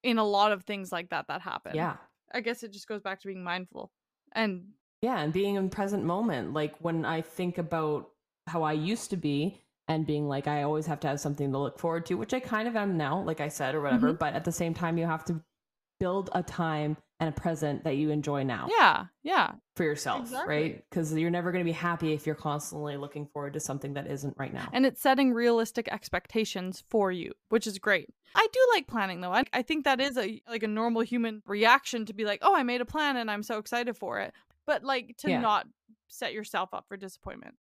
in 0.03 0.17
a 0.17 0.23
lot 0.23 0.51
of 0.51 0.63
things 0.63 0.91
like 0.91 1.09
that 1.09 1.27
that 1.27 1.41
happen. 1.41 1.75
Yeah. 1.75 1.97
I 2.33 2.41
guess 2.41 2.63
it 2.63 2.71
just 2.71 2.87
goes 2.87 3.01
back 3.01 3.19
to 3.21 3.27
being 3.27 3.43
mindful 3.43 3.91
and 4.33 4.65
yeah, 5.01 5.19
and 5.19 5.31
being 5.33 5.55
in 5.55 5.69
present 5.69 6.03
moment. 6.03 6.53
Like 6.53 6.75
when 6.79 7.05
I 7.05 7.21
think 7.21 7.57
about 7.57 8.09
how 8.47 8.63
I 8.63 8.73
used 8.73 9.09
to 9.11 9.17
be 9.17 9.61
and 9.87 10.05
being 10.05 10.27
like 10.27 10.47
I 10.47 10.63
always 10.63 10.85
have 10.85 10.99
to 11.01 11.07
have 11.07 11.19
something 11.19 11.51
to 11.51 11.57
look 11.57 11.79
forward 11.79 12.05
to, 12.07 12.15
which 12.15 12.33
I 12.33 12.39
kind 12.39 12.67
of 12.67 12.75
am 12.75 12.97
now, 12.97 13.21
like 13.21 13.41
I 13.41 13.47
said 13.47 13.75
or 13.75 13.81
whatever, 13.81 14.09
mm-hmm. 14.09 14.17
but 14.17 14.33
at 14.33 14.45
the 14.45 14.51
same 14.51 14.73
time 14.73 14.97
you 14.97 15.05
have 15.05 15.25
to 15.25 15.41
build 15.99 16.29
a 16.33 16.43
time 16.43 16.97
and 17.19 17.29
a 17.29 17.31
present 17.33 17.83
that 17.83 17.97
you 17.97 18.11
enjoy 18.11 18.43
now. 18.43 18.67
Yeah, 18.69 19.05
yeah. 19.23 19.51
For 19.75 19.83
yourself, 19.83 20.21
exactly. 20.21 20.55
right? 20.55 20.83
Because 20.89 21.13
you're 21.13 21.29
never 21.29 21.51
going 21.51 21.63
to 21.63 21.69
be 21.69 21.73
happy 21.73 22.13
if 22.13 22.25
you're 22.25 22.35
constantly 22.35 22.95
looking 22.95 23.27
forward 23.27 23.53
to 23.53 23.59
something 23.59 23.93
that 23.95 24.07
isn't 24.07 24.35
right 24.37 24.53
now. 24.53 24.69
And 24.71 24.85
it's 24.85 25.01
setting 25.01 25.33
realistic 25.33 25.89
expectations 25.91 26.83
for 26.89 27.11
you, 27.11 27.33
which 27.49 27.67
is 27.67 27.77
great. 27.77 28.09
I 28.35 28.47
do 28.51 28.59
like 28.73 28.87
planning 28.87 29.21
though. 29.21 29.33
I, 29.33 29.43
I 29.51 29.61
think 29.63 29.85
that 29.85 29.99
is 29.99 30.17
a 30.17 30.41
like 30.47 30.63
a 30.63 30.67
normal 30.67 31.01
human 31.01 31.41
reaction 31.45 32.05
to 32.05 32.13
be 32.13 32.25
like, 32.25 32.39
oh, 32.41 32.55
I 32.55 32.63
made 32.63 32.81
a 32.81 32.85
plan 32.85 33.17
and 33.17 33.29
I'm 33.29 33.43
so 33.43 33.57
excited 33.57 33.97
for 33.97 34.19
it. 34.19 34.33
But 34.65 34.83
like 34.83 35.17
to 35.19 35.29
yeah. 35.29 35.41
not 35.41 35.67
set 36.07 36.33
yourself 36.33 36.73
up 36.73 36.85
for 36.87 36.95
disappointment. 36.95 37.55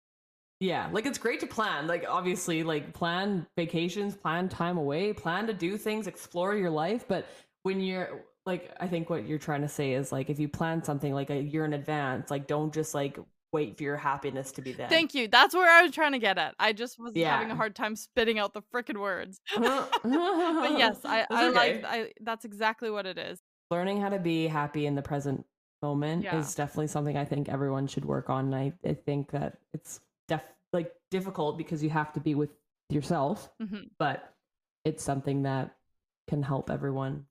Yeah, 0.61 0.89
like 0.93 1.07
it's 1.07 1.19
great 1.19 1.41
to 1.41 1.47
plan. 1.47 1.87
Like 1.87 2.05
obviously, 2.09 2.63
like 2.63 2.93
plan 2.93 3.47
vacations, 3.57 4.15
plan 4.15 4.49
time 4.49 4.77
away, 4.77 5.13
plan 5.13 5.47
to 5.47 5.55
do 5.55 5.77
things, 5.77 6.07
explore 6.07 6.55
your 6.55 6.71
life. 6.71 7.07
But 7.09 7.29
when 7.63 7.81
you're 7.81 8.25
like 8.49 8.75
I 8.81 8.89
think 8.89 9.11
what 9.11 9.29
you're 9.29 9.39
trying 9.39 9.61
to 9.61 9.69
say 9.69 9.93
is 9.93 10.11
like 10.11 10.31
if 10.31 10.41
you 10.41 10.49
plan 10.49 10.83
something 10.83 11.13
like 11.13 11.29
a 11.29 11.41
year 11.41 11.67
in 11.67 11.75
advance, 11.75 12.31
like 12.31 12.47
don't 12.47 12.73
just 12.73 12.95
like 12.95 13.19
wait 13.53 13.77
for 13.77 13.83
your 13.83 13.97
happiness 13.97 14.51
to 14.53 14.63
be 14.63 14.73
there. 14.73 14.89
Thank 14.89 15.15
you. 15.15 15.29
That's 15.29 15.55
where 15.55 15.71
I 15.71 15.83
was 15.83 15.93
trying 15.93 16.13
to 16.13 16.19
get 16.19 16.39
at. 16.39 16.55
I 16.59 16.73
just 16.73 16.99
was 16.99 17.13
yeah. 17.15 17.37
having 17.37 17.51
a 17.51 17.57
hard 17.57 17.77
time 17.77 17.95
spitting 17.95 18.39
out 18.39 18.55
the 18.55 18.63
freaking 18.75 18.99
words. 18.99 19.41
but 19.57 20.79
yes, 20.79 21.01
I, 21.05 21.27
I 21.31 21.49
okay. 21.49 21.55
like 21.55 21.85
I 21.85 22.13
that's 22.23 22.47
exactly 22.47 22.91
what 22.91 23.07
it 23.07 23.19
is. 23.19 23.39
Learning 23.71 24.01
how 24.01 24.09
to 24.09 24.19
be 24.19 24.47
happy 24.47 24.87
in 24.87 24.95
the 24.95 25.03
present 25.03 25.45
moment 25.83 26.25
yeah. 26.25 26.39
is 26.39 26.55
definitely 26.55 26.89
something 26.89 27.19
I 27.19 27.27
think 27.27 27.51
everyone 27.51 27.87
should 27.87 28.07
work 28.07 28.31
on. 28.31 28.47
And 28.47 28.55
I, 28.55 28.73
I 28.85 28.95
think 28.95 29.31
that 29.33 29.59
it's 29.75 30.01
def 30.27 30.41
like 30.73 30.93
difficult 31.11 31.59
because 31.59 31.83
you 31.83 31.91
have 31.91 32.15
to 32.15 32.21
be 32.21 32.35
with 32.35 32.51
yourself, 32.89 33.51
mm-hmm. 33.63 33.89
but 33.99 34.33
it's 34.87 35.05
something 35.05 35.43
that 35.43 35.77
can 36.29 36.43
help 36.43 36.71
everyone 36.71 37.27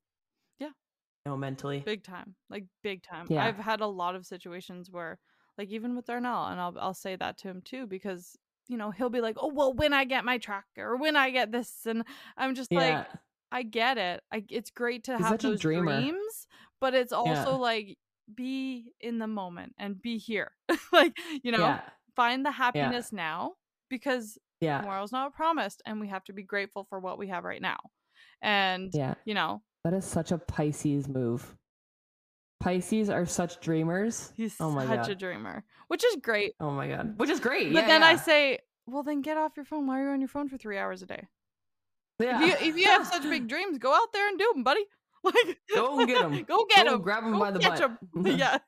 know, 1.26 1.36
mentally. 1.36 1.80
Big 1.80 2.02
time. 2.02 2.34
Like 2.50 2.64
big 2.82 3.02
time. 3.02 3.26
Yeah. 3.28 3.44
I've 3.44 3.58
had 3.58 3.80
a 3.80 3.86
lot 3.86 4.14
of 4.14 4.26
situations 4.26 4.90
where 4.90 5.18
like 5.56 5.70
even 5.70 5.96
with 5.96 6.06
Darnell 6.06 6.46
and 6.46 6.60
I'll 6.60 6.74
I'll 6.78 6.94
say 6.94 7.16
that 7.16 7.38
to 7.38 7.48
him 7.48 7.62
too 7.64 7.86
because 7.86 8.36
you 8.68 8.76
know, 8.76 8.90
he'll 8.90 9.10
be 9.10 9.20
like, 9.20 9.36
"Oh, 9.40 9.50
well, 9.52 9.72
when 9.72 9.92
I 9.92 10.04
get 10.04 10.24
my 10.24 10.38
truck 10.38 10.64
or 10.76 10.96
when 10.96 11.16
I 11.16 11.30
get 11.30 11.50
this." 11.50 11.86
And 11.86 12.04
I'm 12.36 12.54
just 12.54 12.70
yeah. 12.70 12.78
like, 12.78 13.06
I 13.50 13.62
get 13.62 13.98
it. 13.98 14.22
I 14.30 14.44
it's 14.50 14.70
great 14.70 15.04
to 15.04 15.16
He's 15.16 15.26
have 15.26 15.38
those 15.38 15.60
dreams, 15.60 16.46
but 16.80 16.94
it's 16.94 17.12
also 17.12 17.52
yeah. 17.52 17.56
like 17.56 17.98
be 18.32 18.92
in 19.00 19.18
the 19.18 19.26
moment 19.26 19.74
and 19.78 20.00
be 20.00 20.18
here. 20.18 20.52
like, 20.92 21.16
you 21.42 21.50
know, 21.50 21.58
yeah. 21.58 21.80
find 22.14 22.44
the 22.44 22.50
happiness 22.50 23.10
now 23.10 23.54
because 23.88 24.38
yeah. 24.60 24.80
tomorrow's 24.80 25.12
not 25.12 25.34
promised 25.34 25.82
and 25.86 25.98
we 25.98 26.08
have 26.08 26.24
to 26.24 26.34
be 26.34 26.42
grateful 26.42 26.84
for 26.84 27.00
what 27.00 27.18
we 27.18 27.28
have 27.28 27.44
right 27.44 27.62
now. 27.62 27.78
And 28.42 28.90
yeah. 28.92 29.14
you 29.24 29.32
know, 29.32 29.62
that 29.88 29.96
is 29.96 30.04
such 30.04 30.32
a 30.32 30.38
Pisces 30.38 31.08
move. 31.08 31.56
Pisces 32.60 33.08
are 33.08 33.24
such 33.24 33.58
dreamers. 33.60 34.32
He's 34.36 34.54
oh 34.60 34.70
my 34.70 34.84
such 34.84 35.06
god. 35.06 35.10
a 35.10 35.14
dreamer, 35.14 35.64
which 35.86 36.04
is 36.04 36.16
great. 36.16 36.52
Oh 36.60 36.70
my 36.70 36.88
god, 36.88 37.14
which 37.16 37.30
is 37.30 37.40
great. 37.40 37.72
But 37.72 37.82
yeah, 37.82 37.86
then 37.86 38.00
yeah. 38.02 38.08
I 38.08 38.16
say, 38.16 38.58
well, 38.86 39.02
then 39.02 39.22
get 39.22 39.38
off 39.38 39.52
your 39.56 39.64
phone. 39.64 39.86
Why 39.86 40.00
are 40.00 40.08
you 40.08 40.10
on 40.10 40.20
your 40.20 40.28
phone 40.28 40.48
for 40.48 40.58
three 40.58 40.76
hours 40.76 41.02
a 41.02 41.06
day? 41.06 41.26
Yeah. 42.18 42.42
If 42.42 42.60
you, 42.60 42.68
if 42.68 42.76
you 42.76 42.84
have 42.86 43.06
such 43.12 43.22
big 43.22 43.48
dreams, 43.48 43.78
go 43.78 43.94
out 43.94 44.12
there 44.12 44.28
and 44.28 44.38
do 44.38 44.50
them, 44.54 44.62
buddy. 44.62 44.84
Like, 45.24 45.58
go 45.74 46.06
get 46.06 46.20
them. 46.20 46.42
go 46.48 46.64
get 46.70 46.86
them. 46.86 47.02
Grab 47.02 47.24
them 47.24 47.40
by 47.40 47.50
the 47.50 47.58
butt. 47.58 48.38
yeah. 48.38 48.58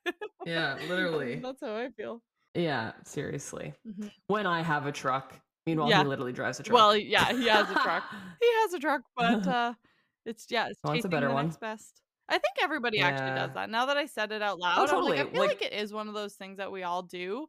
yeah, 0.44 0.76
literally. 0.88 1.36
That's 1.36 1.60
how 1.60 1.76
I 1.76 1.90
feel. 1.90 2.22
Yeah, 2.56 2.90
seriously. 3.04 3.72
Mm-hmm. 3.86 4.08
When 4.26 4.48
I 4.48 4.60
have 4.60 4.84
a 4.86 4.92
truck, 4.92 5.32
meanwhile, 5.64 5.88
yeah. 5.88 6.02
he 6.02 6.08
literally 6.08 6.32
drives 6.32 6.58
a 6.58 6.64
truck. 6.64 6.74
Well, 6.74 6.96
yeah, 6.96 7.32
he 7.32 7.46
has 7.46 7.70
a 7.70 7.74
truck. 7.74 8.02
he 8.40 8.48
has 8.62 8.74
a 8.74 8.80
truck, 8.80 9.02
but 9.16 9.46
uh, 9.46 9.74
it's 10.24 10.46
yeah, 10.50 10.68
it's 10.68 10.78
Wants 10.84 11.04
a 11.04 11.08
better 11.08 11.28
the 11.28 11.34
one. 11.34 11.46
next 11.46 11.60
best. 11.60 12.02
I 12.28 12.34
think 12.34 12.54
everybody 12.62 12.98
yeah. 12.98 13.08
actually 13.08 13.34
does 13.34 13.52
that. 13.54 13.70
Now 13.70 13.86
that 13.86 13.96
I 13.96 14.06
said 14.06 14.30
it 14.30 14.40
out 14.40 14.58
oh, 14.58 14.62
loud, 14.62 14.78
oh, 14.78 14.86
totally. 14.86 15.18
I, 15.18 15.22
like, 15.22 15.28
I 15.28 15.32
feel 15.32 15.40
like, 15.40 15.60
like, 15.60 15.62
it 15.62 15.72
is 15.72 15.92
one 15.92 16.06
of 16.08 16.14
those 16.14 16.34
things 16.34 16.58
that 16.58 16.70
we 16.70 16.84
all 16.84 17.02
do. 17.02 17.46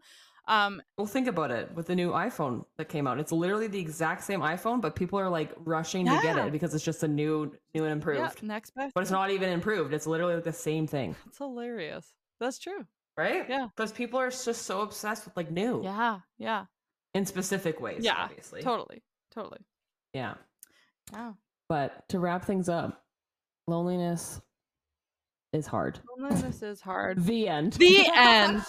Um, 0.48 0.82
well, 0.98 1.06
think 1.06 1.28
about 1.28 1.52
it 1.52 1.74
with 1.76 1.86
the 1.88 1.96
new 1.96 2.12
iPhone 2.12 2.64
that 2.78 2.90
came 2.90 3.06
out. 3.06 3.20
It's 3.20 3.32
literally 3.32 3.68
the 3.68 3.80
exact 3.80 4.24
same 4.24 4.40
iPhone, 4.40 4.82
but 4.82 4.96
people 4.96 5.20
are 5.20 5.30
like 5.30 5.52
rushing 5.60 6.08
yeah. 6.08 6.16
to 6.16 6.22
get 6.22 6.38
it 6.38 6.52
because 6.52 6.74
it's 6.74 6.84
just 6.84 7.04
a 7.04 7.08
new, 7.08 7.54
new 7.76 7.84
and 7.84 7.94
improved. 7.94 8.20
Yeah, 8.20 8.48
next 8.48 8.72
best. 8.72 8.94
But 8.96 9.02
it's 9.02 9.12
not 9.12 9.30
even 9.30 9.50
improved. 9.50 9.94
It's 9.94 10.08
literally 10.08 10.36
like 10.36 10.44
the 10.44 10.52
same 10.52 10.88
thing. 10.88 11.16
It's 11.28 11.38
hilarious. 11.38 12.12
That's 12.40 12.58
true. 12.58 12.86
Right? 13.16 13.46
Yeah. 13.48 13.68
Because 13.76 13.92
people 13.92 14.20
are 14.20 14.32
just 14.32 14.64
so 14.64 14.82
obsessed 14.82 15.26
with 15.26 15.38
like 15.38 15.52
new. 15.52 15.84
Yeah. 15.84 16.20
Yeah. 16.40 16.66
In 17.14 17.26
specific 17.26 17.80
ways. 17.80 18.04
Yeah. 18.04 18.16
Obviously. 18.18 18.64
Totally. 18.64 19.04
Totally. 19.32 19.60
Yeah. 20.14 20.34
Wow. 21.14 21.38
But 21.72 22.10
to 22.10 22.20
wrap 22.20 22.44
things 22.44 22.68
up, 22.68 23.02
loneliness 23.66 24.42
is 25.54 25.66
hard. 25.68 26.00
Loneliness 26.20 26.62
is 26.62 26.82
hard. 26.82 27.18
The 27.26 27.48
end. 27.48 27.74
The 27.74 28.10
end. 28.14 28.62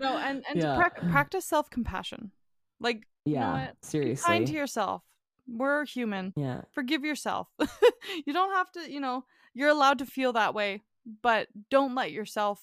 No, 0.00 0.16
and 0.18 0.44
and 0.48 0.62
Yeah. 0.62 0.74
to 0.74 0.76
prac- 0.76 1.10
practice 1.10 1.44
self 1.44 1.68
compassion. 1.68 2.30
Like 2.78 3.08
you 3.24 3.34
know 3.34 3.40
Yeah, 3.40 3.52
what? 3.52 3.80
Be 3.80 3.86
seriously. 3.88 4.26
kind 4.28 4.46
to 4.46 4.52
yourself. 4.52 5.02
We're 5.48 5.84
human. 5.84 6.32
yeah, 6.36 6.60
Forgive 6.70 7.02
yourself. 7.04 7.48
you 8.24 8.32
don't 8.32 8.52
have 8.54 8.70
to. 8.72 8.88
You 8.88 9.00
know, 9.00 9.24
you're 9.52 9.68
allowed 9.70 9.98
to 9.98 10.06
feel 10.06 10.32
that 10.34 10.54
way, 10.54 10.82
but 11.22 11.48
don't 11.70 11.96
let 11.96 12.12
yourself 12.12 12.62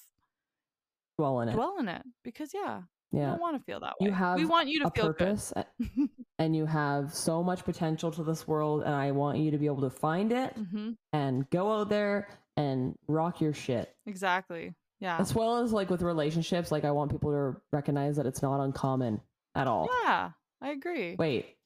dwell 1.20 1.42
in 1.42 1.50
it. 1.50 1.54
dwell 1.54 1.76
in 1.80 1.90
it 1.90 2.04
because 2.24 2.54
yeah, 2.54 2.84
yeah, 3.12 3.32
don't 3.32 3.42
want 3.42 3.58
to 3.58 3.64
feel 3.64 3.80
that 3.82 3.94
way. 4.00 4.08
you 4.08 4.12
have 4.12 4.38
we 4.38 4.46
want 4.46 4.68
you 4.68 4.80
to 4.82 4.88
a 4.88 4.92
feel 4.92 5.08
purpose, 5.08 5.54
a- 5.56 5.66
and 6.40 6.56
you 6.56 6.66
have 6.66 7.14
so 7.14 7.44
much 7.44 7.64
potential 7.66 8.12
to 8.12 8.24
this 8.24 8.48
world, 8.48 8.84
and 8.84 8.94
I 8.94 9.12
want 9.12 9.38
you 9.40 9.52
to 9.52 9.58
be 9.58 9.66
able 9.66 9.82
to 9.82 9.90
find 9.90 10.32
it 10.32 10.56
good. 10.56 10.68
hmm 10.72 10.90
and 11.14 11.50
go 11.50 11.72
out 11.74 11.90
there 11.90 12.28
and 12.58 12.96
rock 13.08 13.42
your 13.42 13.54
shit. 13.54 13.94
Exactly. 14.06 14.74
Yeah. 15.00 15.18
As 15.20 15.34
well 15.34 15.58
as 15.58 15.74
like 15.74 15.90
with 15.90 16.02
relationships, 16.04 16.72
like 16.72 16.86
I 16.86 16.92
want 16.92 17.12
people 17.12 17.32
to 17.32 17.60
recognize 17.74 18.16
that 18.18 18.26
it's 18.26 18.42
not 18.42 18.62
uncommon 18.64 19.20
at 19.56 19.68
all. 19.68 19.90
Yeah, 20.04 20.30
I 20.62 20.70
agree. 20.70 21.16
Wait, 21.18 21.58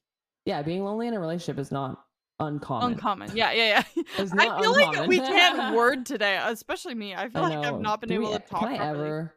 yeah, 0.46 0.62
being 0.62 0.84
lonely 0.84 1.06
in 1.06 1.14
a 1.14 1.20
relationship 1.20 1.58
is 1.60 1.70
not 1.70 2.02
uncommon. 2.40 2.92
Uncommon. 2.94 3.30
Yeah, 3.36 3.52
yeah, 3.52 3.84
yeah. 3.96 4.04
I 4.18 4.60
feel 4.60 4.72
like 4.72 4.88
uncommon. 4.88 5.08
we 5.08 5.18
can't 5.18 5.74
word 5.76 6.06
today, 6.06 6.40
especially 6.44 6.94
me. 6.94 7.14
I 7.14 7.28
feel 7.28 7.42
I 7.42 7.48
like 7.56 7.66
I've 7.66 7.80
not 7.80 8.00
been 8.00 8.08
Do 8.08 8.14
able 8.16 8.30
we- 8.32 8.38
to 8.38 8.42
talk 8.42 8.60
Can 8.60 8.80
I 8.80 8.88
ever? 8.88 9.34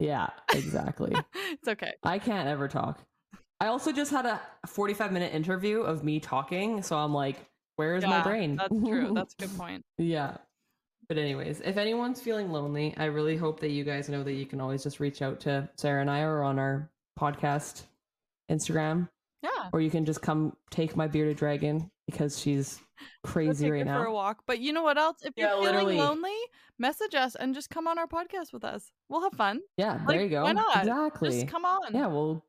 Yeah, 0.00 0.30
exactly. 0.54 1.14
it's 1.34 1.68
okay. 1.68 1.92
I 2.02 2.18
can't 2.18 2.48
ever 2.48 2.66
talk. 2.66 2.98
I 3.60 3.66
also 3.66 3.92
just 3.92 4.10
had 4.10 4.24
a 4.24 4.40
45 4.66 5.12
minute 5.12 5.34
interview 5.34 5.82
of 5.82 6.02
me 6.02 6.18
talking, 6.18 6.82
so 6.82 6.96
I'm 6.96 7.12
like, 7.12 7.36
where's 7.76 8.04
my 8.04 8.22
brain? 8.22 8.56
That's 8.56 8.74
true. 8.74 9.12
That's 9.14 9.34
a 9.38 9.42
good 9.42 9.56
point. 9.56 9.84
yeah. 9.98 10.38
But 11.08 11.18
anyways, 11.18 11.60
if 11.62 11.76
anyone's 11.76 12.20
feeling 12.20 12.52
lonely, 12.52 12.94
I 12.96 13.06
really 13.06 13.36
hope 13.36 13.58
that 13.60 13.70
you 13.70 13.82
guys 13.82 14.08
know 14.08 14.22
that 14.22 14.34
you 14.34 14.46
can 14.46 14.60
always 14.60 14.84
just 14.84 15.00
reach 15.00 15.22
out 15.22 15.40
to 15.40 15.68
Sarah 15.76 16.00
and 16.00 16.10
I 16.10 16.20
or 16.20 16.44
on 16.44 16.58
our 16.58 16.88
podcast 17.18 17.82
Instagram, 18.48 19.08
Yeah. 19.42 19.70
or 19.72 19.80
you 19.80 19.90
can 19.90 20.04
just 20.04 20.20
come 20.20 20.54
take 20.70 20.96
my 20.96 21.06
bearded 21.08 21.36
dragon 21.38 21.90
because 22.06 22.38
she's 22.38 22.76
Go 23.24 23.30
crazy 23.30 23.64
take 23.66 23.72
right 23.72 23.86
her 23.86 24.00
for 24.00 24.04
a 24.06 24.12
walk. 24.12 24.42
But 24.46 24.60
you 24.60 24.72
know 24.74 24.82
what 24.82 24.98
else? 24.98 25.18
If 25.24 25.32
Yeah, 25.36 25.54
you're 25.54 25.62
feeling 25.70 25.74
literally. 25.74 25.96
lonely, 25.96 26.36
message 26.78 27.14
us 27.14 27.34
and 27.36 27.54
just 27.54 27.70
come 27.70 27.86
on 27.88 27.98
our 27.98 28.06
podcast 28.06 28.52
with 28.52 28.64
us. 28.64 28.90
We'll 29.08 29.22
have 29.22 29.32
fun. 29.32 29.60
Yeah, 29.78 29.94
Like, 30.04 30.08
there 30.08 30.22
you 30.24 30.28
go. 30.28 30.42
why 30.44 30.52
not? 30.52 30.76
Exactly. 30.78 31.30
Just 31.30 31.48
come 31.48 31.64
on. 31.64 31.94
Yeah, 31.94 32.08
well, 32.08 32.44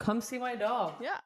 come 0.00 0.20
see 0.22 0.38
my 0.38 0.54
dog. 0.56 0.94
Yeah. 1.02 1.18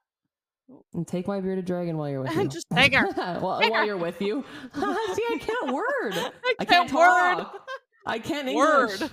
And 0.95 1.07
take 1.07 1.29
my 1.29 1.41
bearded 1.41 1.65
dragon 1.67 1.97
while 1.97 2.09
you're 2.09 2.23
with 2.23 2.35
you. 2.37 2.49
Just 2.49 2.67
take 2.75 2.93
her. 2.93 3.07
well, 3.41 3.61
Take 3.61 3.71
while 3.71 3.81
her. 3.83 3.87
you're 3.87 3.97
with 3.97 4.21
you. 4.21 4.45
See, 4.75 4.81
I 4.83 5.39
can't 5.41 5.73
word. 5.73 6.15
I 6.15 6.31
I 6.59 6.65
can't 6.65 6.91
can't 6.91 6.93
word. 6.93 7.45
talk. 7.45 7.69
I 8.05 8.19
can't 8.19 8.49
English. 8.49 9.01
Word, 9.01 9.11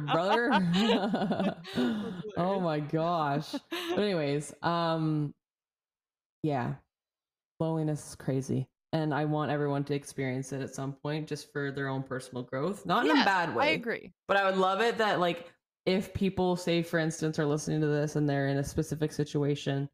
brother. 0.00 1.56
oh 2.36 2.60
my 2.60 2.80
gosh. 2.80 3.52
But 3.52 3.98
anyways, 3.98 4.54
um, 4.62 5.34
yeah, 6.42 6.74
loneliness 7.60 8.10
is 8.10 8.14
crazy, 8.14 8.68
and 8.92 9.12
I 9.12 9.24
want 9.24 9.50
everyone 9.50 9.84
to 9.84 9.94
experience 9.94 10.52
it 10.52 10.62
at 10.62 10.74
some 10.74 10.92
point, 10.92 11.28
just 11.28 11.52
for 11.52 11.70
their 11.70 11.88
own 11.88 12.02
personal 12.02 12.42
growth, 12.44 12.86
not 12.86 13.04
in 13.04 13.14
Yes, 13.14 13.22
a 13.22 13.24
bad 13.24 13.54
way. 13.54 13.64
I 13.64 13.70
agree. 13.70 14.12
But 14.26 14.36
I 14.36 14.44
would 14.44 14.58
love 14.58 14.80
it 14.80 14.98
that 14.98 15.20
like 15.20 15.52
if 15.88 16.12
people 16.12 16.54
say 16.54 16.82
for 16.82 16.98
instance 16.98 17.38
are 17.38 17.46
listening 17.46 17.80
to 17.80 17.86
this 17.86 18.16
and 18.16 18.28
they're 18.28 18.48
in 18.48 18.58
a 18.58 18.64
specific 18.64 19.10
situation 19.10 19.88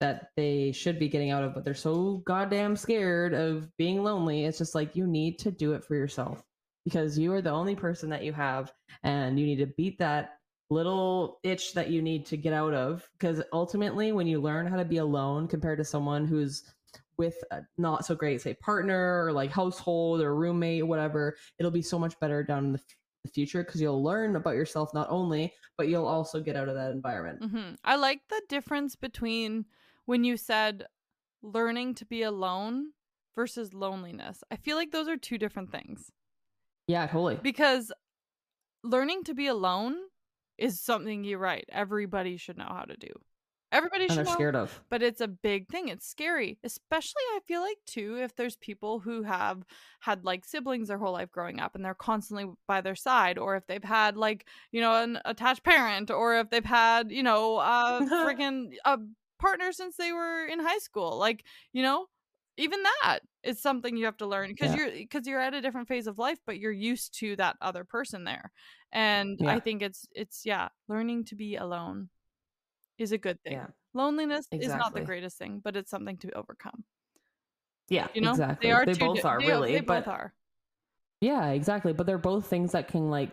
that 0.00 0.28
they 0.36 0.70
should 0.70 0.96
be 0.98 1.08
getting 1.08 1.30
out 1.30 1.42
of 1.42 1.54
but 1.54 1.64
they're 1.64 1.74
so 1.74 2.22
goddamn 2.24 2.76
scared 2.76 3.34
of 3.34 3.68
being 3.76 4.04
lonely 4.04 4.44
it's 4.44 4.58
just 4.58 4.76
like 4.76 4.94
you 4.94 5.06
need 5.08 5.36
to 5.38 5.50
do 5.50 5.72
it 5.72 5.84
for 5.84 5.96
yourself 5.96 6.44
because 6.84 7.18
you 7.18 7.32
are 7.32 7.42
the 7.42 7.50
only 7.50 7.74
person 7.74 8.08
that 8.10 8.24
you 8.24 8.32
have 8.32 8.72
and 9.02 9.38
you 9.38 9.46
need 9.46 9.58
to 9.58 9.66
beat 9.66 9.98
that 9.98 10.38
little 10.70 11.40
itch 11.42 11.74
that 11.74 11.90
you 11.90 12.02
need 12.02 12.24
to 12.26 12.36
get 12.36 12.52
out 12.52 12.74
of 12.74 13.08
because 13.18 13.42
ultimately 13.52 14.12
when 14.12 14.26
you 14.26 14.40
learn 14.40 14.66
how 14.66 14.76
to 14.76 14.84
be 14.84 14.96
alone 14.96 15.46
compared 15.46 15.78
to 15.78 15.84
someone 15.84 16.26
who's 16.26 16.64
with 17.16 17.36
a 17.52 17.60
not 17.78 18.04
so 18.04 18.14
great 18.14 18.40
say 18.40 18.54
partner 18.54 19.24
or 19.24 19.32
like 19.32 19.50
household 19.50 20.20
or 20.20 20.34
roommate 20.34 20.86
whatever 20.86 21.36
it'll 21.58 21.70
be 21.70 21.82
so 21.82 21.98
much 21.98 22.18
better 22.18 22.42
down 22.42 22.64
in 22.64 22.72
the, 22.72 22.78
f- 22.78 22.96
the 23.24 23.30
future 23.30 23.62
because 23.62 23.80
you'll 23.80 24.02
learn 24.02 24.36
about 24.36 24.54
yourself 24.54 24.92
not 24.94 25.06
only 25.10 25.52
but 25.76 25.88
you'll 25.88 26.06
also 26.06 26.40
get 26.40 26.56
out 26.56 26.68
of 26.68 26.74
that 26.74 26.92
environment. 26.92 27.50
Hmm 27.50 27.74
I 27.84 27.96
like 27.96 28.20
the 28.28 28.42
difference 28.48 28.96
between 28.96 29.66
when 30.06 30.24
you 30.24 30.36
said 30.36 30.86
learning 31.42 31.94
to 31.96 32.06
be 32.06 32.22
alone 32.22 32.92
versus 33.34 33.74
loneliness. 33.74 34.42
I 34.50 34.56
feel 34.56 34.76
like 34.76 34.92
those 34.92 35.08
are 35.08 35.16
two 35.16 35.38
different 35.38 35.70
things 35.70 36.10
yeah 36.86 37.06
totally 37.06 37.38
because 37.42 37.92
learning 38.84 39.24
to 39.24 39.34
be 39.34 39.46
alone 39.46 39.96
is 40.58 40.80
something 40.80 41.24
you're 41.24 41.38
right. 41.38 41.64
Everybody 41.72 42.36
should 42.36 42.58
know 42.58 42.68
how 42.68 42.82
to 42.82 42.96
do. 42.96 43.08
Everybody 43.72 44.04
and 44.04 44.12
should 44.12 44.18
they're 44.18 44.24
know. 44.26 44.34
scared 44.34 44.54
of 44.54 44.80
but 44.88 45.02
it's 45.02 45.20
a 45.20 45.26
big 45.26 45.66
thing. 45.68 45.88
It's 45.88 46.06
scary, 46.06 46.58
especially 46.62 47.22
I 47.32 47.40
feel 47.48 47.60
like 47.60 47.78
too 47.86 48.18
if 48.22 48.36
there's 48.36 48.56
people 48.56 49.00
who 49.00 49.24
have 49.24 49.64
had 50.00 50.24
like 50.24 50.44
siblings 50.44 50.86
their 50.88 50.98
whole 50.98 51.12
life 51.12 51.32
growing 51.32 51.58
up 51.58 51.74
and 51.74 51.84
they're 51.84 51.94
constantly 51.94 52.46
by 52.68 52.80
their 52.82 52.94
side, 52.94 53.36
or 53.36 53.56
if 53.56 53.66
they've 53.66 53.82
had 53.82 54.16
like 54.16 54.46
you 54.70 54.80
know 54.80 55.02
an 55.02 55.18
attached 55.24 55.64
parent, 55.64 56.12
or 56.12 56.38
if 56.38 56.50
they've 56.50 56.64
had 56.64 57.10
you 57.10 57.24
know 57.24 57.58
a 57.58 58.00
freaking 58.24 58.74
a 58.84 58.98
partner 59.40 59.72
since 59.72 59.96
they 59.96 60.12
were 60.12 60.46
in 60.46 60.60
high 60.60 60.78
school, 60.78 61.18
like 61.18 61.44
you 61.72 61.82
know 61.82 62.06
even 62.56 62.80
that 62.84 63.20
is 63.44 63.60
something 63.60 63.96
you 63.96 64.06
have 64.06 64.16
to 64.16 64.26
learn 64.26 64.48
because 64.48 64.70
Yeah. 64.74 64.76
you're 64.86 64.90
because 64.92 65.26
you're 65.26 65.40
at 65.40 65.54
a 65.54 65.60
different 65.60 65.88
phase 65.88 66.06
of 66.06 66.18
life 66.18 66.38
but 66.46 66.58
you're 66.58 66.72
used 66.72 67.18
to 67.20 67.36
that 67.36 67.56
other 67.60 67.84
person 67.84 68.24
there. 68.24 68.50
And 68.92 69.38
i 69.46 69.58
think 69.60 69.82
it's 69.82 70.06
it's 70.12 70.42
yeah 70.44 70.68
learning 70.88 71.24
to 71.26 71.34
be 71.34 71.56
alone 71.56 72.08
is 72.98 73.12
a 73.12 73.18
good 73.18 73.40
thing. 73.42 73.52
Yeah. 73.54 73.66
Loneliness 73.92 74.46
is 74.52 74.68
not 74.68 74.94
the 74.94 75.00
greatest 75.02 75.36
thing 75.38 75.60
but 75.62 75.76
it's 75.76 75.90
something 75.90 76.16
to 76.18 76.30
overcome. 76.32 76.84
Yeah 77.88 78.08
you 78.14 78.20
know? 78.22 78.30
Exactly. 78.30 78.68
they 78.68 78.72
are 78.72 78.84
two 78.86 78.94
both 78.94 79.16
di- 79.22 79.28
are 79.28 79.40
they, 79.40 79.46
really 79.46 79.72
they 79.74 79.80
but 79.80 80.04
both 80.04 80.12
are. 80.14 80.34
Yeah 81.20 81.48
exactly 81.50 81.92
but 81.92 82.06
they're 82.06 82.18
both 82.18 82.46
things 82.46 82.72
that 82.72 82.88
can 82.88 83.10
like 83.10 83.30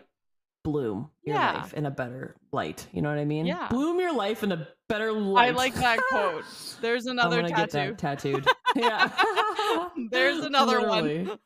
bloom 0.64 1.10
your 1.24 1.36
Yeah. 1.36 1.54
life 1.62 1.74
in 1.74 1.86
a 1.86 1.90
better 1.90 2.36
light 2.52 2.86
you 2.92 3.02
know 3.02 3.08
what 3.08 3.18
i 3.18 3.24
mean? 3.24 3.46
Yeah. 3.46 3.68
bloom 3.68 3.98
your 3.98 4.14
life 4.14 4.42
in 4.44 4.52
a 4.52 4.68
better 4.88 5.10
light. 5.12 5.48
i 5.48 5.50
like 5.52 5.74
that 5.74 5.98
quote. 6.10 6.44
There's 6.80 7.06
I'm 7.06 7.12
another 7.18 7.36
gonna 7.42 7.48
tattoo. 7.48 7.78
get 7.90 7.98
that 7.98 7.98
tattooed 7.98 8.46
yeah. 8.76 9.10
There's 10.10 10.38
another 10.44 10.80
Literally. 10.80 11.24
one 11.26 11.38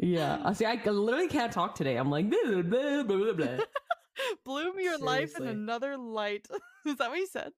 yeah. 0.00 0.40
I 0.44 0.52
see 0.54 0.64
i 0.64 0.74
literally 0.84 1.28
can't 1.28 1.52
talk 1.52 1.74
today. 1.74 1.96
I'm 1.96 2.10
like 2.10 2.28
blah, 2.28 2.62
blah, 2.62 3.02
blah, 3.04 3.32
blah, 3.32 3.46
bloom 4.44 4.80
your 4.80 4.98
life 4.98 5.36
in 5.38 5.46
another 5.46 5.96
light. 5.96 6.48
Is 6.86 6.96
that 6.96 7.10
what 7.10 7.18
you 7.18 7.26
said? 7.26 7.52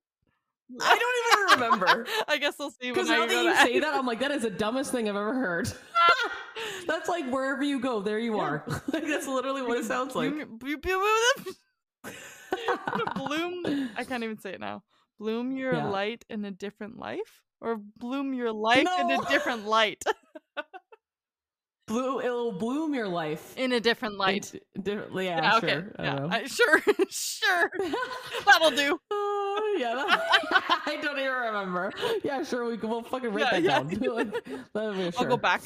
I 0.81 0.99
don't 0.99 1.59
even 1.59 1.61
remember. 1.61 2.07
I 2.27 2.39
guess 2.39 2.55
we'll 2.59 2.71
see 2.71 2.91
Because 2.91 3.09
I 3.11 3.19
now 3.19 3.27
that 3.27 3.45
you 3.45 3.57
say 3.57 3.81
that, 3.81 3.95
I'm 3.95 4.07
like, 4.07 4.21
that 4.21 4.31
is 4.31 4.43
the 4.43 4.51
dumbest 4.51 4.93
thing 4.93 5.09
I've 5.09 5.17
ever 5.17 5.35
heard. 5.35 5.71
that's 6.87 7.09
like 7.09 7.31
wherever 7.31 7.63
you 7.63 7.81
go, 7.81 8.01
there 8.01 8.19
you 8.19 8.39
are. 8.39 8.65
like 8.93 9.07
that's 9.07 9.27
literally 9.27 9.63
what 9.63 9.79
it 9.79 9.85
sounds 9.85 10.15
like. 10.15 10.33
Bloom 13.17 13.91
i 13.97 14.05
can't 14.05 14.25
even 14.25 14.39
say 14.39 14.53
it 14.55 14.61
now. 14.61 14.83
Bloom 15.19 15.53
your 15.53 15.75
Yeah. 15.75 15.89
light 15.89 16.25
in 16.29 16.45
a 16.45 16.51
different 16.51 16.99
life 16.99 17.44
or 17.65 17.79
bloom 17.97 18.35
your 18.35 18.53
life 18.53 18.87
in 19.01 19.11
a 19.11 19.19
different 19.29 19.67
light 19.67 20.03
Blue, 21.87 22.19
it'll 22.21 22.53
bloom 22.53 22.95
your 22.95 23.09
life. 23.09 23.55
in 23.59 23.73
a 23.73 23.79
different 23.81 24.17
light 24.17 24.55
differently, 24.83 25.27
yeah, 25.27 25.43
yeah, 25.43 25.61
sure. 25.61 25.69
okay 25.69 25.89
I 25.99 26.03
yeah. 26.05 26.29
I- 26.31 26.45
sure 26.47 26.81
sure 27.11 27.71
that'll 28.47 28.71
do 28.71 28.95
Uh, 29.11 29.61
yeah, 29.77 29.95
that- 29.95 30.83
I 30.87 30.97
don't 31.03 31.19
even 31.19 31.31
remember. 31.31 31.93
Yeah, 32.25 32.43
sure. 32.43 32.65
We 32.71 32.79
can. 32.79 32.89
We'll 32.89 33.03
fucking 33.03 33.33
write 33.33 33.63
Yeah, 33.63 33.83
that 33.83 33.93
yeah. 33.93 33.99
down. 34.07 34.15
like, 34.17 34.45
that'll 34.73 35.11
i'll 35.19 35.25
go 35.27 35.37
back 35.37 35.63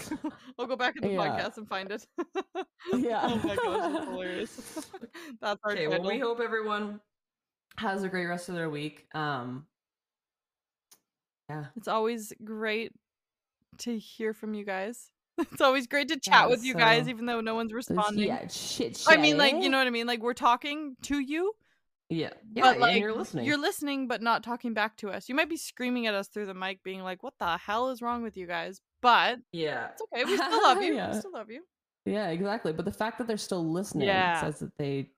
i'll 0.59 0.66
go 0.66 0.74
back 0.76 0.94
in 1.01 1.03
the 1.09 1.14
podcast 1.16 1.57
and 1.57 1.68
find 1.68 1.90
it 1.92 2.05
Yeah. 2.92 3.20
oh 3.22 3.36
my 3.44 3.55
gosh 3.57 3.92
that's 3.92 4.05
hilarious 4.07 4.90
that's 5.40 5.61
our 5.64 5.72
Okay. 5.72 5.86
Well, 5.86 6.03
we 6.03 6.18
hope 6.18 6.40
everyone 6.40 7.01
has 7.76 8.03
a 8.03 8.09
great 8.09 8.26
rest 8.26 8.49
of 8.49 8.57
their 8.57 8.70
week. 8.70 9.07
Um. 9.14 9.66
Yeah. 11.49 11.64
it's 11.76 11.88
always 11.88 12.32
great 12.44 12.92
to 13.78 13.99
hear 13.99 14.32
from 14.34 14.55
you 14.55 14.64
guys 14.64 15.11
it's 15.38 15.61
always 15.61 15.86
great 15.86 16.09
to 16.09 16.18
chat 16.18 16.51
with 16.51 16.64
you 16.64 16.74
guys 16.74 17.09
even 17.09 17.24
though 17.26 17.40
no 17.40 17.55
one's 17.55 17.72
responding 17.72 18.26
Yeah. 18.26 18.49
Shit. 18.49 19.05
I 19.07 19.16
mean, 19.16 19.38
like, 19.38 19.55
you 19.62 19.68
know 19.68 19.78
what 19.78 19.86
I 19.86 19.90
mean? 19.90 20.07
Like, 20.07 20.20
we're 20.20 20.34
talking 20.34 20.96
to 21.03 21.20
you, 21.20 21.53
Yeah. 22.11 22.30
Yeah. 22.53 22.62
but 22.64 22.72
and 22.72 22.80
like, 22.80 23.01
you're 23.01 23.14
listening. 23.14 23.44
You're 23.46 23.57
listening, 23.61 24.09
but 24.09 24.20
not 24.20 24.42
talking 24.42 24.74
back 24.74 24.96
to 24.96 25.11
us. 25.11 25.28
You 25.28 25.36
might 25.36 25.49
be 25.49 25.57
screaming 25.57 26.07
at 26.09 26.14
us 26.14 26.26
through 26.26 26.46
the 26.46 26.55
mic, 26.55 26.82
being 26.82 27.03
like, 27.03 27.22
"What 27.22 27.34
the 27.38 27.57
hell 27.57 27.90
is 27.90 28.03
wrong 28.03 28.22
with 28.24 28.36
you 28.36 28.46
guys?" 28.49 28.80
But 29.01 29.38
Yeah. 29.53 29.90
it's 29.92 30.03
okay. 30.12 30.24
We 30.24 30.36
still 30.36 30.61
love 30.62 30.82
you. 30.82 30.94
Yeah. 30.96 31.12
We 31.12 31.18
still 31.20 31.32
love 31.32 31.51
you. 31.53 31.62
Yeah, 32.05 32.28
exactly. 32.30 32.72
But 32.72 32.84
the 32.86 32.90
fact 32.92 33.18
that 33.18 33.28
they're 33.28 33.36
still 33.36 33.64
listening 33.70 34.09
Yeah. 34.09 34.40
says 34.40 34.59
that 34.59 34.76
they, 34.76 35.11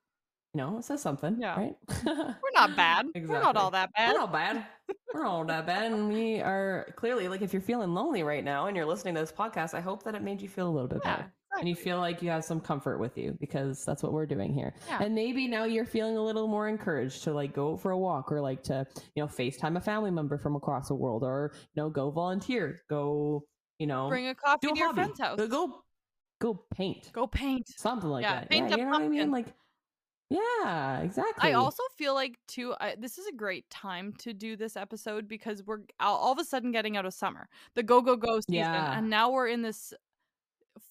you 0.54 0.58
know, 0.58 0.78
it 0.78 0.84
says 0.84 1.00
something. 1.00 1.36
Yeah. 1.40 1.56
Right? 1.56 1.76
We're 2.04 2.34
not 2.54 2.76
bad. 2.76 3.06
We're 3.14 3.40
not 3.40 3.56
all 3.56 3.70
that 3.70 3.92
bad. 3.94 4.12
We're 4.14 4.18
not 4.20 4.32
bad. 4.32 4.66
We're 5.14 5.22
not 5.24 5.46
that 5.48 5.66
bad. 5.66 5.92
And 5.92 6.12
we 6.12 6.40
are 6.40 6.92
clearly, 6.96 7.28
like, 7.28 7.42
if 7.42 7.52
you're 7.52 7.62
feeling 7.62 7.94
lonely 7.94 8.22
right 8.22 8.42
now 8.44 8.66
and 8.66 8.76
you're 8.76 8.86
listening 8.86 9.14
to 9.14 9.20
this 9.20 9.32
podcast, 9.32 9.74
I 9.74 9.80
hope 9.80 10.02
that 10.04 10.14
it 10.14 10.22
made 10.22 10.40
you 10.42 10.48
feel 10.48 10.68
a 10.68 10.70
little 10.72 10.88
bit 10.88 11.00
Yeah, 11.04 11.16
better. 11.16 11.32
and 11.60 11.68
you 11.68 11.74
feel 11.76 11.98
like 11.98 12.20
you 12.22 12.30
have 12.30 12.44
some 12.44 12.60
comfort 12.60 12.98
with 12.98 13.16
you 13.16 13.36
because 13.40 13.84
that's 13.84 14.02
what 14.02 14.12
we're 14.12 14.26
doing 14.26 14.52
here. 14.52 14.74
Yeah. 14.88 15.02
And 15.04 15.14
maybe 15.14 15.46
now 15.46 15.64
you're 15.64 15.86
feeling 15.86 16.16
a 16.16 16.22
little 16.22 16.48
more 16.48 16.68
encouraged 16.68 17.22
to 17.24 17.32
like 17.32 17.52
go 17.54 17.76
for 17.76 17.92
a 17.92 17.98
walk 17.98 18.32
or 18.32 18.40
like 18.40 18.62
to, 18.64 18.86
you 19.14 19.22
know, 19.22 19.28
FaceTime 19.28 19.76
a 19.76 19.80
family 19.80 20.10
member 20.10 20.36
from 20.38 20.56
across 20.56 20.88
the 20.88 20.94
world 20.94 21.22
or, 21.22 21.52
you 21.54 21.82
know, 21.82 21.90
go 21.90 22.10
volunteer, 22.10 22.80
go, 22.90 23.44
you 23.78 23.86
know, 23.86 24.08
Bring 24.08 24.26
a 24.28 24.34
coffee 24.34 24.58
do 24.66 24.70
a 24.70 24.72
to 24.74 24.78
your 24.78 24.88
hobby. 24.88 24.96
friend's 25.02 25.20
house. 25.20 25.38
Go, 25.38 25.46
go, 25.48 25.82
go 26.40 26.54
paint. 26.74 27.10
Go 27.12 27.26
paint. 27.26 27.68
Something 27.76 28.10
like 28.10 28.22
Yeah, 28.24 28.40
that. 28.40 28.50
paint 28.50 28.68
yeah, 28.70 28.74
a 28.74 28.78
you 28.78 28.84
know 28.84 28.90
what 28.90 29.02
I 29.02 29.08
mean? 29.08 29.10
pumpkin. 29.20 29.30
Like, 29.30 29.46
yeah, 30.30 31.00
exactly. 31.00 31.50
I 31.50 31.54
also 31.54 31.82
feel 31.98 32.14
like 32.14 32.38
too. 32.46 32.74
I, 32.80 32.94
this 32.98 33.18
is 33.18 33.26
a 33.26 33.32
great 33.32 33.68
time 33.68 34.12
to 34.18 34.32
do 34.32 34.56
this 34.56 34.76
episode 34.76 35.26
because 35.28 35.62
we're 35.64 35.80
all, 35.98 36.16
all 36.16 36.32
of 36.32 36.38
a 36.38 36.44
sudden 36.44 36.70
getting 36.72 36.96
out 36.96 37.04
of 37.04 37.12
summer, 37.14 37.48
the 37.74 37.82
go 37.82 38.00
go 38.00 38.16
go 38.16 38.40
season, 38.40 38.54
Yeah. 38.54 38.96
and 38.98 39.10
now 39.10 39.30
we're 39.30 39.48
in 39.48 39.62
this 39.62 39.92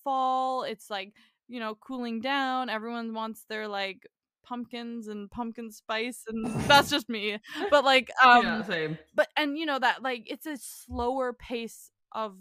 fall. 0.03 0.63
It's 0.63 0.89
like 0.89 1.13
you 1.47 1.59
know 1.59 1.75
cooling 1.75 2.21
down. 2.21 2.69
Everyone 2.69 3.13
wants 3.13 3.45
their 3.49 3.67
like 3.67 4.05
pumpkins 4.43 5.07
and 5.07 5.29
pumpkin 5.31 5.71
spice, 5.71 6.23
and 6.27 6.45
that's 6.67 6.89
just 6.89 7.07
me. 7.09 7.37
But 7.69 7.85
like, 7.85 8.11
um, 8.23 8.43
yeah, 8.45 8.63
same. 8.63 8.97
but 9.15 9.29
and 9.37 9.57
you 9.57 9.65
know 9.65 9.79
that 9.79 10.03
like 10.03 10.23
it's 10.29 10.45
a 10.45 10.57
slower 10.57 11.33
pace 11.33 11.91
of 12.11 12.35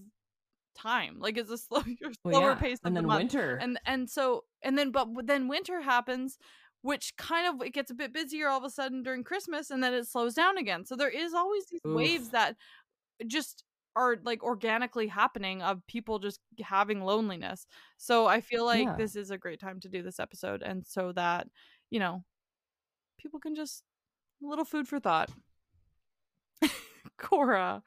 time. 0.76 1.18
Like 1.20 1.36
it's 1.38 1.50
a 1.50 1.58
slow, 1.58 1.82
Well, 2.24 2.34
slower 2.34 2.50
yeah. 2.50 2.54
pace 2.56 2.78
of 2.82 2.86
and 2.86 2.96
the 2.96 3.00
then 3.02 3.06
month 3.06 3.18
winter. 3.34 3.56
and 3.56 3.78
and 3.86 4.08
so 4.10 4.44
and 4.62 4.76
then 4.78 4.90
but 4.90 5.08
then 5.24 5.48
winter 5.48 5.80
happens 5.80 6.38
which 6.82 7.16
kind 7.16 7.46
of 7.48 7.66
it 7.66 7.72
gets 7.72 7.90
a 7.90 7.94
bit 7.94 8.12
busier 8.12 8.48
all 8.48 8.58
of 8.58 8.64
a 8.64 8.70
sudden 8.70 9.02
during 9.02 9.24
christmas 9.24 9.70
and 9.70 9.82
then 9.82 9.92
it 9.92 10.06
slows 10.06 10.34
down 10.34 10.58
again. 10.58 10.84
So 10.84 10.94
there 10.96 11.08
is 11.10 11.34
always 11.34 11.66
these 11.66 11.80
waves 11.84 12.30
that 12.30 12.56
just 13.26 13.64
are 13.96 14.16
like 14.22 14.44
organically 14.44 15.08
happening 15.08 15.60
of 15.60 15.84
people 15.88 16.20
just 16.20 16.38
having 16.60 17.02
loneliness. 17.02 17.66
So 17.96 18.26
i 18.26 18.40
feel 18.40 18.64
like 18.64 18.86
Yeah. 18.86 18.94
this 18.96 19.16
is 19.16 19.30
a 19.30 19.38
great 19.38 19.58
time 19.60 19.80
to 19.80 19.88
do 19.88 20.02
this 20.02 20.20
episode 20.20 20.62
and 20.62 20.86
so 20.86 21.12
that 21.12 21.48
you 21.90 21.98
know 21.98 22.22
people 23.20 23.40
can 23.40 23.56
just 23.56 23.82
a 24.44 24.46
little 24.46 24.64
food 24.64 24.86
for 24.86 25.00
thought. 25.00 25.30
Cora 27.18 27.82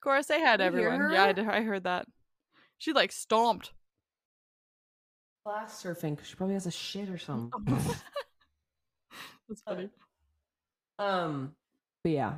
cora 0.00 0.22
say 0.22 0.40
hi 0.44 0.56
to 0.56 0.62
everyone. 0.64 1.10
Yeah 1.12 1.32
I, 1.36 1.58
I 1.58 1.62
heard 1.62 1.82
that. 1.84 2.06
She 2.78 2.92
like 2.92 3.10
stomped. 3.10 3.72
Glass 5.44 5.82
surfing 5.82 6.14
because 6.14 6.28
she 6.28 6.36
probably 6.36 6.54
has 6.54 6.66
a 6.66 6.70
shit 6.70 7.08
or 7.08 7.18
something. 7.28 7.50
that's 9.48 9.62
funny 9.62 9.88
Um, 10.98 11.52
but 12.04 12.12
yeah, 12.12 12.32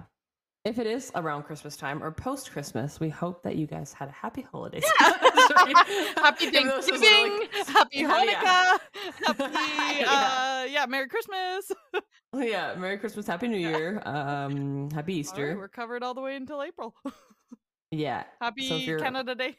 if 0.64 0.78
it 0.78 0.86
is 0.86 1.10
around 1.14 1.44
Christmas 1.44 1.76
time 1.76 2.02
or 2.02 2.10
post 2.10 2.50
Christmas, 2.52 3.00
we 3.00 3.08
hope 3.08 3.42
that 3.42 3.56
you 3.56 3.66
guys 3.66 3.92
had 3.94 4.08
a 4.08 4.12
happy 4.12 4.42
holiday. 4.42 4.80
Sorry. 5.00 5.72
Happy 6.16 6.44
Even 6.46 6.68
though 6.68 6.76
this 6.76 6.90
was 6.90 7.00
Thanksgiving, 7.00 7.38
literally- 7.40 7.72
Happy 7.72 7.98
Yeah, 7.98 8.08
Hanukkah, 8.10 8.78
Happy 9.26 10.00
Yeah. 10.00 10.10
uh, 10.10 10.64
yeah, 10.70 10.86
Merry 10.86 11.08
Christmas. 11.08 11.72
Yeah, 12.36 12.74
Merry 12.76 12.98
Christmas, 12.98 13.26
Happy 13.26 13.48
New 13.48 13.56
Year, 13.58 14.02
um, 14.04 14.90
Happy 14.90 15.12
All 15.12 15.16
right, 15.16 15.20
Easter. 15.20 15.56
we're 15.56 15.68
covered 15.68 16.02
all 16.02 16.12
the 16.14 16.20
way 16.20 16.36
until 16.36 16.62
April. 16.62 16.94
yeah, 17.90 18.24
Happy 18.40 18.68
So 18.86 18.98
Canada 18.98 19.34
Day. 19.34 19.56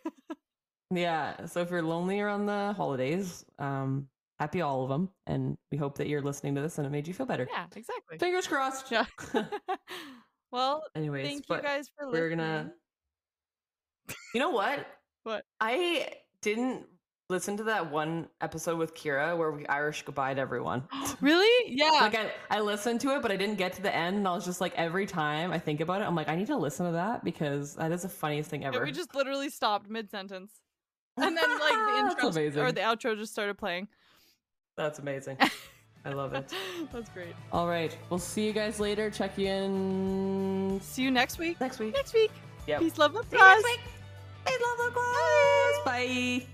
yeah. 0.92 1.46
So 1.48 1.62
if 1.62 1.72
you're 1.72 1.82
lonely 1.82 2.20
around 2.22 2.46
the 2.46 2.74
holidays, 2.78 3.44
um, 3.60 4.08
happy 4.42 4.60
all 4.62 4.82
of 4.82 4.90
them, 4.90 5.08
and 5.28 5.56
we 5.72 5.78
hope 5.78 6.00
that 6.00 6.08
you're 6.08 6.22
listening 6.22 6.56
to 6.56 6.62
this 6.62 6.80
and 6.80 6.88
it 6.88 6.90
made 6.90 7.08
you 7.08 7.14
feel 7.14 7.28
better. 7.28 7.48
yeah, 7.52 7.66
exactly. 7.76 8.18
Fingers 8.18 8.48
crossed. 8.48 8.92
Yeah. 8.92 9.06
well, 10.52 10.84
Anyways, 10.96 11.28
thank 11.28 11.46
you 11.48 11.62
guys 11.62 11.92
for 11.96 12.08
listening. 12.08 12.22
we're 12.24 12.30
gonna. 12.30 12.72
You 14.34 14.40
know 14.40 14.50
what? 14.50 14.88
What? 15.24 15.46
I 15.60 16.08
didn't 16.42 16.88
listen 17.30 17.56
to 17.58 17.64
that 17.66 17.92
one 17.92 18.28
episode 18.42 18.80
with 18.80 18.96
Kira 18.96 19.38
where 19.38 19.52
we 19.52 19.66
Irish 19.68 20.02
goodbye 20.02 20.34
to 20.34 20.42
everyone. 20.42 20.84
really? 21.22 21.48
Yeah. 21.74 21.92
like 22.02 22.16
I, 22.16 22.32
I 22.50 22.62
listened 22.62 23.00
to 23.02 23.16
it, 23.16 23.22
but 23.22 23.32
I 23.32 23.38
didn't 23.38 23.56
get 23.60 23.74
to 23.74 23.82
the 23.84 23.96
end, 23.96 24.18
and 24.18 24.28
I 24.28 24.34
was 24.34 24.44
just 24.44 24.60
like, 24.60 24.74
every 24.76 25.06
time 25.06 25.52
I 25.52 25.60
think 25.60 25.82
about 25.82 26.02
it, 26.02 26.06
I'm 26.06 26.16
like, 26.16 26.30
I 26.30 26.36
need 26.36 26.48
to 26.48 26.58
listen 26.58 26.88
to 26.88 26.94
that 26.94 27.24
because 27.24 27.76
that 27.76 27.92
is 27.92 28.02
the 28.02 28.10
funniest 28.10 28.50
thing 28.50 28.64
Yeah, 28.64 28.70
ever. 28.70 28.84
we 28.84 28.92
just 28.92 29.14
literally 29.14 29.50
stopped 29.50 29.88
mid 29.88 30.10
sentence. 30.10 30.52
And 31.18 31.38
then 31.38 31.50
like 31.60 31.74
the 31.74 32.30
intro 32.32 32.64
or 32.64 32.72
the 32.72 32.82
outro 32.82 33.16
just 33.18 33.32
started 33.34 33.58
playing. 33.58 33.88
That's 34.76 35.00
amazing. 35.00 35.38
I 36.06 36.10
love 36.14 36.34
it. 36.34 36.52
That's 36.92 37.10
great. 37.10 37.36
All 37.52 37.68
right, 37.68 37.96
we'll 38.10 38.20
see 38.20 38.46
you 38.46 38.54
guys 38.54 38.80
later. 38.80 39.12
Check 39.12 39.38
you 39.38 39.48
in 39.48 40.80
See 40.82 41.04
you 41.04 41.12
next 41.12 41.38
week. 41.38 41.60
next 41.62 41.80
week. 41.80 41.94
Next 41.94 42.14
week. 42.14 42.32
Yep. 42.68 42.80
Peace, 42.80 42.98
love, 42.98 43.14
love, 43.14 43.26
See 43.30 43.38
you 43.38 43.44
next 43.44 43.64
week. 43.64 43.80
Peace, 44.46 44.58
love, 44.62 44.80
love, 44.80 44.96
guys. 44.96 45.86
Bye. 45.86 46.48